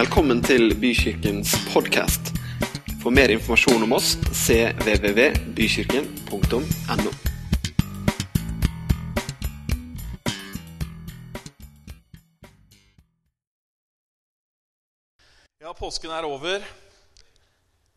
Velkommen 0.00 0.38
til 0.40 0.72
Bykirkens 0.80 1.50
podkast. 1.74 2.30
For 3.02 3.12
mer 3.12 3.28
informasjon 3.34 3.82
om 3.84 3.92
oss 3.92 4.14
cvvvbykirken.no. 4.32 7.10
Ja, 15.60 15.76
påsken 15.76 16.16
er 16.16 16.24
over. 16.24 16.64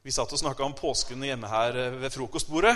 Vi 0.04 0.12
satt 0.12 0.28
og 0.28 0.36
snakka 0.44 0.68
om 0.68 0.76
påsken 0.76 1.24
hjemme 1.24 1.48
her 1.48 1.72
eh, 1.86 1.96
ved 2.04 2.12
frokostbordet. 2.12 2.76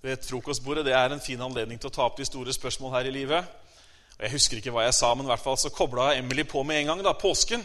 Ved 0.00 0.16
frokostbordet 0.30 0.88
det 0.88 0.96
er 0.96 1.12
en 1.12 1.20
fin 1.20 1.36
anledning 1.44 1.76
til 1.76 1.92
å 1.92 1.96
ta 1.98 2.08
opp 2.08 2.16
de 2.16 2.24
store 2.24 2.56
spørsmål 2.56 2.96
her 2.96 3.12
i 3.12 3.16
livet. 3.20 3.44
Og 4.18 4.24
Jeg 4.26 4.34
husker 4.34 4.58
ikke 4.58 4.72
hva 4.74 4.86
jeg 4.86 4.96
sa, 4.96 5.12
men 5.14 5.26
i 5.26 5.32
hvert 5.32 5.44
fall 5.44 5.58
så 5.58 5.72
kobla 5.72 6.12
Emily 6.16 6.44
på 6.48 6.62
med 6.62 6.80
en 6.80 6.92
gang. 6.92 7.04
da, 7.04 7.12
Påsken. 7.12 7.64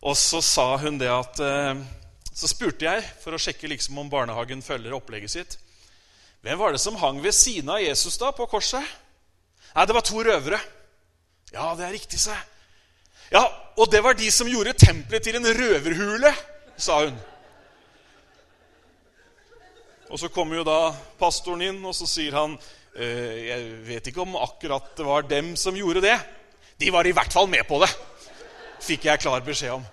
Og 0.00 0.16
så 0.16 0.40
sa 0.44 0.76
hun 0.78 0.98
det 0.98 1.10
at 1.10 1.40
eh, 1.42 1.80
Så 2.34 2.46
spurte 2.46 2.86
jeg, 2.86 3.02
for 3.22 3.34
å 3.34 3.40
sjekke 3.42 3.70
liksom 3.70 3.98
om 3.98 4.10
barnehagen 4.10 4.62
følger 4.62 4.94
opplegget 4.94 5.32
sitt 5.32 5.56
Hvem 6.46 6.58
var 6.60 6.70
det 6.70 6.78
som 6.78 6.94
hang 7.00 7.18
ved 7.18 7.34
siden 7.34 7.70
av 7.74 7.82
Jesus 7.82 8.14
da 8.20 8.30
på 8.30 8.46
korset? 8.46 8.84
Nei, 9.74 9.86
det 9.86 9.94
var 9.96 10.04
to 10.06 10.22
røvere. 10.22 10.60
Ja, 11.50 11.72
det 11.74 11.88
er 11.88 11.96
riktig, 11.96 12.20
sa 12.22 12.36
jeg. 12.36 12.44
Ja, 13.34 13.42
og 13.76 13.90
det 13.90 14.00
var 14.06 14.14
de 14.14 14.30
som 14.32 14.48
gjorde 14.48 14.76
tempelet 14.78 15.26
til 15.26 15.36
en 15.36 15.48
røverhule, 15.58 16.30
sa 16.78 17.00
hun. 17.02 17.18
Og 20.08 20.22
så 20.22 20.30
kommer 20.32 20.60
jo 20.60 20.64
da 20.64 20.94
pastoren 21.20 21.66
inn, 21.66 21.82
og 21.84 21.92
så 21.98 22.06
sier 22.08 22.38
han 22.38 22.54
«Eh, 22.54 22.77
Jeg 22.96 23.66
vet 23.86 24.10
ikke 24.10 24.24
om 24.24 24.36
akkurat 24.40 24.94
det 24.96 25.06
var 25.06 25.26
dem 25.28 25.52
som 25.56 25.76
gjorde 25.76 26.02
det. 26.02 26.16
De 26.78 26.90
var 26.94 27.06
i 27.06 27.14
hvert 27.14 27.32
fall 27.34 27.48
med 27.50 27.66
på 27.68 27.80
det, 27.82 27.90
fikk 28.84 29.08
jeg 29.08 29.22
klar 29.22 29.42
beskjed 29.44 29.76
om. 29.76 29.86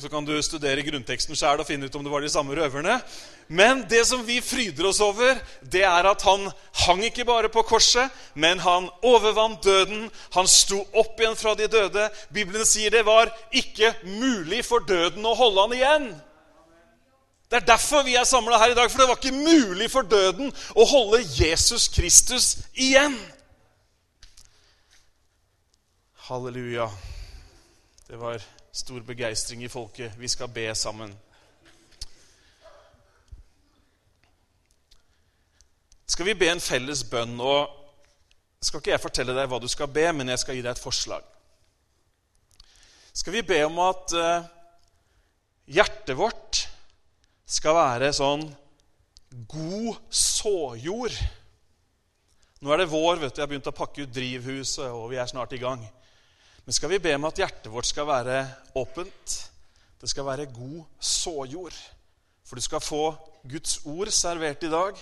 Så 0.00 0.08
kan 0.08 0.24
du 0.24 0.32
studere 0.40 0.84
grunnteksten 0.86 1.36
sjøl 1.36 1.60
og 1.60 1.66
finne 1.68 1.88
ut 1.88 1.96
om 1.98 2.04
det 2.06 2.12
var 2.12 2.22
de 2.24 2.30
samme 2.32 2.54
røverne. 2.56 3.00
Men 3.50 3.82
det 3.90 4.04
som 4.06 4.22
vi 4.22 4.38
fryder 4.40 4.86
oss 4.86 5.00
over, 5.02 5.40
det 5.60 5.82
er 5.82 6.06
at 6.06 6.22
han 6.22 6.46
hang 6.84 7.02
ikke 7.02 7.26
bare 7.26 7.50
på 7.50 7.64
korset, 7.66 8.06
men 8.38 8.62
han 8.62 8.86
overvant 9.02 9.64
døden. 9.64 10.06
Han 10.36 10.48
sto 10.48 10.84
opp 10.94 11.18
igjen 11.18 11.34
fra 11.36 11.56
de 11.58 11.66
døde. 11.68 12.06
Bibelen 12.30 12.64
sier 12.68 12.94
det 12.94 13.02
var 13.08 13.32
ikke 13.50 13.90
mulig 14.06 14.62
for 14.68 14.86
døden 14.86 15.26
å 15.26 15.34
holde 15.34 15.66
han 15.66 15.76
igjen. 15.80 16.10
Det 17.50 17.56
er 17.56 17.66
derfor 17.66 18.04
vi 18.06 18.14
er 18.14 18.24
samla 18.24 18.58
her 18.58 18.70
i 18.70 18.74
dag, 18.78 18.90
for 18.90 19.00
det 19.00 19.08
var 19.08 19.16
ikke 19.18 19.34
mulig 19.34 19.88
for 19.90 20.06
døden 20.06 20.52
å 20.78 20.84
holde 20.86 21.18
Jesus 21.34 21.88
Kristus 21.90 22.52
igjen. 22.78 23.16
Halleluja. 26.28 26.86
Det 28.06 28.20
var 28.20 28.38
stor 28.72 29.02
begeistring 29.02 29.64
i 29.66 29.72
folket. 29.72 30.14
Vi 30.18 30.30
skal 30.30 30.52
be 30.54 30.68
sammen. 30.78 31.10
Skal 36.06 36.30
vi 36.30 36.38
be 36.38 36.52
en 36.54 36.62
felles 36.62 37.02
bønn? 37.10 37.34
og 37.40 37.76
skal 38.62 38.78
ikke 38.78 38.92
jeg 38.92 39.02
fortelle 39.02 39.34
deg 39.34 39.50
hva 39.50 39.58
du 39.58 39.68
skal 39.72 39.88
be, 39.90 40.06
men 40.12 40.28
jeg 40.28 40.38
skal 40.42 40.54
gi 40.54 40.62
deg 40.62 40.76
et 40.76 40.82
forslag. 40.82 41.26
Skal 43.16 43.34
vi 43.34 43.42
be 43.42 43.62
om 43.66 43.78
at 43.82 44.12
uh, 44.14 44.50
hjertet 45.66 46.18
vårt 46.18 46.59
skal 47.50 47.76
være 47.76 48.10
sånn 48.14 48.44
god 49.50 49.98
såjord? 50.14 51.14
Nå 52.60 52.72
er 52.72 52.82
det 52.82 52.90
vår, 52.92 53.22
vet 53.22 53.32
du, 53.32 53.40
jeg 53.40 53.46
har 53.46 53.50
begynt 53.50 53.70
å 53.70 53.76
pakke 53.76 54.04
ut 54.04 54.12
drivhuset, 54.12 54.90
og 54.92 55.08
vi 55.12 55.18
er 55.18 55.30
snart 55.30 55.54
i 55.56 55.62
gang. 55.62 55.82
Men 56.66 56.76
skal 56.76 56.92
vi 56.92 57.00
be 57.02 57.14
om 57.16 57.26
at 57.26 57.40
hjertet 57.40 57.70
vårt 57.72 57.88
skal 57.88 58.06
være 58.06 58.42
åpent? 58.78 59.36
Det 60.00 60.10
skal 60.10 60.28
være 60.28 60.50
god 60.52 60.84
såjord. 61.00 61.76
For 62.44 62.58
du 62.58 62.64
skal 62.64 62.84
få 62.84 63.04
Guds 63.48 63.80
ord 63.88 64.10
servert 64.12 64.62
i 64.66 64.72
dag. 64.72 65.00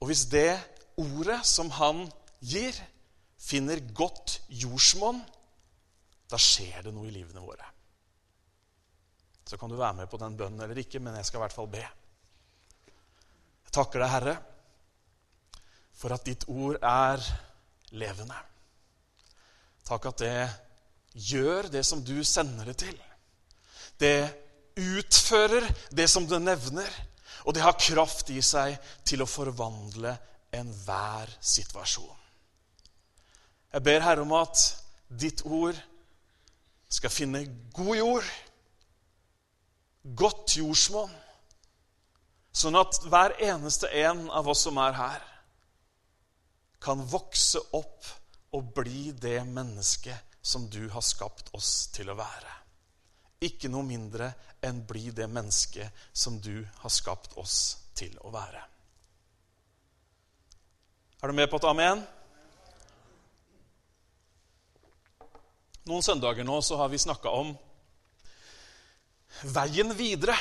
Og 0.00 0.10
hvis 0.10 0.26
det 0.32 0.52
ordet 1.00 1.40
som 1.48 1.72
han 1.78 2.04
gir, 2.40 2.76
finner 3.40 3.80
godt 3.96 4.40
jordsmonn, 4.52 5.20
da 6.30 6.38
skjer 6.40 6.86
det 6.86 6.94
noe 6.94 7.08
i 7.08 7.14
livene 7.14 7.42
våre. 7.42 7.66
Så 9.50 9.58
kan 9.58 9.70
du 9.70 9.74
være 9.74 9.96
med 9.98 10.06
på 10.06 10.18
den 10.20 10.36
bønnen 10.38 10.62
eller 10.62 10.78
ikke, 10.78 11.00
men 11.02 11.16
jeg 11.18 11.26
skal 11.26 11.40
i 11.40 11.42
hvert 11.42 11.54
fall 11.56 11.66
be. 11.72 11.82
Jeg 13.66 13.72
takker 13.74 13.98
deg, 13.98 14.10
Herre, 14.12 14.34
for 15.98 16.14
at 16.14 16.26
ditt 16.28 16.44
ord 16.46 16.76
er 16.78 17.24
levende. 17.98 18.36
Takk 19.88 20.04
at 20.06 20.22
det 20.22 20.36
gjør 21.32 21.66
det 21.72 21.82
som 21.88 22.04
du 22.06 22.20
sender 22.22 22.70
det 22.70 22.76
til. 22.84 22.94
Det 23.98 24.30
utfører 24.78 25.66
det 25.98 26.06
som 26.12 26.28
det 26.30 26.38
nevner, 26.44 26.92
og 27.42 27.56
det 27.56 27.64
har 27.64 27.74
kraft 27.74 28.30
i 28.30 28.38
seg 28.46 28.76
til 29.02 29.24
å 29.24 29.28
forvandle 29.28 30.12
enhver 30.54 31.32
situasjon. 31.42 32.14
Jeg 33.74 33.82
ber 33.86 34.06
Herre 34.06 34.22
om 34.22 34.36
at 34.38 34.62
ditt 35.10 35.42
ord 35.42 35.74
skal 36.90 37.10
finne 37.10 37.42
god 37.74 37.98
jord, 37.98 38.30
godt 40.02 40.56
jordsmonn, 40.56 41.12
sånn 42.52 42.78
at 42.80 43.02
hver 43.06 43.36
eneste 43.44 43.90
en 44.02 44.26
av 44.34 44.48
oss 44.50 44.64
som 44.66 44.78
er 44.82 44.96
her, 44.96 45.26
kan 46.80 47.02
vokse 47.04 47.60
opp 47.76 48.08
og 48.56 48.72
bli 48.74 49.10
det 49.12 49.42
mennesket 49.46 50.38
som 50.42 50.64
du 50.72 50.88
har 50.88 51.04
skapt 51.04 51.52
oss 51.54 51.90
til 51.92 52.08
å 52.10 52.16
være. 52.18 52.56
Ikke 53.44 53.68
noe 53.72 53.84
mindre 53.84 54.32
enn 54.64 54.82
bli 54.88 55.10
det 55.16 55.28
mennesket 55.30 56.08
som 56.12 56.40
du 56.40 56.64
har 56.80 56.92
skapt 56.92 57.36
oss 57.40 57.56
til 57.96 58.16
å 58.24 58.32
være. 58.32 58.64
Er 61.20 61.28
du 61.28 61.36
med 61.36 61.50
på 61.52 61.60
et 61.60 61.68
amen? 61.68 62.02
Noen 65.88 66.04
søndager 66.04 66.46
nå 66.48 66.60
så 66.64 66.78
har 66.80 66.88
vi 66.92 67.00
snakka 67.00 67.32
om 67.32 67.52
veien 69.42 69.94
videre. 69.96 70.36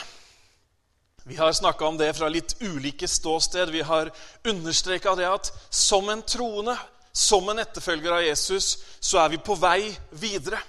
Vi 1.24 1.36
har 1.36 1.54
snakka 1.54 1.86
om 1.86 1.98
det 1.98 2.14
fra 2.18 2.30
litt 2.30 2.56
ulike 2.62 3.08
ståsted. 3.08 3.70
Vi 3.70 3.82
har 3.82 4.12
understreka 4.44 5.16
det 5.16 5.28
at 5.30 5.52
som 5.70 6.10
en 6.10 6.22
troende, 6.22 6.78
som 7.14 7.50
en 7.50 7.60
etterfølger 7.60 8.16
av 8.16 8.24
Jesus, 8.24 8.78
så 9.00 9.20
er 9.24 9.36
vi 9.36 9.42
på 9.44 9.56
vei 9.60 9.92
videre. 10.10 10.62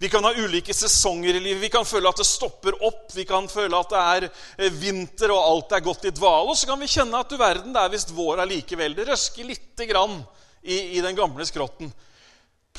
Vi 0.00 0.08
kan 0.08 0.24
ha 0.24 0.32
ulike 0.32 0.74
sesonger 0.74 1.34
i 1.34 1.40
livet. 1.40 1.62
Vi 1.62 1.68
kan 1.68 1.84
føle 1.84 2.08
at 2.08 2.16
det 2.16 2.24
stopper 2.24 2.76
opp. 2.88 3.10
Vi 3.12 3.26
kan 3.28 3.48
føle 3.52 3.76
at 3.76 3.90
det 3.92 4.04
er 4.04 4.26
eh, 4.30 4.72
vinter 4.72 5.32
og 5.34 5.40
alt 5.42 5.74
er 5.76 5.84
gått 5.84 6.06
i 6.08 6.12
dvale. 6.16 6.54
Og 6.54 6.56
så 6.56 6.70
kan 6.70 6.80
vi 6.80 6.88
kjenne 6.88 7.20
at 7.20 7.28
du 7.28 7.36
verden, 7.36 7.74
det 7.76 7.82
er 7.82 7.92
visst 7.92 8.14
vår 8.16 8.40
allikevel. 8.46 8.96
Det 8.96 9.04
røsker 9.10 9.44
lite 9.44 9.88
grann 9.90 10.22
i, 10.62 10.96
i 10.96 11.04
den 11.04 11.18
gamle 11.18 11.44
skrotten. 11.44 11.92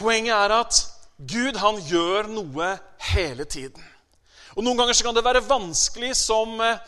Poenget 0.02 0.34
er 0.34 0.56
at 0.56 0.82
Gud 1.30 1.62
han 1.62 1.78
gjør 1.86 2.32
noe 2.34 2.72
hele 3.12 3.46
tiden. 3.46 3.91
Og 4.56 4.66
Noen 4.66 4.80
ganger 4.80 4.98
så 4.98 5.06
kan 5.08 5.16
det 5.16 5.24
være 5.26 5.44
vanskelig 5.48 6.12
som 6.20 6.60
eh, 6.64 6.82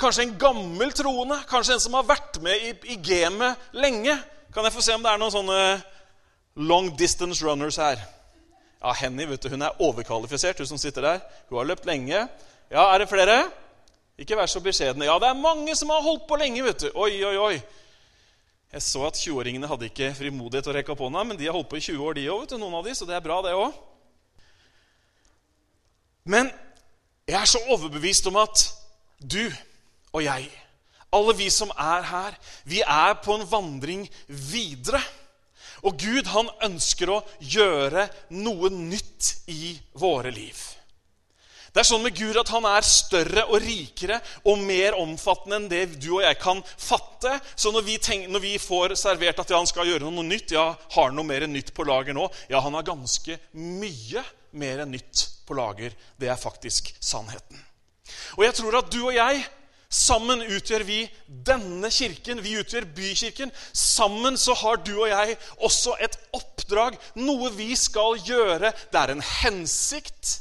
kanskje 0.00 0.26
en 0.26 0.36
gammel 0.40 0.92
troende, 0.96 1.38
kanskje 1.50 1.76
en 1.76 1.84
som 1.84 1.96
har 1.98 2.08
vært 2.08 2.40
med 2.44 2.64
i, 2.70 2.72
i 2.94 2.96
gamet 3.00 3.70
lenge. 3.76 4.16
Kan 4.54 4.64
jeg 4.64 4.74
få 4.76 4.84
se 4.84 4.96
om 4.96 5.04
det 5.04 5.12
er 5.12 5.20
noen 5.20 5.34
sånne 5.34 5.60
long 6.68 6.90
distance 6.96 7.44
runners 7.44 7.78
her? 7.80 8.00
Ja, 8.80 8.92
Henny 8.96 9.26
hun 9.26 9.62
er 9.62 9.82
overkvalifisert, 9.82 10.58
hun 10.58 10.68
som 10.68 10.80
sitter 10.80 11.02
der. 11.02 11.24
Hun 11.48 11.58
har 11.58 11.68
løpt 11.68 11.88
lenge. 11.88 12.26
Ja, 12.70 12.92
Er 12.94 12.98
det 12.98 13.08
flere? 13.08 13.50
Ikke 14.18 14.36
vær 14.36 14.48
så 14.48 14.60
beskjedne. 14.64 15.04
Ja, 15.04 15.18
det 15.20 15.28
er 15.28 15.36
mange 15.36 15.74
som 15.76 15.90
har 15.92 16.00
holdt 16.00 16.26
på 16.28 16.36
lenge. 16.40 16.62
vet 16.64 16.80
du. 16.80 16.90
Oi, 16.94 17.24
oi, 17.24 17.36
oi. 17.36 17.60
Jeg 18.72 18.82
så 18.82 19.06
at 19.06 19.16
20-åringene 19.16 19.68
hadde 19.68 19.88
ikke 19.90 20.14
frimodighet 20.16 20.64
til 20.64 20.72
å 20.72 20.76
rekke 20.76 20.92
opp 20.92 21.02
hånda, 21.04 21.24
men 21.24 21.38
de 21.38 21.46
har 21.46 21.54
holdt 21.54 21.68
på 21.70 21.78
i 21.78 21.84
20 21.84 22.02
år, 22.02 22.16
de 22.16 22.24
òg, 22.32 22.54
noen 22.58 22.74
av 22.74 22.84
de, 22.84 22.94
så 22.96 23.06
det 23.08 23.14
er 23.16 23.24
bra, 23.24 23.38
det 23.44 23.52
òg. 23.56 23.76
Men 26.26 26.50
jeg 27.26 27.40
er 27.40 27.48
så 27.50 27.62
overbevist 27.74 28.28
om 28.30 28.38
at 28.38 28.62
du 29.18 29.42
og 30.12 30.22
jeg, 30.24 30.46
alle 31.12 31.34
vi 31.38 31.48
som 31.50 31.72
er 31.74 32.06
her, 32.06 32.36
vi 32.64 32.82
er 32.82 33.16
på 33.24 33.34
en 33.34 33.46
vandring 33.50 34.06
videre. 34.26 35.00
Og 35.86 35.98
Gud 36.00 36.30
han 36.32 36.48
ønsker 36.66 37.12
å 37.12 37.20
gjøre 37.40 38.06
noe 38.34 38.70
nytt 38.72 39.34
i 39.52 39.76
våre 39.98 40.32
liv. 40.34 40.56
Det 41.76 41.82
er 41.82 41.88
sånn 41.90 42.06
med 42.06 42.16
Gud 42.16 42.38
at 42.40 42.48
han 42.54 42.64
er 42.64 42.86
større 42.88 43.42
og 43.50 43.60
rikere 43.60 44.16
og 44.48 44.62
mer 44.64 44.96
omfattende 44.96 45.58
enn 45.58 45.66
det 45.68 45.82
du 46.00 46.08
og 46.14 46.22
jeg 46.24 46.38
kan 46.40 46.62
fatte. 46.64 47.34
Så 47.52 47.68
når 47.74 47.84
vi, 47.84 47.98
tenker, 48.00 48.32
når 48.32 48.44
vi 48.46 48.54
får 48.62 48.94
servert 48.96 49.42
at 49.42 49.52
han 49.52 49.68
skal 49.68 49.90
gjøre 49.90 50.08
noe 50.08 50.24
nytt, 50.24 50.54
ja, 50.56 50.70
har 50.72 51.10
han 51.10 51.18
noe 51.18 51.28
mer 51.28 51.44
nytt 51.50 51.74
på 51.76 51.84
lager 51.84 52.16
nå? 52.16 52.30
Ja, 52.48 52.62
han 52.64 52.78
har 52.78 52.86
ganske 52.86 53.36
mye 53.52 54.24
mer 54.58 54.82
enn 54.84 54.94
nytt 54.96 55.26
på 55.46 55.56
lager. 55.58 55.94
Det 56.18 56.30
er 56.32 56.40
faktisk 56.40 56.94
sannheten. 57.00 57.60
Og 58.36 58.44
jeg 58.46 58.56
tror 58.58 58.80
at 58.80 58.90
du 58.92 59.00
og 59.04 59.14
jeg 59.16 59.44
Sammen 59.96 60.42
utgjør 60.42 60.82
vi 60.82 61.04
denne 61.46 61.88
kirken. 61.94 62.40
Vi 62.42 62.56
utgjør 62.58 62.88
bykirken. 62.96 63.52
Sammen 63.72 64.34
så 64.38 64.56
har 64.58 64.80
du 64.82 64.96
og 64.96 65.08
jeg 65.08 65.36
også 65.62 65.94
et 66.02 66.18
oppdrag, 66.34 66.98
noe 67.22 67.52
vi 67.54 67.70
skal 67.78 68.18
gjøre. 68.26 68.72
Det 68.90 69.00
er 69.00 69.14
en 69.14 69.22
hensikt. 69.22 70.40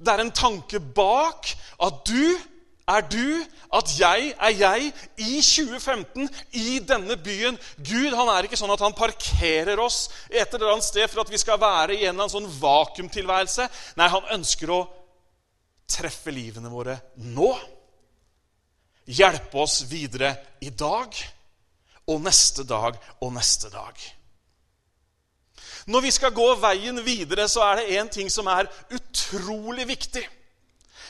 Det 0.00 0.12
er 0.12 0.24
en 0.24 0.32
tanke 0.32 0.80
bak 0.80 1.52
at 1.84 2.00
du 2.08 2.38
er 2.86 3.06
du, 3.10 3.44
at 3.74 3.92
jeg 3.98 4.28
er 4.38 4.52
jeg, 4.54 4.90
i 5.18 5.40
2015, 5.42 6.28
i 6.54 6.78
denne 6.86 7.16
byen. 7.18 7.58
Gud 7.82 8.14
han 8.14 8.30
er 8.30 8.46
ikke 8.46 8.58
sånn 8.58 8.70
at 8.74 8.84
han 8.84 8.94
parkerer 8.94 9.80
oss 9.82 10.04
et 10.30 10.54
eller 10.54 10.76
annet 10.76 10.86
sted 10.86 11.10
for 11.10 11.24
at 11.24 11.32
vi 11.32 11.40
skal 11.42 11.58
være 11.60 11.96
i 11.96 12.04
en 12.04 12.14
eller 12.14 12.28
annen 12.28 12.34
sånn 12.36 12.60
vakuumtilværelse. 12.60 13.66
Nei, 13.98 14.10
han 14.12 14.30
ønsker 14.38 14.70
å 14.70 14.84
treffe 15.90 16.34
livene 16.34 16.70
våre 16.70 16.98
nå 17.26 17.50
hjelpe 19.06 19.58
oss 19.62 19.84
videre 19.86 20.32
i 20.66 20.70
dag 20.70 21.14
og 22.10 22.22
neste 22.22 22.66
dag 22.66 22.98
og 23.22 23.34
neste 23.34 23.70
dag. 23.70 23.98
Når 25.86 26.02
vi 26.02 26.10
skal 26.10 26.34
gå 26.34 26.46
veien 26.58 26.98
videre, 27.06 27.46
så 27.50 27.62
er 27.66 27.78
det 27.78 27.98
én 27.98 28.10
ting 28.10 28.30
som 28.30 28.48
er 28.50 28.66
utrolig 28.94 29.86
viktig. 29.86 30.24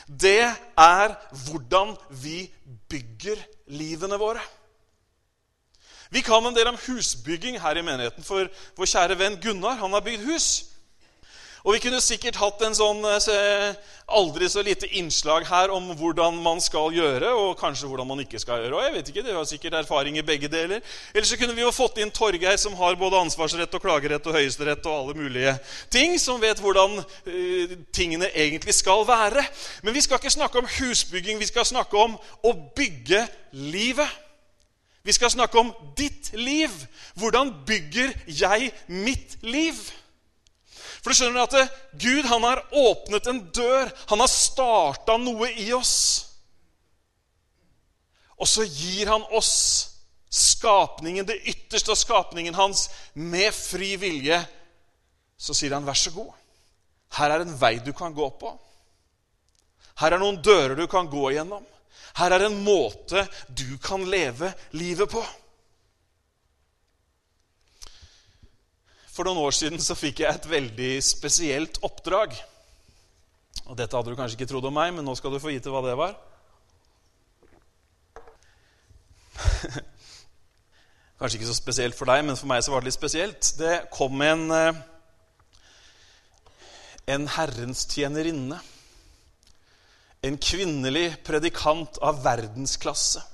Det 0.07 0.47
er 0.77 1.15
hvordan 1.47 1.95
vi 2.09 2.47
bygger 2.89 3.41
livene 3.67 4.19
våre. 4.19 4.43
Vi 6.09 6.21
kan 6.23 6.45
en 6.45 6.55
del 6.55 6.69
om 6.71 6.79
husbygging 6.85 7.59
her 7.59 7.75
i 7.75 7.83
menigheten, 7.83 8.23
for 8.23 8.47
vår 8.77 8.87
kjære 8.87 9.17
venn 9.19 9.39
Gunnar 9.43 9.75
han 9.81 9.91
har 9.91 10.05
bygd 10.05 10.23
hus. 10.29 10.47
Og 11.65 11.73
vi 11.73 11.81
kunne 11.83 12.01
sikkert 12.03 12.37
hatt 12.41 12.61
en 12.65 12.75
sånn 12.77 13.01
eh, 13.07 13.77
aldri 14.07 14.47
så 14.49 14.61
lite 14.63 14.87
innslag 14.99 15.45
her 15.49 15.71
om 15.73 15.89
hvordan 15.99 16.37
man 16.43 16.61
skal 16.63 16.93
gjøre, 16.95 17.31
og 17.35 17.57
kanskje 17.59 17.89
hvordan 17.89 18.07
man 18.07 18.21
ikke 18.23 18.39
skal 18.39 18.61
gjøre. 18.61 18.75
og 18.75 18.83
jeg 18.85 18.93
vet 18.93 19.09
ikke, 19.11 19.23
det 19.25 19.35
har 19.35 19.47
sikkert 19.49 19.79
erfaring 19.81 20.17
i 20.17 20.25
begge 20.25 20.47
deler. 20.51 20.83
Eller 21.13 21.27
så 21.27 21.39
kunne 21.39 21.55
vi 21.57 21.65
jo 21.65 21.73
fått 21.75 21.99
inn 21.99 22.13
Torgeir, 22.13 22.55
som 22.61 22.77
har 22.79 22.95
både 22.95 23.19
ansvarsrett 23.25 23.73
og 23.73 23.83
klagerett 23.83 24.29
og 24.29 24.37
høyesterett 24.37 24.85
og 24.85 24.99
alle 24.99 25.17
mulige 25.17 25.57
ting, 25.91 26.15
som 26.21 26.39
vet 26.41 26.61
hvordan 26.63 27.01
uh, 27.01 27.75
tingene 27.91 28.31
egentlig 28.31 28.77
skal 28.77 29.03
være. 29.07 29.43
Men 29.83 29.97
vi 29.97 30.05
skal 30.05 30.21
ikke 30.21 30.37
snakke 30.37 30.61
om 30.61 30.71
husbygging, 30.77 31.41
vi 31.41 31.51
skal 31.51 31.67
snakke 31.67 31.99
om 31.99 32.15
å 32.43 32.55
bygge 32.77 33.25
livet. 33.51 34.23
Vi 35.07 35.15
skal 35.15 35.31
snakke 35.31 35.59
om 35.59 35.71
ditt 35.97 36.33
liv. 36.35 36.71
Hvordan 37.15 37.53
bygger 37.67 38.11
jeg 38.27 38.71
mitt 38.87 39.37
liv? 39.41 39.75
For 41.07 41.15
du 41.15 41.21
skjønner 41.21 41.45
at 41.47 41.75
Gud 42.03 42.25
han 42.27 42.43
har 42.43 42.59
åpnet 42.75 43.29
en 43.31 43.37
dør. 43.55 43.87
Han 44.09 44.19
har 44.19 44.27
starta 44.27 45.13
noe 45.15 45.47
i 45.55 45.69
oss. 45.71 45.93
Og 48.35 48.49
så 48.51 48.65
gir 48.67 49.07
han 49.07 49.23
oss 49.31 49.53
skapningen, 50.27 51.23
det 51.23 51.37
ytterste 51.47 51.93
av 51.95 52.01
skapningen 52.01 52.59
hans, 52.59 52.89
med 53.15 53.55
fri 53.55 53.93
vilje. 53.95 54.41
Så 55.39 55.55
sier 55.55 55.77
han, 55.77 55.87
'Vær 55.87 55.95
så 55.95 56.11
god. 56.11 56.35
Her 57.15 57.37
er 57.37 57.45
en 57.45 57.55
vei 57.55 57.77
du 57.79 57.93
kan 57.95 58.11
gå 58.11 58.27
på.' 58.27 58.57
Her 60.03 60.11
er 60.11 60.19
noen 60.19 60.43
dører 60.43 60.75
du 60.75 60.87
kan 60.91 61.07
gå 61.07 61.31
gjennom. 61.31 61.63
Her 62.19 62.35
er 62.35 62.49
en 62.49 62.63
måte 62.67 63.23
du 63.47 63.77
kan 63.79 64.03
leve 64.03 64.51
livet 64.75 65.07
på. 65.07 65.23
For 69.17 69.25
noen 69.25 69.41
år 69.41 69.55
siden 69.57 69.81
så 69.81 69.95
fikk 69.97 70.19
jeg 70.21 70.29
et 70.29 70.43
veldig 70.45 70.91
spesielt 71.01 71.79
oppdrag. 71.81 72.35
Og 73.65 73.73
Dette 73.79 73.97
hadde 73.97 74.11
du 74.13 74.17
kanskje 74.17 74.37
ikke 74.37 74.45
trodd 74.51 74.67
om 74.69 74.75
meg, 74.77 74.91
men 74.93 75.01
nå 75.07 75.15
skal 75.17 75.31
du 75.33 75.39
få 75.41 75.49
vite 75.49 75.71
hva 75.73 75.79
det 75.81 75.95
var. 75.97 76.11
kanskje 81.17 81.39
ikke 81.39 81.49
så 81.49 81.55
spesielt 81.57 81.97
for 81.97 82.05
deg, 82.11 82.21
men 82.27 82.37
for 82.37 82.45
meg 82.51 82.61
så 82.61 82.69
var 82.75 82.85
det 82.85 82.91
litt 82.91 82.99
spesielt. 82.99 83.41
Det 83.57 83.89
kom 83.95 84.21
en, 84.21 84.43
eh, 84.53 84.77
en 87.15 87.25
Herrens 87.39 87.87
tjenerinne. 87.89 88.59
En 90.29 90.37
kvinnelig 90.37 91.07
predikant 91.25 91.97
av 92.05 92.21
verdensklasse 92.21 93.25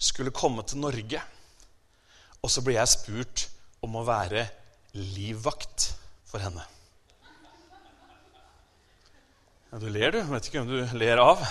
skulle 0.00 0.32
komme 0.32 0.64
til 0.64 0.80
Norge. 0.80 1.20
Og 2.40 2.48
så 2.48 2.64
ble 2.64 2.78
jeg 2.78 2.94
spurt 2.94 3.44
om 3.84 4.00
å 4.00 4.06
være 4.08 4.46
livvakt 4.94 5.92
for 6.26 6.42
henne. 6.42 6.64
Ja, 9.70 9.78
du 9.78 9.86
ler, 9.86 10.10
du. 10.10 10.22
Vet 10.32 10.48
ikke 10.48 10.64
om 10.64 10.70
du 10.70 10.80
ler 10.98 11.20
av. 11.22 11.42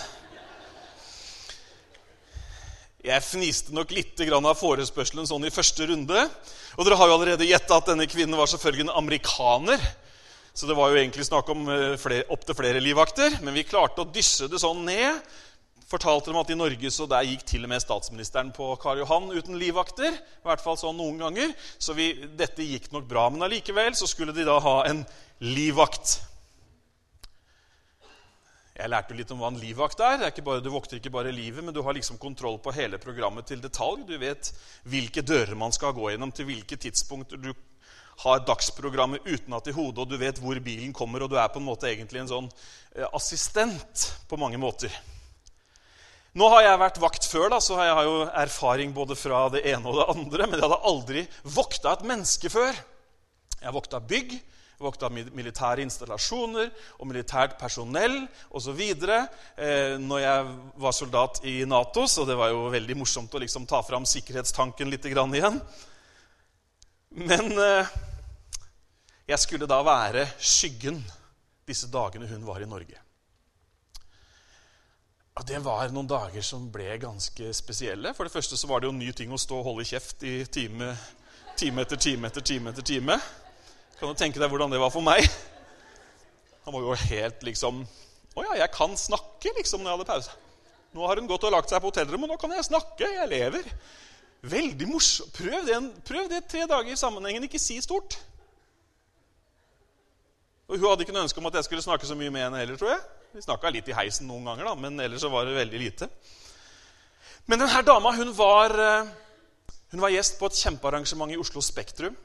Jeg 3.00 3.24
fniste 3.24 3.72
nok 3.72 3.94
litt 3.96 4.20
av 4.20 4.58
forespørselen 4.60 5.28
sånn 5.28 5.48
i 5.48 5.54
første 5.56 5.88
runde. 5.88 6.26
Og 6.76 6.84
dere 6.84 6.98
har 7.00 7.08
jo 7.08 7.16
allerede 7.16 7.48
gjetta 7.48 7.80
at 7.80 7.88
denne 7.94 8.10
kvinnen 8.12 8.36
var 8.36 8.52
selvfølgelig 8.52 8.90
en 8.90 8.98
amerikaner. 9.00 9.80
Så 10.52 10.68
det 10.68 10.76
var 10.76 10.92
jo 10.92 11.00
egentlig 11.00 11.24
snakk 11.30 11.48
om 11.54 11.70
eh, 11.72 12.26
opptil 12.28 12.58
flere 12.58 12.84
livvakter. 12.84 13.40
Men 13.40 13.56
vi 13.56 13.64
klarte 13.64 14.04
å 14.04 14.12
dysse 14.12 14.50
det 14.52 14.60
sånn 14.60 14.84
ned 14.84 15.24
fortalte 15.90 16.30
dem 16.30 16.40
at 16.40 16.52
i 16.54 16.58
Norge 16.58 16.92
så 16.94 17.08
der 17.10 17.26
gikk 17.26 17.46
til 17.50 17.66
og 17.66 17.72
med 17.72 17.82
statsministeren 17.82 18.52
på 18.56 18.72
Karl 18.82 19.02
Johan 19.02 19.32
uten 19.34 19.58
livvakter. 19.60 20.14
I 20.14 20.48
hvert 20.48 20.64
fall 20.64 20.78
sånn 20.80 20.98
noen 21.00 21.20
ganger. 21.22 21.54
Så 21.82 21.96
vi, 21.98 22.12
dette 22.38 22.66
gikk 22.66 22.92
nok 22.94 23.08
bra. 23.10 23.28
Men 23.34 23.48
allikevel 23.48 23.98
så 23.98 24.10
skulle 24.10 24.36
de 24.36 24.46
da 24.48 24.60
ha 24.64 24.76
en 24.90 25.04
livvakt. 25.42 26.20
Jeg 28.80 28.88
lærte 28.94 29.16
litt 29.18 29.32
om 29.36 29.42
hva 29.42 29.50
en 29.52 29.60
livvakt 29.60 30.00
er. 30.06 30.22
er 30.24 30.44
bare, 30.46 30.64
du 30.64 30.70
vokter 30.72 31.02
ikke 31.02 31.12
bare 31.12 31.34
livet, 31.36 31.66
men 31.66 31.76
du 31.76 31.82
har 31.84 31.98
liksom 31.98 32.22
kontroll 32.22 32.62
på 32.64 32.72
hele 32.78 33.02
programmet 33.02 33.50
til 33.50 33.60
detalj. 33.60 34.06
Du 34.08 34.16
vet 34.22 34.54
hvilke 34.88 35.26
dører 35.26 35.58
man 35.60 35.76
skal 35.76 35.92
gå 35.98 36.14
gjennom, 36.14 36.32
til 36.32 36.48
hvilke 36.48 36.80
tidspunkter 36.80 37.42
du 37.44 37.52
har 38.24 38.44
dagsprogrammet 38.48 39.28
utenat 39.28 39.68
i 39.68 39.76
hodet, 39.76 40.04
og 40.04 40.12
du 40.12 40.18
vet 40.20 40.40
hvor 40.44 40.60
bilen 40.64 40.94
kommer, 40.96 41.24
og 41.24 41.32
du 41.32 41.38
er 41.40 41.52
på 41.52 41.60
en 41.60 41.68
måte 41.68 41.88
egentlig 41.92 42.24
en 42.24 42.32
sånn 42.32 42.50
eh, 42.96 43.08
assistent 43.16 44.10
på 44.32 44.40
mange 44.40 44.60
måter. 44.60 44.92
Nå 46.40 46.48
har 46.54 46.62
jeg 46.64 46.80
vært 46.80 47.00
vakt 47.04 47.26
før, 47.28 47.50
da, 47.52 47.58
så 47.60 47.76
jeg 47.84 47.96
har 47.98 48.06
jo 48.08 48.20
erfaring 48.38 48.94
både 48.96 49.16
fra 49.20 49.48
det 49.52 49.66
ene 49.68 49.90
og 49.92 49.98
det 49.98 50.06
andre. 50.14 50.46
Men 50.48 50.56
jeg 50.56 50.68
hadde 50.70 50.86
aldri 50.88 51.24
vokta 51.44 51.98
et 51.98 52.06
menneske 52.08 52.52
før. 52.54 52.78
Jeg 53.60 53.76
vokta 53.76 54.00
bygg, 54.00 54.38
jeg 54.38 54.86
vokta 54.86 55.10
militære 55.12 55.84
installasjoner 55.84 56.70
og 56.96 57.10
militært 57.10 57.58
personell 57.60 58.22
osv. 58.56 58.80
Eh, 58.80 59.98
når 60.00 60.24
jeg 60.24 60.54
var 60.86 60.96
soldat 60.96 61.42
i 61.44 61.58
Nato, 61.68 62.06
så 62.08 62.24
det 62.30 62.40
var 62.40 62.54
jo 62.54 62.70
veldig 62.72 63.00
morsomt 63.02 63.36
å 63.36 63.44
liksom 63.44 63.68
ta 63.68 63.82
fram 63.84 64.08
sikkerhetstanken 64.08 64.94
litt 64.94 65.10
igjen. 65.12 65.60
Men 67.20 67.52
eh, 67.52 67.94
jeg 69.34 69.44
skulle 69.44 69.68
da 69.68 69.84
være 69.84 70.30
skyggen 70.40 71.04
disse 71.68 71.92
dagene 71.92 72.32
hun 72.32 72.48
var 72.48 72.64
i 72.64 72.70
Norge. 72.70 73.09
Og 75.40 75.46
Det 75.48 75.60
var 75.64 75.88
noen 75.96 76.08
dager 76.10 76.44
som 76.44 76.66
ble 76.68 76.98
ganske 77.00 77.54
spesielle. 77.56 78.12
For 78.16 78.28
det 78.28 78.34
første 78.34 78.58
så 78.60 78.68
var 78.68 78.82
det 78.82 78.90
jo 78.90 78.96
ny 78.98 79.14
ting 79.16 79.32
å 79.32 79.40
stå 79.40 79.62
og 79.62 79.70
holde 79.70 79.86
kjeft 79.88 80.26
i 80.28 80.42
time, 80.52 80.90
time 81.56 81.86
etter 81.86 81.96
time 81.96 82.28
etter 82.28 82.44
time. 82.44 82.74
etter 82.74 82.84
time. 82.84 83.16
Kan 84.00 84.12
du 84.12 84.20
tenke 84.20 84.42
deg 84.42 84.52
hvordan 84.52 84.72
det 84.74 84.82
var 84.82 84.92
for 84.92 85.06
meg? 85.06 85.24
Han 86.66 86.76
var 86.76 86.84
jo 86.84 86.98
helt 87.08 87.46
liksom 87.48 87.86
Å 88.36 88.44
ja, 88.46 88.58
jeg 88.62 88.72
kan 88.76 88.92
snakke, 89.00 89.52
liksom, 89.58 89.82
når 89.82 89.90
jeg 89.90 89.98
hadde 89.98 90.10
pause. 90.12 90.36
Nå 90.94 91.08
har 91.08 91.20
hun 91.20 91.28
gått 91.28 91.48
og 91.48 91.54
lagt 91.56 91.72
seg 91.72 91.82
på 91.82 91.90
hotellrommet, 91.90 92.30
nå 92.30 92.38
kan 92.40 92.52
jeg 92.54 92.68
snakke. 92.68 93.08
Jeg 93.08 93.32
lever. 93.32 93.66
Veldig 94.44 94.90
morsomt. 94.92 95.34
Prøv 95.36 95.72
prøv 96.08 96.28
det 96.32 96.44
tre 96.52 96.66
dager 96.68 96.92
i 96.92 97.00
sammenhengen. 97.00 97.48
Ikke 97.48 97.60
si 97.60 97.80
stort. 97.82 98.20
Og 100.68 100.78
Hun 100.78 100.90
hadde 100.92 101.08
ikke 101.08 101.16
noe 101.16 101.26
ønske 101.26 101.42
om 101.42 101.50
at 101.50 101.58
jeg 101.58 101.68
skulle 101.68 101.84
snakke 101.84 102.08
så 102.08 102.16
mye 102.16 102.30
med 102.30 102.46
henne 102.46 102.62
heller, 102.62 102.78
tror 102.78 102.94
jeg. 102.94 103.19
Vi 103.30 103.42
snakka 103.46 103.70
litt 103.70 103.86
i 103.92 103.94
heisen 103.94 104.26
noen 104.26 104.48
ganger, 104.48 104.66
da, 104.66 104.72
men 104.74 104.96
ellers 105.04 105.22
var 105.30 105.46
det 105.46 105.54
veldig 105.54 105.80
lite. 105.80 106.08
Men 107.46 107.62
denne 107.62 107.82
dama 107.86 108.10
hun 108.18 108.32
var, 108.34 108.74
eh, 108.74 109.12
hun 109.92 110.02
var 110.02 110.10
gjest 110.10 110.40
på 110.40 110.48
et 110.50 110.58
kjempearrangement 110.58 111.32
i 111.32 111.38
Oslo 111.38 111.62
Spektrum. 111.62 112.16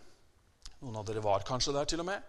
Noen 0.80 0.96
av 0.96 1.04
dere 1.04 1.20
var 1.20 1.44
kanskje 1.44 1.74
der, 1.76 1.84
til 1.84 2.00
og 2.00 2.08
med. 2.08 2.22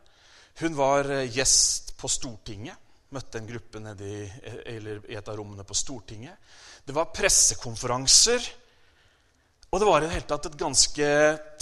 Hun 0.60 0.76
var 0.76 1.08
eh, 1.08 1.32
gjest 1.32 1.96
på 1.96 2.12
Stortinget. 2.12 2.76
Møtte 3.16 3.40
en 3.40 3.48
gruppe 3.48 3.80
nede 3.80 4.12
i, 4.12 4.28
i 4.76 5.16
et 5.16 5.32
av 5.32 5.40
rommene 5.40 5.64
på 5.64 5.78
Stortinget. 5.78 6.36
Det 6.84 6.92
var 6.92 7.14
pressekonferanser. 7.16 8.52
Og 9.72 9.80
det 9.80 9.88
var 9.88 10.04
i 10.04 10.10
det 10.10 10.18
hele 10.18 10.28
tatt 10.28 10.52
et 10.52 10.60
ganske 10.60 11.10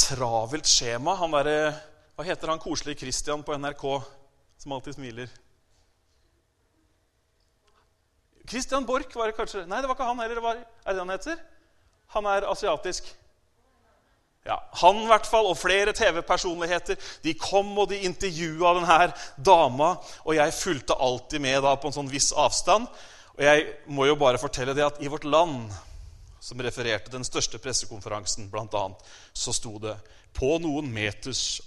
travelt 0.02 0.66
skjema. 0.66 1.14
Han 1.22 1.38
der, 1.38 1.78
hva 2.18 2.26
heter 2.26 2.50
han 2.50 2.62
koselige 2.64 3.06
Christian 3.06 3.46
på 3.46 3.54
NRK 3.54 3.86
som 4.66 4.74
alltid 4.74 4.98
smiler? 4.98 5.43
Christian 8.50 8.86
Borch 8.86 9.16
var 9.16 9.30
det 9.30 9.38
kanskje 9.38 9.66
Nei, 9.68 9.82
det 9.82 9.88
var 9.90 9.96
ikke 9.96 10.08
han 10.08 10.20
heller. 10.24 10.64
er 10.86 10.94
det 10.94 11.00
han 11.00 11.14
heter? 11.14 11.38
Han 12.14 12.26
er 12.30 12.50
asiatisk. 12.52 13.08
Ja, 14.46 14.58
Han 14.82 14.98
i 15.06 15.08
hvert 15.08 15.28
fall, 15.28 15.48
og 15.48 15.58
flere 15.58 15.94
TV-personligheter 15.96 17.00
de 17.24 17.34
kom 17.40 17.72
og 17.80 17.90
de 17.90 18.02
intervjua 18.04 18.74
denne 18.76 19.14
dama. 19.38 19.94
Og 20.28 20.36
jeg 20.36 20.54
fulgte 20.58 21.00
alltid 21.00 21.40
med 21.40 21.64
da 21.64 21.76
på 21.80 21.88
en 21.88 21.96
sånn 21.96 22.12
viss 22.12 22.34
avstand. 22.36 22.90
Og 23.38 23.44
jeg 23.44 23.66
må 23.88 24.06
jo 24.10 24.20
bare 24.20 24.42
fortelle 24.42 24.76
det 24.76 24.84
at 24.86 25.00
i 25.02 25.10
Vårt 25.10 25.24
Land, 25.24 25.72
som 26.44 26.60
refererte 26.60 27.14
den 27.14 27.24
største 27.24 27.58
pressekonferansen, 27.58 28.50
blant 28.52 28.76
annet, 28.76 29.00
så 29.34 29.56
sto 29.56 29.78
det 29.80 29.96
på 30.36 30.58
noen 30.60 30.92
meters 30.92 31.62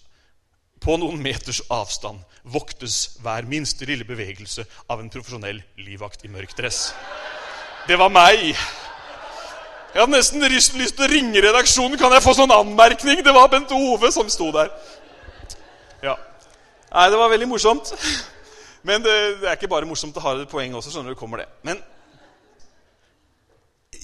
på 0.82 0.96
noen 1.00 1.20
meters 1.22 1.62
avstand 1.72 2.20
voktes 2.46 3.16
hver 3.24 3.46
minste 3.48 3.86
lille 3.88 4.06
bevegelse 4.06 4.66
av 4.92 5.00
en 5.00 5.10
profesjonell 5.10 5.58
livvakt 5.82 6.26
i 6.26 6.30
mørk 6.30 6.54
dress. 6.58 6.92
Det 7.86 7.98
var 7.98 8.12
meg. 8.12 8.52
Jeg 9.96 10.02
hadde 10.02 10.12
nesten 10.12 10.44
lyst 10.52 10.74
til 10.76 11.06
å 11.06 11.10
ringe 11.10 11.42
redaksjonen. 11.42 11.98
Kan 11.98 12.12
jeg 12.14 12.24
få 12.24 12.36
sånn 12.36 12.52
anmerkning? 12.54 13.22
Det 13.24 13.34
var 13.34 13.50
Bent 13.50 13.72
Ove 13.74 14.10
som 14.14 14.28
sto 14.30 14.50
der. 14.54 14.70
Ja. 16.04 16.16
Nei, 16.92 17.06
det 17.10 17.18
var 17.18 17.32
veldig 17.32 17.48
morsomt. 17.50 17.92
Men 18.86 19.02
det, 19.02 19.14
det 19.40 19.48
er 19.48 19.56
ikke 19.58 19.70
bare 19.72 19.88
morsomt, 19.88 20.14
det 20.14 20.22
har 20.22 20.38
et 20.38 20.50
poeng 20.50 20.76
også. 20.78 20.92
skjønner 20.92 21.14
du, 21.14 21.18
kommer 21.18 21.42
det. 21.42 21.48
Men 21.66 21.80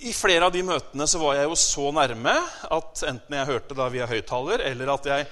i 0.03 0.15
flere 0.17 0.49
av 0.49 0.55
de 0.55 0.65
møtene 0.67 1.07
så 1.07 1.21
var 1.23 1.37
jeg 1.39 1.47
jo 1.47 1.59
så 1.59 1.93
nærme 1.95 2.35
at 2.75 3.05
enten 3.07 3.37
jeg 3.39 3.51
hørte 3.53 3.77
da 3.79 3.87
via 3.93 4.09
høyttaler, 4.11 4.65
eller 4.73 4.91
at 4.97 5.07
jeg 5.07 5.29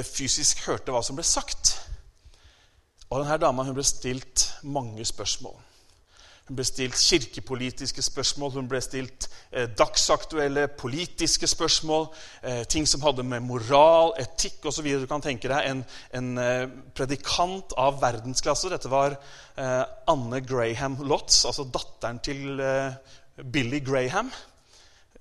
fysisk 0.00 0.64
hørte 0.66 0.94
hva 0.94 1.02
som 1.04 1.18
ble 1.18 1.26
sagt. 1.26 1.76
Og 3.12 3.20
denne 3.20 3.36
dama 3.42 3.66
ble 3.68 3.84
stilt 3.84 4.48
mange 4.64 5.04
spørsmål. 5.04 5.58
Hun 6.48 6.58
ble 6.58 6.64
stilt 6.66 6.98
kirkepolitiske 6.98 8.02
spørsmål, 8.02 8.50
hun 8.56 8.66
ble 8.68 8.80
stilt 8.82 9.28
eh, 9.52 9.68
dagsaktuelle 9.78 10.64
politiske 10.80 11.46
spørsmål. 11.46 12.08
Eh, 12.42 12.62
ting 12.68 12.88
som 12.88 13.04
hadde 13.04 13.22
med 13.22 13.44
moral, 13.46 14.10
etikk 14.18 14.66
osv. 14.66 14.88
Du 15.00 15.06
kan 15.10 15.22
tenke 15.22 15.48
deg 15.52 15.68
en, 15.70 15.84
en 16.18 16.32
eh, 16.42 16.64
predikant 16.98 17.76
av 17.78 18.00
verdensklasse. 18.02 18.72
Dette 18.72 18.90
var 18.90 19.14
eh, 19.14 19.84
Anne 20.10 20.42
Graham 20.42 20.98
Lotz, 21.06 21.44
altså 21.46 21.68
datteren 21.68 22.18
til 22.26 22.58
eh, 22.58 22.98
Billy 23.44 23.78
Graham. 23.86 24.32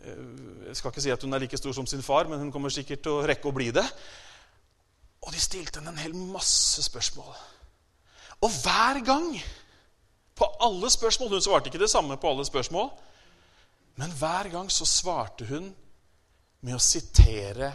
Eh, 0.01 0.25
jeg 0.72 0.82
skal 0.82 0.96
ikke 0.96 1.06
si 1.06 1.13
at 1.13 1.22
hun 1.28 1.38
er 1.38 1.46
like 1.46 1.60
stor 1.62 1.78
som 1.78 1.86
sin 1.86 2.01
far, 2.01 2.25
men 2.32 2.42
hun 2.42 2.51
kommer 2.56 2.74
sikkert 2.74 3.06
til 3.06 3.20
å 3.20 3.24
rekke 3.30 3.51
å 3.51 3.56
bli 3.56 3.70
det. 3.78 3.86
Og 5.22 5.34
de 5.34 5.42
stilte 5.42 5.80
henne 5.80 5.94
en 5.94 6.01
hel 6.01 6.16
masse 6.16 6.84
spørsmål. 6.84 7.34
Og 8.42 8.50
hver 8.63 9.04
gang 9.06 9.36
på 10.42 10.48
alle 10.60 10.90
spørsmål. 10.90 11.30
Hun 11.30 11.42
svarte 11.42 11.70
ikke 11.70 11.80
det 11.80 11.90
samme 11.90 12.18
på 12.18 12.30
alle 12.30 12.46
spørsmål. 12.46 12.90
Men 13.96 14.12
hver 14.12 14.50
gang 14.50 14.72
så 14.72 14.86
svarte 14.86 15.46
hun 15.46 15.75
med 16.62 16.75
å 16.75 16.82
sitere 16.82 17.72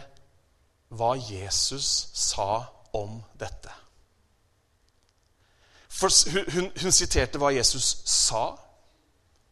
hva 0.89 1.13
Jesus 1.19 2.09
sa 2.13 2.65
om 2.95 3.21
dette. 3.39 3.71
For 5.87 6.11
hun, 6.31 6.43
hun, 6.53 6.67
hun 6.81 6.95
siterte 6.95 7.39
hva 7.41 7.53
Jesus 7.55 7.87
sa 8.05 8.49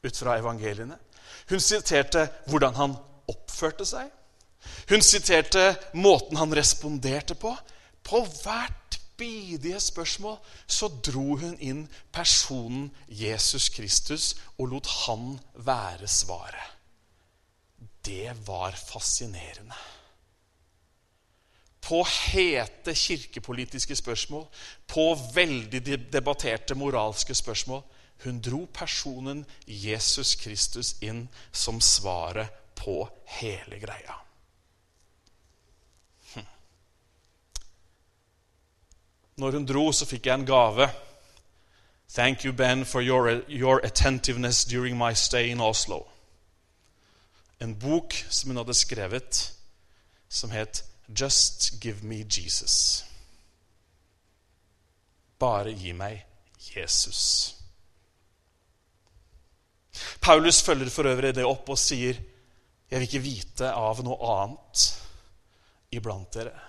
ut 0.03 0.17
fra 0.17 0.37
evangeliene. 0.39 0.97
Hun 1.49 1.61
siterte 1.63 2.27
hvordan 2.49 2.75
han 2.75 2.97
oppførte 3.31 3.87
seg. 3.87 4.11
Hun 4.89 5.01
siterte 5.05 5.75
måten 5.93 6.37
han 6.37 6.53
responderte 6.55 7.37
på. 7.39 7.53
På 8.05 8.21
hvert 8.43 8.99
bidige 9.17 9.79
spørsmål, 9.79 10.37
så 10.67 10.87
dro 10.87 11.35
hun 11.41 11.57
inn 11.59 11.85
personen 12.13 12.89
Jesus 13.09 13.69
Kristus 13.73 14.33
og 14.57 14.69
lot 14.73 14.89
han 15.05 15.35
være 15.65 16.07
svaret. 16.07 16.71
Det 18.05 18.29
var 18.47 18.75
fascinerende. 18.77 19.77
På 21.81 22.03
hete 22.05 22.93
kirkepolitiske 22.97 23.95
spørsmål, 23.95 24.45
på 24.87 25.13
veldig 25.33 25.81
debatterte 26.13 26.75
moralske 26.75 27.35
spørsmål 27.35 27.83
Hun 28.23 28.39
dro 28.41 28.65
personen 28.73 29.45
Jesus 29.67 30.35
Kristus 30.35 30.95
inn 31.01 31.25
som 31.51 31.81
svaret 31.81 32.47
på 32.75 33.09
hele 33.41 33.79
greia. 33.79 34.24
Når 39.37 39.51
hun 39.51 39.65
dro, 39.65 39.91
så 39.91 40.05
fikk 40.07 40.25
jeg 40.25 40.39
en 40.39 40.45
gave. 40.47 40.89
Thank 42.09 42.45
you, 42.45 42.53
Ben, 42.53 42.85
for 42.85 43.01
your, 43.01 43.41
your 43.49 43.81
attentiveness 43.83 44.65
during 44.65 44.97
my 44.97 45.13
stay 45.13 45.49
in 45.51 45.61
Oslo. 45.61 46.07
En 47.59 47.75
bok 47.75 48.13
som 48.29 48.49
hun 48.49 48.57
hadde 48.57 48.73
skrevet, 48.73 49.53
som 50.29 50.49
het 50.49 50.83
Just 51.19 51.81
Give 51.81 52.01
Me 52.01 52.23
Jesus. 52.23 53.05
Bare 55.39 55.73
gi 55.75 55.91
meg 55.91 56.23
Jesus. 56.75 57.55
Paulus 60.21 60.61
følger 60.63 60.89
for 60.89 61.07
øvrig 61.11 61.35
det 61.35 61.45
opp 61.45 61.69
og 61.69 61.79
sier, 61.79 62.15
'Jeg 62.91 62.99
vil 62.99 63.07
ikke 63.07 63.19
vite 63.19 63.71
av 63.73 64.03
noe 64.03 64.17
annet 64.41 65.01
iblant 65.91 66.33
dere 66.33 66.59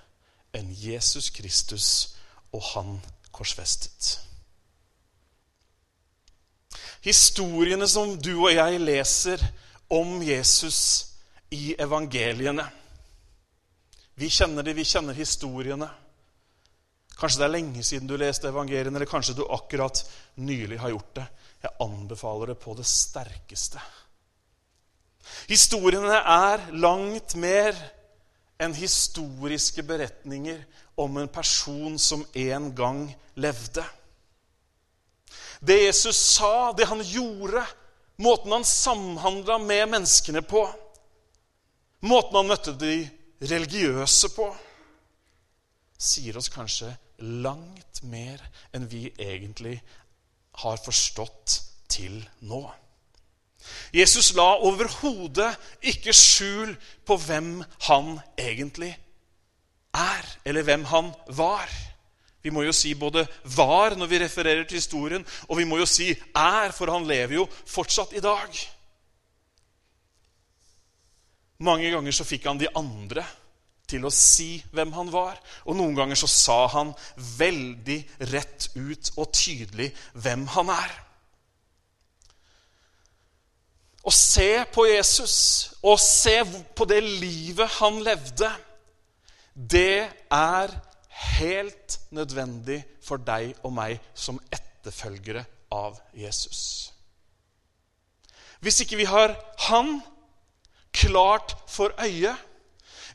enn 0.54 0.70
Jesus 0.73 1.30
Kristus' 1.30 2.16
og 2.55 2.62
han 2.75 2.97
korsfestet. 3.35 4.17
Historiene 7.07 7.87
som 7.88 8.17
du 8.19 8.33
og 8.35 8.50
jeg 8.55 8.81
leser 8.83 9.43
om 9.95 10.19
Jesus 10.26 10.81
i 11.55 11.76
evangeliene 11.79 12.65
Vi 14.17 14.31
kjenner 14.33 14.65
de, 14.65 14.73
vi 14.73 14.85
kjenner 14.85 15.15
historiene. 15.15 15.87
Kanskje 17.21 17.43
det 17.43 17.45
er 17.47 17.53
lenge 17.53 17.83
siden 17.85 18.09
du 18.09 18.15
leste 18.17 18.49
evangeliene, 18.49 18.97
eller 18.97 19.09
kanskje 19.11 19.35
du 19.37 19.43
akkurat 19.45 20.00
nylig 20.41 20.79
har 20.81 20.95
gjort 20.95 21.11
det. 21.19 21.26
Jeg 21.67 21.76
anbefaler 21.85 22.53
det 22.53 22.57
på 22.62 22.73
det 22.79 22.87
sterkeste. 22.88 23.83
Historiene 25.50 26.17
er 26.17 26.65
langt 26.81 27.35
mer 27.37 27.76
enn 28.62 28.73
historiske 28.76 29.85
beretninger 29.85 30.65
om 30.97 31.17
en 31.21 31.29
person 31.29 31.99
som 31.99 32.25
en 32.33 32.71
gang 32.75 33.03
levde. 33.35 33.85
Det 35.61 35.76
Jesus 35.83 36.17
sa, 36.17 36.73
det 36.73 36.88
han 36.88 37.03
gjorde, 37.05 37.65
måten 38.17 38.53
han 38.53 38.65
samhandla 38.65 39.59
med 39.59 39.88
menneskene 39.93 40.43
på, 40.43 40.62
måten 42.07 42.41
han 42.41 42.49
møtte 42.49 42.76
de 42.81 43.00
religiøse 43.45 44.33
på, 44.37 44.49
sier 45.97 46.37
oss 46.37 46.49
kanskje 46.53 46.91
langt 47.19 48.03
mer 48.05 48.43
enn 48.76 48.88
vi 48.88 49.09
egentlig 49.17 49.79
har 50.62 50.81
forstått 50.85 51.61
til 51.93 52.21
nå. 52.45 52.65
Jesus 53.97 54.33
la 54.37 54.55
overhodet 54.62 55.57
ikke 55.91 56.15
skjul 56.15 56.76
på 57.09 57.17
hvem 57.19 57.59
han 57.88 58.17
egentlig 58.38 58.93
er, 59.97 60.29
eller 60.45 60.67
hvem 60.67 60.85
han 60.93 61.11
var. 61.37 61.73
Vi 62.43 62.53
må 62.55 62.62
jo 62.62 62.73
si 62.73 62.95
både 62.95 63.26
'var' 63.43 63.97
når 63.97 64.07
vi 64.07 64.19
refererer 64.23 64.65
til 64.65 64.79
historien, 64.79 65.26
og 65.49 65.59
vi 65.59 65.65
må 65.65 65.79
jo 65.79 65.87
si 65.87 66.12
'er', 66.12 66.73
for 66.73 66.91
han 66.93 67.07
lever 67.07 67.35
jo 67.35 67.49
fortsatt 67.67 68.12
i 68.12 68.21
dag. 68.21 68.53
Mange 71.59 71.91
ganger 71.91 72.12
så 72.12 72.25
fikk 72.25 72.47
han 72.47 72.61
de 72.61 72.69
andre 72.76 73.25
til 73.88 74.05
å 74.05 74.12
si 74.12 74.62
hvem 74.75 74.93
han 74.93 75.11
var. 75.12 75.38
Og 75.65 75.76
noen 75.79 75.95
ganger 75.97 76.19
så 76.19 76.29
sa 76.31 76.67
han 76.75 76.93
veldig 77.38 77.99
rett 78.33 78.69
ut 78.76 79.12
og 79.17 79.33
tydelig 79.33 79.93
hvem 80.12 80.47
han 80.57 80.73
er. 80.75 80.95
Å 84.07 84.12
se 84.15 84.50
på 84.71 84.85
Jesus 84.87 85.37
og 85.83 85.99
se 85.99 86.37
på 86.79 86.87
det 86.87 87.00
livet 87.03 87.79
han 87.81 87.99
levde, 88.07 88.50
det 89.56 90.12
er 90.30 90.75
helt 91.36 92.00
nødvendig 92.12 92.82
for 93.04 93.16
deg 93.16 93.56
og 93.64 93.72
meg 93.72 94.00
som 94.14 94.40
etterfølgere 94.52 95.46
av 95.72 95.96
Jesus. 96.14 96.92
Hvis 98.60 98.82
ikke 98.84 99.00
vi 99.00 99.08
har 99.08 99.32
han 99.68 99.98
klart 100.96 101.56
for 101.68 101.92
øyet, 102.00 102.36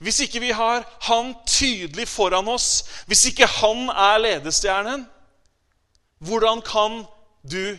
hvis 0.01 0.19
ikke 0.25 0.41
vi 0.41 0.49
har 0.49 0.81
han 1.05 1.35
tydelig 1.45 2.07
foran 2.09 2.47
oss, 2.49 2.81
hvis 3.05 3.27
ikke 3.29 3.45
han 3.45 3.89
er 3.93 4.17
ledestjernen, 4.17 5.05
hvordan 6.25 6.61
kan 6.65 7.03
du 7.45 7.77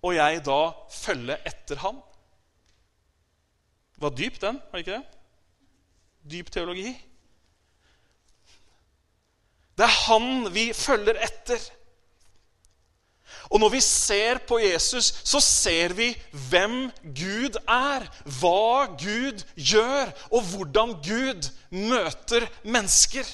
og 0.00 0.14
jeg 0.14 0.40
da 0.46 0.60
følge 0.92 1.36
etter 1.48 1.80
han? 1.82 2.00
Det 3.94 4.02
var 4.04 4.16
dyp, 4.16 4.40
den. 4.40 4.60
Var 4.70 4.78
det 4.78 4.86
ikke 4.86 4.96
det? 4.96 5.04
Dyp 6.30 6.50
teologi. 6.54 6.92
Det 9.78 9.86
er 9.86 9.98
han 10.08 10.48
vi 10.50 10.72
følger 10.74 11.20
etter. 11.22 11.60
Og 13.48 13.60
når 13.62 13.70
vi 13.72 13.80
ser 13.80 14.40
på 14.48 14.58
Jesus, 14.60 15.12
så 15.24 15.40
ser 15.40 15.94
vi 15.96 16.10
hvem 16.50 16.90
Gud 17.16 17.56
er, 17.62 18.04
hva 18.40 18.88
Gud 18.98 19.44
gjør, 19.54 20.10
og 20.34 20.42
hvordan 20.50 20.96
Gud 21.04 21.48
møter 21.70 22.48
mennesker. 22.64 23.24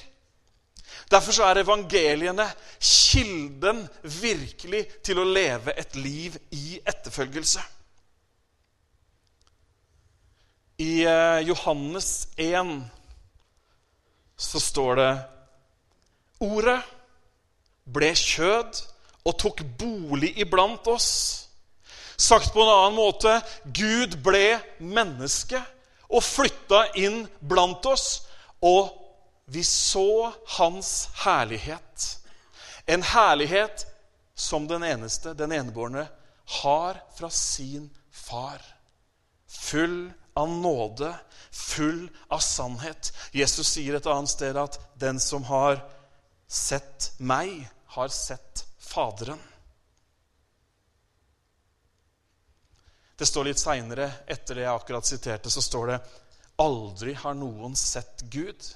Derfor 1.10 1.34
så 1.34 1.48
er 1.48 1.64
evangeliene 1.64 2.46
kilden 2.78 3.84
virkelig 4.02 4.84
til 5.04 5.20
å 5.20 5.26
leve 5.26 5.74
et 5.78 5.96
liv 5.98 6.36
i 6.54 6.78
etterfølgelse. 6.86 7.64
I 10.84 11.04
eh, 11.06 11.40
Johannes 11.48 12.28
1 12.40 12.72
så 14.36 14.60
står 14.60 14.98
det 14.98 15.12
Ordet 16.44 16.80
ble 17.84 18.10
kjød 18.16 18.82
og 19.24 19.38
tok 19.40 19.62
bolig 19.78 20.34
iblant 20.40 20.86
oss. 20.92 21.10
Sagt 22.16 22.52
på 22.54 22.62
en 22.62 22.72
annen 22.72 22.98
måte 22.98 23.38
Gud 23.74 24.18
ble 24.24 24.58
menneske 24.78 25.60
og 26.10 26.22
flytta 26.22 26.84
inn 27.00 27.24
blant 27.40 27.86
oss. 27.90 28.26
Og 28.64 28.92
vi 29.50 29.64
så 29.66 30.32
hans 30.56 31.08
herlighet. 31.24 32.06
En 32.86 33.02
herlighet 33.02 33.86
som 34.34 34.68
den 34.68 34.84
eneste, 34.84 35.34
den 35.34 35.52
enebårne, 35.52 36.06
har 36.60 37.00
fra 37.16 37.30
sin 37.30 37.90
far. 38.12 38.60
Full 39.48 40.12
av 40.34 40.48
nåde, 40.48 41.14
full 41.50 42.08
av 42.28 42.42
sannhet. 42.44 43.12
Jesus 43.32 43.68
sier 43.76 43.96
et 43.96 44.08
annet 44.10 44.32
sted 44.32 44.56
at 44.56 44.78
'den 44.98 45.20
som 45.20 45.44
har 45.44 45.80
sett 46.54 47.12
meg, 47.18 47.64
har 47.96 48.08
sett 48.08 48.64
Faderen'. 48.78 49.42
Det 53.16 53.26
står 53.26 53.44
litt 53.48 53.62
seinere, 53.62 54.08
etter 54.26 54.58
det 54.58 54.64
jeg 54.64 54.74
akkurat 54.74 55.06
siterte, 55.06 55.50
så 55.50 55.62
står 55.62 55.86
det 55.86 55.98
'Aldri 56.58 57.14
har 57.14 57.34
noen 57.34 57.76
sett 57.76 58.22
Gud'. 58.30 58.74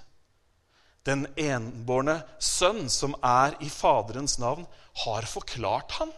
Den 1.07 1.27
enbårne 1.37 2.23
sønn, 2.39 2.89
som 2.91 3.15
er 3.23 3.57
i 3.65 3.71
Faderens 3.71 4.39
navn, 4.39 4.67
har 5.05 5.23
forklart 5.23 5.93
ham. 6.01 6.13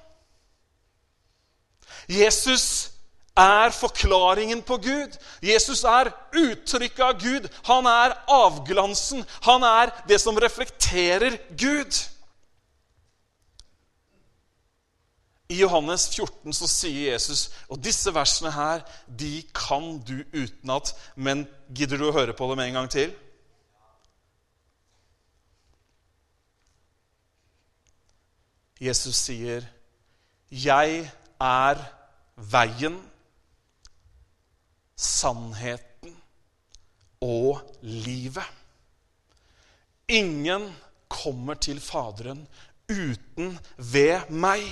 Jesus 2.09 2.91
er 3.41 3.73
forklaringen 3.73 4.63
på 4.67 4.77
Gud. 4.77 5.17
Jesus 5.43 5.85
er 5.89 6.13
uttrykket 6.37 7.05
av 7.05 7.19
Gud. 7.21 7.49
Han 7.69 7.89
er 7.89 8.17
avglansen. 8.29 9.25
Han 9.47 9.65
er 9.65 9.93
det 10.09 10.21
som 10.21 10.39
reflekterer 10.41 11.39
Gud. 11.57 11.97
I 15.51 15.59
Johannes 15.65 16.07
14 16.15 16.55
så 16.55 16.69
sier 16.71 17.11
Jesus 17.11 17.49
Og 17.69 17.81
disse 17.83 18.13
versene 18.15 18.53
her, 18.55 18.85
de 19.07 19.43
kan 19.55 19.97
du 20.07 20.21
utenat. 20.37 20.95
Men 21.17 21.49
gidder 21.75 21.99
du 21.99 22.07
å 22.11 22.15
høre 22.15 22.37
på 22.37 22.47
dem 22.53 22.63
en 22.67 22.79
gang 22.81 22.91
til? 22.93 23.15
Jesus 28.81 29.17
sier, 29.17 29.67
'Jeg 30.51 31.11
er 31.41 31.77
veien' 32.37 33.10
sannheten 35.01 36.17
og 37.25 37.61
livet. 37.83 38.45
Ingen 40.09 40.69
kommer 41.09 41.55
til 41.55 41.81
Faderen 41.81 42.43
uten 42.91 43.59
ved 43.77 44.29
meg. 44.29 44.65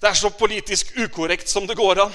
Det 0.00 0.08
er 0.08 0.16
så 0.16 0.30
politisk 0.30 0.94
ukorrekt 0.96 1.50
som 1.50 1.66
det 1.66 1.76
går 1.76 2.04
an. 2.06 2.14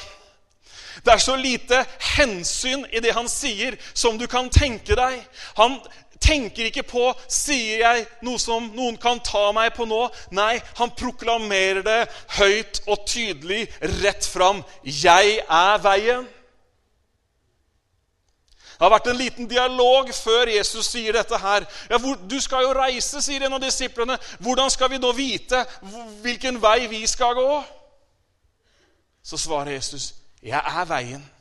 Det 1.06 1.14
er 1.14 1.22
så 1.24 1.36
lite 1.36 1.86
hensyn 2.16 2.86
i 2.92 3.00
det 3.04 3.14
han 3.16 3.30
sier, 3.30 3.78
som 3.94 4.18
du 4.20 4.28
kan 4.28 4.50
tenke 4.50 4.96
deg. 4.98 5.22
Han 5.58 5.80
tenker 6.22 6.70
ikke 6.70 6.86
på 6.88 7.08
sier 7.28 7.82
jeg 7.82 8.06
noe 8.26 8.40
som 8.40 8.70
noen 8.76 8.98
kan 9.02 9.20
ta 9.26 9.50
meg 9.56 9.74
på 9.76 9.88
nå. 9.90 10.04
Nei, 10.38 10.60
han 10.78 10.94
proklamerer 10.98 11.82
det 11.86 12.02
høyt 12.38 12.84
og 12.88 13.08
tydelig 13.10 13.66
rett 14.02 14.28
fram. 14.28 14.62
Jeg 14.84 15.42
er 15.42 15.82
veien. 15.84 16.30
Det 18.82 18.88
har 18.88 18.96
vært 18.96 19.12
en 19.12 19.20
liten 19.20 19.46
dialog 19.46 20.08
før 20.16 20.50
Jesus 20.50 20.88
sier 20.90 21.14
dette 21.14 21.38
her. 21.38 21.68
Ja, 21.90 22.00
hvor, 22.02 22.16
'Du 22.16 22.40
skal 22.42 22.64
jo 22.64 22.72
reise', 22.74 23.22
sier 23.22 23.46
en 23.46 23.54
av 23.54 23.62
disiplene. 23.62 24.18
'Hvordan 24.40 24.70
skal 24.70 24.90
vi 24.90 24.98
da 24.98 25.12
vite 25.12 25.66
hvilken 26.22 26.62
vei 26.62 26.88
vi 26.88 27.08
skal 27.08 27.36
gå?' 27.36 27.64
Så 29.24 29.38
svarer 29.38 29.72
Jesus, 29.72 30.14
'Jeg 30.42 30.62
er 30.66 30.86
veien.' 30.86 31.41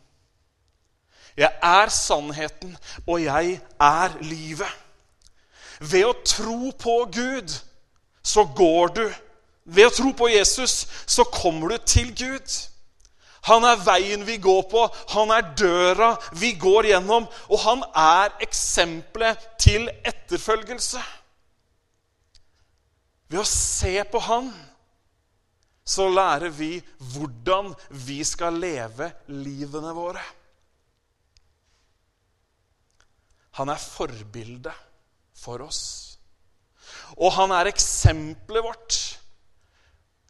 Jeg 1.36 1.52
er 1.62 1.92
sannheten, 1.94 2.76
og 3.06 3.22
jeg 3.22 3.60
er 3.80 4.16
livet. 4.20 4.78
Ved 5.80 6.04
å 6.04 6.16
tro 6.26 6.72
på 6.76 6.96
Gud 7.12 7.54
så 8.22 8.44
går 8.56 8.94
du. 8.96 9.06
Ved 9.64 9.86
å 9.86 9.94
tro 9.94 10.10
på 10.16 10.28
Jesus 10.28 10.84
så 11.06 11.24
kommer 11.24 11.72
du 11.72 11.86
til 11.86 12.10
Gud. 12.16 12.58
Han 13.48 13.64
er 13.64 13.80
veien 13.80 14.26
vi 14.28 14.36
går 14.36 14.66
på, 14.68 14.82
han 15.14 15.30
er 15.32 15.54
døra 15.56 16.10
vi 16.36 16.52
går 16.60 16.90
gjennom, 16.90 17.24
og 17.48 17.62
han 17.62 17.84
er 17.96 18.34
eksempelet 18.44 19.46
til 19.60 19.88
etterfølgelse. 20.04 21.00
Ved 23.30 23.40
å 23.40 23.46
se 23.48 23.94
på 24.10 24.20
han 24.26 24.50
så 25.86 26.08
lærer 26.12 26.52
vi 26.52 26.74
hvordan 27.14 27.72
vi 28.04 28.20
skal 28.26 28.60
leve 28.60 29.08
livene 29.32 29.94
våre. 29.96 30.22
Han 33.60 33.68
er 33.68 33.80
forbildet 33.80 34.76
for 35.36 35.62
oss. 35.66 35.82
Og 37.20 37.32
han 37.36 37.52
er 37.52 37.68
eksempelet 37.68 38.64
vårt. 38.64 38.98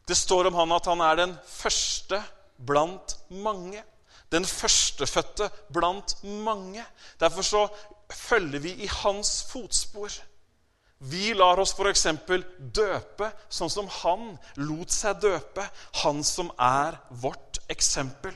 Det 0.07 0.17
står 0.17 0.49
om 0.49 0.57
han 0.59 0.75
at 0.75 0.89
han 0.91 1.03
er 1.05 1.19
den 1.21 1.35
første 1.47 2.19
blant 2.59 3.15
mange. 3.29 3.83
Den 4.31 4.45
førstefødte 4.47 5.49
blant 5.73 6.15
mange. 6.23 6.83
Derfor 7.19 7.41
så 7.41 7.61
følger 8.11 8.59
vi 8.59 8.73
i 8.83 8.89
hans 9.01 9.43
fotspor. 9.51 10.11
Vi 11.01 11.31
lar 11.33 11.59
oss 11.59 11.73
f.eks. 11.73 12.07
døpe 12.59 13.31
sånn 13.49 13.71
som 13.73 13.87
han 14.01 14.35
lot 14.61 14.93
seg 14.93 15.21
døpe. 15.23 15.65
Han 16.03 16.21
som 16.23 16.51
er 16.59 16.99
vårt 17.23 17.61
eksempel. 17.71 18.35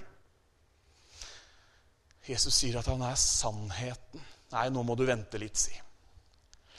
Jesus 2.26 2.56
sier 2.58 2.80
at 2.80 2.90
han 2.90 3.04
er 3.06 3.20
sannheten. 3.20 4.24
Nei, 4.56 4.70
nå 4.72 4.86
må 4.88 4.96
du 4.96 5.04
vente 5.08 5.40
litt, 5.42 5.60
si. 5.60 5.74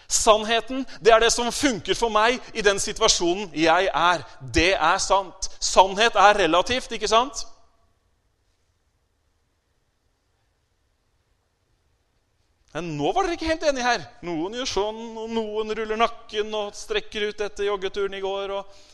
Sannheten, 0.07 0.85
det 1.03 1.12
er 1.12 1.21
det 1.21 1.33
som 1.35 1.51
funker 1.53 1.99
for 1.99 2.15
meg 2.15 2.39
i 2.55 2.62
den 2.65 2.79
situasjonen 2.81 3.51
jeg 3.59 3.91
er. 3.91 4.23
Det 4.41 4.73
er 4.75 4.99
sant. 5.03 5.51
Sannhet 5.61 6.17
er 6.17 6.39
relativt, 6.47 6.95
ikke 6.95 7.11
sant? 7.11 7.43
Men 12.77 12.93
nå 12.99 13.09
var 13.17 13.25
dere 13.25 13.39
ikke 13.39 13.49
helt 13.49 13.65
enige 13.65 13.87
her. 13.89 14.03
Noen 14.29 14.59
gjør 14.59 14.69
sånn, 14.69 14.99
og 15.17 15.31
noen 15.33 15.73
ruller 15.79 15.97
nakken 15.97 16.53
og 16.59 16.75
strekker 16.77 17.31
ut 17.31 17.49
etter 17.49 17.71
joggeturen 17.71 18.17
i 18.17 18.25
går. 18.25 18.61
og... 18.61 18.85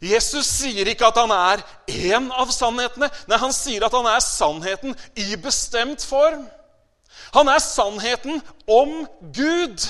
Jesus 0.00 0.48
sier 0.48 0.88
ikke 0.88 1.10
at 1.10 1.18
han 1.20 1.32
er 1.34 1.62
én 1.92 2.30
av 2.32 2.52
sannhetene. 2.54 3.10
Nei, 3.28 3.38
han 3.40 3.52
sier 3.52 3.84
at 3.84 3.92
han 3.92 4.08
er 4.08 4.22
sannheten 4.24 4.96
i 5.20 5.36
bestemt 5.40 6.04
form. 6.08 6.46
Han 7.36 7.50
er 7.52 7.60
sannheten 7.60 8.40
om 8.66 9.02
Gud. 9.36 9.84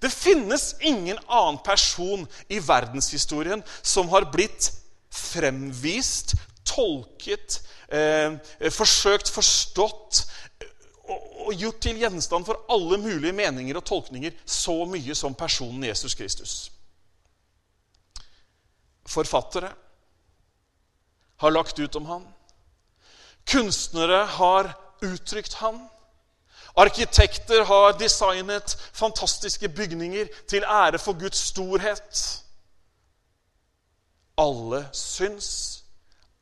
Det 0.00 0.12
finnes 0.12 0.74
ingen 0.80 1.18
annen 1.28 1.60
person 1.64 2.24
i 2.48 2.60
verdenshistorien 2.64 3.64
som 3.82 4.08
har 4.12 4.28
blitt 4.32 4.70
fremvist, 5.10 6.36
tolket, 6.64 7.60
eh, 7.88 8.36
forsøkt 8.70 9.28
forstått 9.32 10.22
og, 11.10 11.48
og 11.48 11.54
gjort 11.58 11.80
til 11.82 12.00
gjenstand 12.00 12.46
for 12.46 12.64
alle 12.70 13.00
mulige 13.00 13.34
meninger 13.36 13.76
og 13.76 13.84
tolkninger 13.84 14.36
så 14.46 14.84
mye 14.88 15.16
som 15.16 15.34
personen 15.34 15.88
Jesus 15.88 16.14
Kristus. 16.14 16.70
Forfattere 19.10 19.72
har 21.40 21.50
lagt 21.50 21.78
ut 21.78 21.96
om 21.96 22.06
han. 22.06 22.26
Kunstnere 23.48 24.24
har 24.38 24.70
uttrykt 25.02 25.56
han. 25.62 25.80
Arkitekter 26.78 27.64
har 27.64 27.96
designet 27.98 28.76
fantastiske 28.92 29.68
bygninger 29.68 30.28
til 30.48 30.62
ære 30.62 30.98
for 30.98 31.18
Guds 31.18 31.40
storhet. 31.50 32.20
Alle 34.38 34.84
syns, 34.92 35.82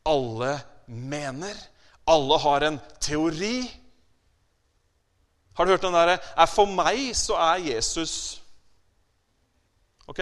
alle 0.06 0.60
mener, 0.86 1.56
alle 2.06 2.38
har 2.38 2.66
en 2.66 2.80
teori. 3.00 3.62
Har 5.56 5.64
du 5.64 5.70
hørt 5.70 5.82
den 5.82 5.94
derre 5.94 6.18
'For 6.46 6.64
meg 6.64 7.16
så 7.16 7.34
er 7.34 7.58
Jesus' 7.58 8.40
Ok? 10.06 10.20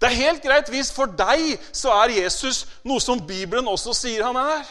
Det 0.00 0.08
er 0.08 0.22
helt 0.22 0.42
greit 0.42 0.70
hvis 0.72 0.92
for 0.96 1.10
deg 1.12 1.58
så 1.76 1.92
er 2.00 2.16
Jesus 2.22 2.64
noe 2.88 3.02
som 3.04 3.20
Bibelen 3.20 3.68
også 3.68 3.92
sier 3.96 4.24
han 4.24 4.38
er. 4.40 4.62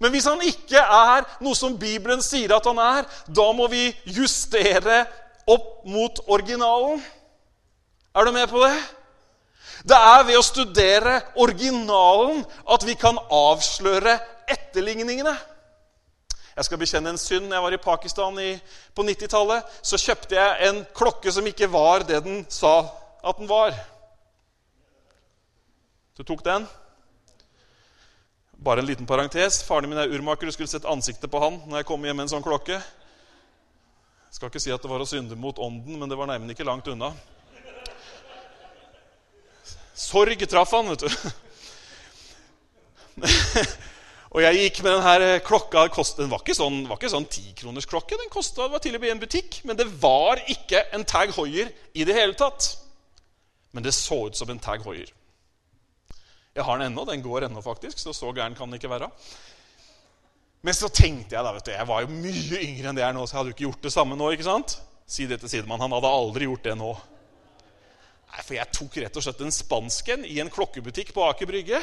Men 0.00 0.14
hvis 0.14 0.26
han 0.26 0.40
ikke 0.42 0.80
er 0.80 1.26
noe 1.44 1.56
som 1.56 1.76
Bibelen 1.78 2.22
sier 2.24 2.56
at 2.56 2.66
han 2.66 2.80
er, 2.82 3.06
da 3.28 3.50
må 3.54 3.68
vi 3.70 3.90
justere 4.08 5.04
opp 5.50 5.84
mot 5.86 6.22
originalen. 6.26 7.02
Er 8.16 8.26
du 8.26 8.32
med 8.34 8.48
på 8.50 8.62
det? 8.64 8.74
Det 9.86 9.96
er 9.96 10.24
ved 10.26 10.40
å 10.40 10.44
studere 10.44 11.20
originalen 11.40 12.42
at 12.68 12.84
vi 12.84 12.96
kan 12.98 13.20
avsløre 13.30 14.16
etterligningene. 14.50 15.36
Jeg 16.56 16.66
skal 16.66 16.80
bekjenne 16.80 17.14
en 17.14 17.20
synd. 17.20 17.52
Jeg 17.52 17.62
var 17.62 17.72
i 17.72 17.80
Pakistan 17.80 18.40
i, 18.42 18.50
på 18.96 19.04
90-tallet. 19.06 19.68
Så 19.86 20.00
kjøpte 20.00 20.36
jeg 20.36 20.68
en 20.68 20.82
klokke 20.96 21.32
som 21.32 21.46
ikke 21.46 21.70
var 21.72 22.04
det 22.08 22.24
den 22.26 22.42
sa 22.52 22.82
at 23.24 23.38
den 23.38 23.48
var. 23.48 23.76
Du 26.20 26.24
tok 26.24 26.42
den? 26.44 26.66
Bare 28.52 28.82
en 28.82 28.86
liten 28.86 29.06
parentes. 29.08 29.62
Faren 29.64 29.88
min 29.88 29.96
er 29.98 30.10
urmaker. 30.12 30.44
Du 30.44 30.52
skulle 30.52 30.68
sett 30.68 30.84
ansiktet 30.84 31.30
på 31.32 31.40
han 31.40 31.54
når 31.64 31.80
jeg 31.80 31.86
kom 31.88 32.02
hjem 32.04 32.18
med 32.18 32.26
en 32.26 32.32
sånn 32.34 32.42
klokke. 32.44 32.74
Jeg 32.76 34.36
skal 34.36 34.50
ikke 34.50 34.60
si 34.60 34.72
at 34.74 34.82
det 34.84 34.90
var 34.90 35.00
å 35.00 35.06
synde 35.08 35.38
mot 35.40 35.56
ånden, 35.56 35.96
men 35.96 36.10
det 36.12 36.18
var 36.20 36.28
neimen 36.28 36.52
ikke 36.52 36.66
langt 36.68 36.90
unna. 36.92 37.08
Sorg 39.96 40.44
traff 40.44 40.74
han, 40.76 40.90
vet 40.92 41.06
du. 41.06 41.08
og 44.36 44.44
jeg 44.44 44.58
gikk 44.58 44.82
med 44.84 44.98
denne 44.98 45.38
klokka. 45.46 45.86
Den 46.18 46.28
var 46.34 46.44
ikke 46.44 46.58
sånn, 46.58 46.82
var 46.90 47.00
ikke 47.00 47.14
sånn 47.14 47.30
tikronersklokke. 47.32 48.18
Den 48.20 48.28
kostet, 48.34 48.60
det 48.60 48.74
var 48.76 48.84
til 48.84 48.98
og 48.98 49.00
med 49.00 49.08
i 49.08 49.14
en 49.14 49.24
butikk, 49.24 49.62
men 49.64 49.80
det 49.80 49.88
var 50.04 50.44
ikke 50.52 50.84
en 50.92 51.08
Tag 51.08 51.32
Hoier 51.38 51.72
i 51.96 52.04
det 52.04 52.18
hele 52.20 52.36
tatt. 52.36 52.74
Men 53.72 53.88
det 53.88 53.96
så 53.96 54.26
ut 54.28 54.36
som 54.36 54.52
en 54.52 54.60
Tag 54.60 54.84
Hoier. 54.84 55.08
Jeg 56.56 56.66
har 56.66 56.80
den 56.80 56.90
ennå. 56.90 57.06
Den 57.08 57.22
går 57.22 57.46
ennå, 57.46 57.62
faktisk. 57.62 57.98
Så 57.98 58.14
så 58.16 58.32
gæren 58.34 58.56
kan 58.58 58.70
den 58.70 58.80
ikke 58.80 58.90
være. 58.90 59.10
Men 60.66 60.76
så 60.76 60.90
tenkte 60.92 61.36
jeg 61.36 61.44
da, 61.46 61.54
vet 61.56 61.64
du, 61.64 61.72
jeg 61.72 61.88
var 61.88 62.02
jo 62.04 62.12
mye 62.12 62.58
yngre 62.66 62.90
enn 62.90 62.98
det 62.98 63.04
jeg 63.04 63.08
er 63.08 63.16
nå, 63.16 63.22
så 63.24 63.32
jeg 63.32 63.38
hadde 63.38 63.52
jo 63.52 63.56
ikke 63.56 63.68
gjort 63.68 63.86
det 63.86 63.94
samme 63.94 64.18
nå. 64.18 64.28
ikke 64.34 64.48
sant? 64.48 64.76
Si 65.08 65.26
det 65.30 65.40
til 65.40 65.52
sidemann. 65.52 65.80
Han 65.80 65.94
hadde 65.96 66.12
aldri 66.20 66.48
gjort 66.50 66.66
det 66.66 66.76
nå. 66.78 66.90
Nei, 68.30 68.42
For 68.44 68.54
jeg 68.58 68.76
tok 68.76 68.98
rett 69.02 69.16
og 69.16 69.24
slett 69.24 69.42
en 69.46 69.54
spansken 69.54 70.26
i 70.28 70.38
en 70.42 70.52
klokkebutikk 70.52 71.14
på 71.16 71.24
Aker 71.30 71.48
Brygge. 71.50 71.80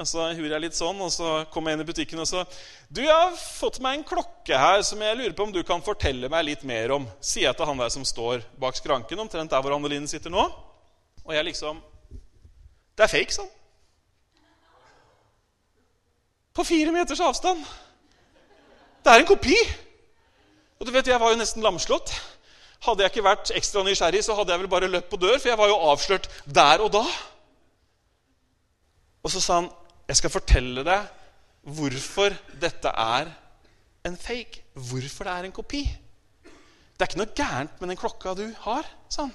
Og 0.00 0.08
så 0.08 0.30
gjorde 0.32 0.54
jeg 0.54 0.64
litt 0.64 0.78
sånn, 0.78 1.00
og 1.04 1.10
så 1.12 1.28
kom 1.52 1.66
jeg 1.68 1.76
inn 1.76 1.82
i 1.82 1.88
butikken 1.88 2.22
og 2.22 2.28
så 2.30 2.44
Du, 2.88 3.02
jeg 3.02 3.12
har 3.12 3.34
fått 3.36 3.80
meg 3.84 3.98
en 3.98 4.06
klokke 4.06 4.56
her 4.56 4.80
som 4.86 5.02
jeg 5.04 5.18
lurer 5.18 5.34
på 5.36 5.44
om 5.44 5.52
du 5.52 5.60
kan 5.66 5.84
fortelle 5.84 6.30
meg 6.32 6.46
litt 6.46 6.62
mer 6.64 6.94
om. 6.96 7.04
Sier 7.20 7.50
jeg 7.50 7.58
til 7.58 7.68
han 7.68 7.82
der 7.82 7.92
som 7.92 8.06
står 8.06 8.46
bak 8.62 8.78
skranken, 8.78 9.20
omtrent 9.20 9.52
der 9.52 9.60
hvor 9.60 9.76
Anne 9.76 10.06
sitter 10.08 10.32
nå. 10.32 10.46
Og 11.26 11.34
jeg 11.36 11.50
liksom 11.50 11.82
det 13.00 13.06
er 13.06 13.12
fake, 13.14 13.32
sånn. 13.32 13.48
På 16.52 16.66
fire 16.68 16.92
meters 16.92 17.22
avstand. 17.24 17.62
Det 19.00 19.08
er 19.12 19.22
en 19.22 19.30
kopi. 19.30 19.56
Og 20.76 20.84
du 20.84 20.92
vet, 20.92 21.08
Jeg 21.08 21.20
var 21.20 21.32
jo 21.32 21.38
nesten 21.40 21.64
lamslått. 21.64 22.12
Hadde 22.84 23.04
jeg 23.04 23.12
ikke 23.14 23.24
vært 23.24 23.52
ekstra 23.56 23.84
nysgjerrig, 23.84 24.20
så 24.24 24.36
hadde 24.36 24.52
jeg 24.52 24.60
vel 24.60 24.68
bare 24.68 24.88
løpt 24.92 25.08
på 25.08 25.16
dør, 25.16 25.38
for 25.38 25.48
jeg 25.48 25.58
var 25.58 25.72
jo 25.72 25.80
avslørt 25.88 26.28
der 26.44 26.84
og 26.84 26.92
da. 26.92 27.04
Og 29.24 29.30
så 29.30 29.40
sa 29.40 29.60
han, 29.60 29.70
'Jeg 30.08 30.16
skal 30.16 30.30
fortelle 30.30 30.84
deg 30.84 31.08
hvorfor 31.62 32.36
dette 32.60 32.88
er 32.88 33.32
en 34.04 34.16
fake. 34.16 34.62
Hvorfor 34.74 35.24
det 35.24 35.32
er 35.32 35.44
en 35.44 35.52
kopi.' 35.52 35.98
Det 36.98 37.00
er 37.00 37.06
ikke 37.06 37.24
noe 37.24 37.36
gærent 37.36 37.80
med 37.80 37.88
den 37.88 37.96
klokka 37.96 38.34
du 38.34 38.54
har, 38.58 38.84
sa 39.08 39.22
han. 39.22 39.34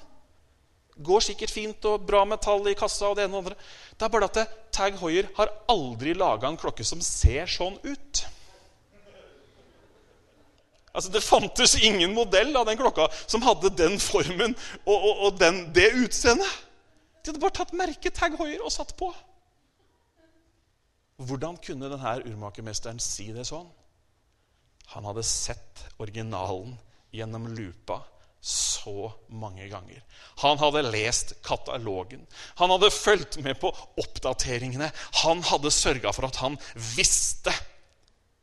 Går 0.96 1.20
sikkert 1.20 1.52
fint 1.52 1.84
og 1.90 2.06
bra 2.08 2.22
metall 2.24 2.64
i 2.70 2.76
kassa. 2.78 3.10
og 3.10 3.18
Det 3.18 3.26
ene 3.26 3.36
og 3.36 3.44
det 3.44 3.52
andre. 3.52 3.66
Det 3.96 4.06
er 4.06 4.14
bare 4.14 4.30
at 4.30 4.56
Tag 4.72 4.96
Hoier 5.00 5.28
har 5.36 5.52
aldri 5.68 6.14
laga 6.16 6.48
en 6.48 6.58
klokke 6.60 6.84
som 6.84 7.02
ser 7.04 7.48
sånn 7.50 7.76
ut. 7.84 8.24
Altså, 10.96 11.12
Det 11.12 11.22
fantes 11.24 11.76
ingen 11.84 12.14
modell 12.16 12.56
av 12.56 12.66
den 12.66 12.78
klokka 12.80 13.10
som 13.26 13.44
hadde 13.44 13.74
den 13.76 13.98
formen 14.00 14.56
og, 14.86 14.96
og, 14.96 15.14
og 15.26 15.40
den, 15.40 15.66
det 15.76 15.90
utseendet. 15.92 16.48
De 17.20 17.32
hadde 17.32 17.42
bare 17.42 17.58
tatt 17.58 17.76
merket 17.76 18.16
Tag 18.16 18.36
Hoier 18.40 18.64
og 18.64 18.72
satt 18.72 18.96
på. 18.96 19.10
Hvordan 21.16 21.56
kunne 21.64 21.88
denne 21.92 22.16
urmakermesteren 22.28 23.00
si 23.00 23.28
det 23.36 23.44
sånn? 23.48 23.68
Han 24.94 25.08
hadde 25.08 25.24
sett 25.26 25.84
originalen 26.00 26.76
gjennom 27.12 27.48
lupa 27.56 28.00
så 28.46 29.10
mange 29.28 29.68
ganger. 29.68 30.02
Han 30.42 30.58
hadde 30.60 30.84
lest 30.86 31.34
katalogen. 31.46 32.26
Han 32.60 32.70
hadde 32.70 32.92
fulgt 32.94 33.40
med 33.42 33.58
på 33.60 33.72
oppdateringene. 33.98 34.90
Han 35.22 35.42
hadde 35.48 35.74
sørga 35.74 36.12
for 36.14 36.28
at 36.28 36.38
han 36.44 36.58
visste 36.94 37.54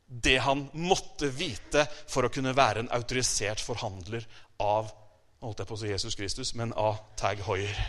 det 0.04 0.36
han 0.44 0.66
måtte 0.76 1.30
vite 1.32 1.86
for 2.04 2.26
å 2.26 2.32
kunne 2.32 2.52
være 2.54 2.84
en 2.84 2.92
autorisert 2.92 3.62
forhandler 3.64 4.26
av 4.60 4.92
holdt 5.44 5.60
jeg 5.60 5.68
på 5.68 5.76
å 5.76 5.80
si 5.80 5.90
Jesus 5.90 6.16
Kristus, 6.16 6.52
men 6.56 6.72
av 6.80 7.00
Tag 7.20 7.42
Hoier. 7.44 7.80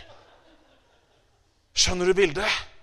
Skjønner 1.76 2.08
du 2.08 2.16
bildet? 2.16 2.75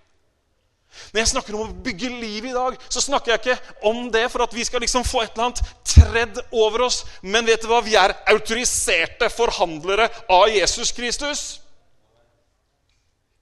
Når 1.14 1.22
jeg 1.22 1.32
snakker 1.34 1.56
om 1.56 1.66
å 1.66 1.84
bygge 1.86 2.10
liv 2.10 2.46
i 2.50 2.54
dag, 2.56 2.78
så 2.90 3.02
snakker 3.04 3.34
jeg 3.34 3.42
ikke 3.42 3.90
om 3.90 4.06
det 4.14 4.26
for 4.32 4.46
at 4.46 4.54
vi 4.56 4.66
skal 4.66 4.84
liksom 4.84 5.06
få 5.08 5.24
et 5.24 5.34
eller 5.34 5.50
annet 5.50 5.64
tredd 5.88 6.40
over 6.52 6.88
oss. 6.88 7.04
Men 7.22 7.48
vet 7.50 7.64
du 7.64 7.70
hva? 7.72 7.82
Vi 7.86 7.98
er 8.00 8.16
autoriserte 8.34 9.30
forhandlere 9.34 10.10
av 10.32 10.48
Jesus 10.54 10.94
Kristus. 10.96 11.44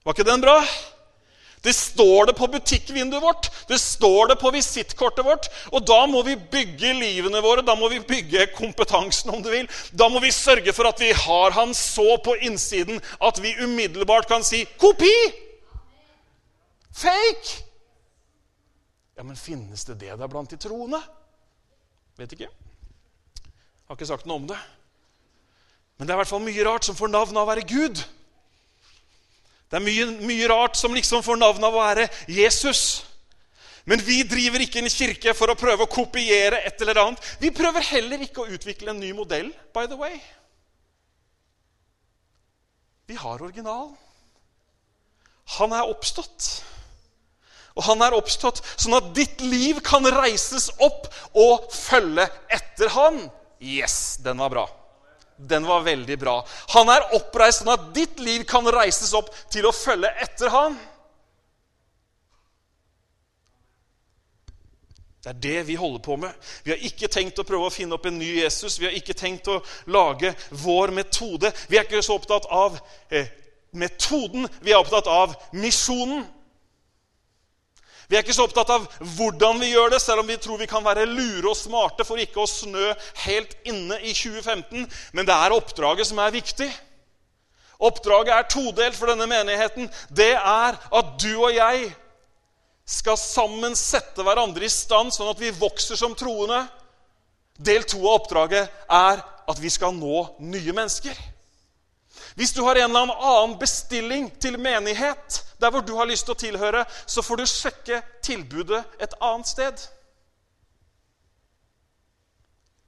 Var 0.02 0.16
ikke 0.16 0.26
den 0.26 0.42
bra? 0.42 0.58
Det 1.62 1.74
står 1.76 2.26
det 2.26 2.34
på 2.34 2.48
butikkvinduet 2.50 3.22
vårt, 3.22 3.46
det 3.68 3.78
står 3.78 4.32
det 4.32 4.36
på 4.40 4.50
visittkortet 4.50 5.22
vårt. 5.24 5.46
Og 5.70 5.84
da 5.86 6.00
må 6.10 6.24
vi 6.26 6.34
bygge 6.34 6.90
livene 6.98 7.42
våre, 7.44 7.62
da 7.62 7.76
må 7.78 7.86
vi 7.92 8.00
bygge 8.02 8.48
kompetansen, 8.56 9.30
om 9.30 9.44
du 9.44 9.50
vil. 9.52 9.68
Da 9.94 10.08
må 10.10 10.18
vi 10.24 10.34
sørge 10.34 10.74
for 10.74 10.90
at 10.90 11.00
vi 11.00 11.12
har 11.14 11.54
Han 11.54 11.74
så 11.74 12.16
på 12.24 12.34
innsiden 12.42 12.98
at 13.22 13.38
vi 13.42 13.54
umiddelbart 13.62 14.26
kan 14.28 14.42
si 14.44 14.66
'kopi'! 14.78 15.51
Fake! 16.92 17.62
Ja, 19.16 19.24
men 19.24 19.36
finnes 19.36 19.84
det 19.84 19.98
det 20.00 20.14
der 20.18 20.30
blant 20.30 20.50
de 20.50 20.58
troende? 20.60 21.00
Vet 22.18 22.32
ikke. 22.36 22.48
Har 23.88 23.96
ikke 23.96 24.08
sagt 24.08 24.28
noe 24.28 24.40
om 24.40 24.48
det. 24.48 24.58
Men 25.96 26.06
det 26.06 26.12
er 26.12 26.18
i 26.18 26.22
hvert 26.22 26.32
fall 26.32 26.44
mye 26.44 26.66
rart 26.66 26.86
som 26.88 26.96
får 26.98 27.12
navn 27.12 27.36
av 27.36 27.46
å 27.46 27.50
være 27.52 27.68
Gud. 27.68 28.00
Det 29.72 29.78
er 29.78 29.84
mye, 29.84 30.06
mye 30.20 30.48
rart 30.50 30.76
som 30.76 30.92
liksom 30.92 31.24
får 31.24 31.38
navn 31.40 31.64
av 31.64 31.76
å 31.76 31.84
være 31.84 32.08
Jesus. 32.28 33.02
Men 33.88 34.02
vi 34.04 34.20
driver 34.28 34.62
ikke 34.62 34.82
en 34.82 34.90
kirke 34.92 35.32
for 35.34 35.50
å 35.50 35.58
prøve 35.58 35.86
å 35.86 35.90
kopiere 35.90 36.60
et 36.66 36.82
eller 36.84 37.00
annet. 37.02 37.24
Vi 37.40 37.50
prøver 37.54 37.86
heller 37.94 38.20
ikke 38.22 38.44
å 38.44 38.52
utvikle 38.52 38.92
en 38.92 39.00
ny 39.00 39.10
modell, 39.16 39.48
by 39.74 39.88
the 39.90 39.98
way. 39.98 40.20
Vi 43.08 43.16
har 43.18 43.42
originalen. 43.42 43.96
Han 45.58 45.74
er 45.74 45.88
oppstått. 45.90 46.62
Og 47.76 47.86
han 47.86 48.04
er 48.04 48.16
oppstått, 48.16 48.60
sånn 48.76 48.98
at 48.98 49.10
ditt 49.16 49.40
liv 49.44 49.80
kan 49.84 50.06
reises 50.12 50.68
opp 50.82 51.08
og 51.32 51.68
følge 51.72 52.28
etter 52.52 52.92
han. 52.92 53.24
Yes, 53.62 54.18
den 54.22 54.42
var 54.42 54.52
bra. 54.52 54.66
Den 55.36 55.66
var 55.66 55.82
veldig 55.86 56.18
bra. 56.20 56.36
Han 56.76 56.90
er 56.92 57.14
oppreist 57.16 57.62
sånn 57.62 57.72
at 57.74 57.90
ditt 57.96 58.20
liv 58.22 58.44
kan 58.48 58.66
reises 58.70 59.14
opp 59.16 59.32
til 59.50 59.66
å 59.66 59.74
følge 59.74 60.12
etter 60.22 60.52
han. 60.52 60.76
Det 65.22 65.30
er 65.30 65.42
det 65.42 65.58
vi 65.68 65.74
holder 65.78 66.02
på 66.02 66.16
med. 66.18 66.34
Vi 66.66 66.72
har 66.74 66.80
ikke 66.82 67.10
tenkt 67.10 67.38
å 67.38 67.46
prøve 67.46 67.68
å 67.68 67.74
finne 67.74 67.94
opp 67.94 68.06
en 68.10 68.18
ny 68.18 68.26
Jesus. 68.40 68.80
Vi 68.80 68.88
har 68.88 68.96
ikke 68.98 69.14
tenkt 69.14 69.46
å 69.50 69.60
lage 69.94 70.32
vår 70.64 70.90
metode. 70.96 71.52
Vi 71.70 71.78
er 71.78 71.86
ikke 71.86 72.02
så 72.02 72.16
opptatt 72.18 72.48
av 72.50 72.80
eh, 73.08 73.30
metoden, 73.70 74.48
vi 74.60 74.72
er 74.74 74.82
opptatt 74.82 75.06
av 75.06 75.36
misjonen. 75.54 76.24
Vi 78.12 78.18
er 78.18 78.26
ikke 78.26 78.34
så 78.36 78.44
opptatt 78.44 78.68
av 78.68 78.82
hvordan 79.16 79.56
vi 79.62 79.70
gjør 79.70 79.94
det, 79.94 79.98
selv 80.04 80.20
om 80.20 80.26
vi 80.28 80.34
tror 80.36 80.58
vi 80.60 80.66
kan 80.68 80.84
være 80.84 81.06
lure 81.08 81.48
og 81.48 81.56
smarte 81.56 82.04
for 82.04 82.20
ikke 82.20 82.42
å 82.42 82.50
snø 82.50 82.90
helt 83.22 83.54
inne 83.64 83.96
i 84.04 84.12
2015. 84.12 84.84
Men 85.16 85.24
det 85.24 85.32
er 85.32 85.54
oppdraget 85.56 86.10
som 86.10 86.20
er 86.20 86.34
viktig. 86.34 86.68
Oppdraget 87.80 88.34
er 88.36 88.50
todelt 88.52 88.98
for 88.98 89.08
denne 89.08 89.24
menigheten. 89.30 89.88
Det 90.12 90.34
er 90.36 90.76
at 90.76 91.14
du 91.24 91.30
og 91.38 91.56
jeg 91.56 91.88
skal 92.84 93.16
sammen 93.16 93.72
sette 93.80 94.20
hverandre 94.20 94.68
i 94.68 94.74
stand, 94.76 95.08
sånn 95.16 95.32
at 95.32 95.40
vi 95.40 95.54
vokser 95.56 95.96
som 95.96 96.12
troende. 96.12 96.66
Del 97.56 97.88
to 97.88 98.04
av 98.04 98.18
oppdraget 98.18 98.68
er 98.92 99.24
at 99.24 99.64
vi 99.64 99.72
skal 99.72 99.96
nå 99.96 100.26
nye 100.52 100.76
mennesker. 100.76 101.16
Hvis 102.38 102.52
du 102.56 102.62
har 102.66 102.78
en 102.80 102.90
eller 102.90 103.14
annen 103.14 103.56
bestilling 103.60 104.28
til 104.40 104.58
menighet, 104.60 105.40
der 105.60 105.70
hvor 105.70 105.84
du 105.86 105.94
har 105.96 106.08
lyst 106.08 106.26
til 106.26 106.34
å 106.34 106.42
tilhøre, 106.42 106.84
så 107.06 107.22
får 107.22 107.40
du 107.40 107.46
sjekke 107.46 108.02
tilbudet 108.24 108.82
et 109.02 109.16
annet 109.20 109.50
sted. 109.50 109.84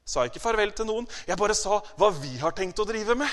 Sa 0.04 0.26
ikke 0.28 0.42
farvel 0.42 0.72
til 0.76 0.88
noen. 0.88 1.08
Jeg 1.26 1.40
bare 1.40 1.56
sa 1.56 1.80
hva 1.98 2.10
vi 2.18 2.36
har 2.42 2.52
tenkt 2.56 2.82
å 2.82 2.88
drive 2.88 3.16
med. 3.16 3.30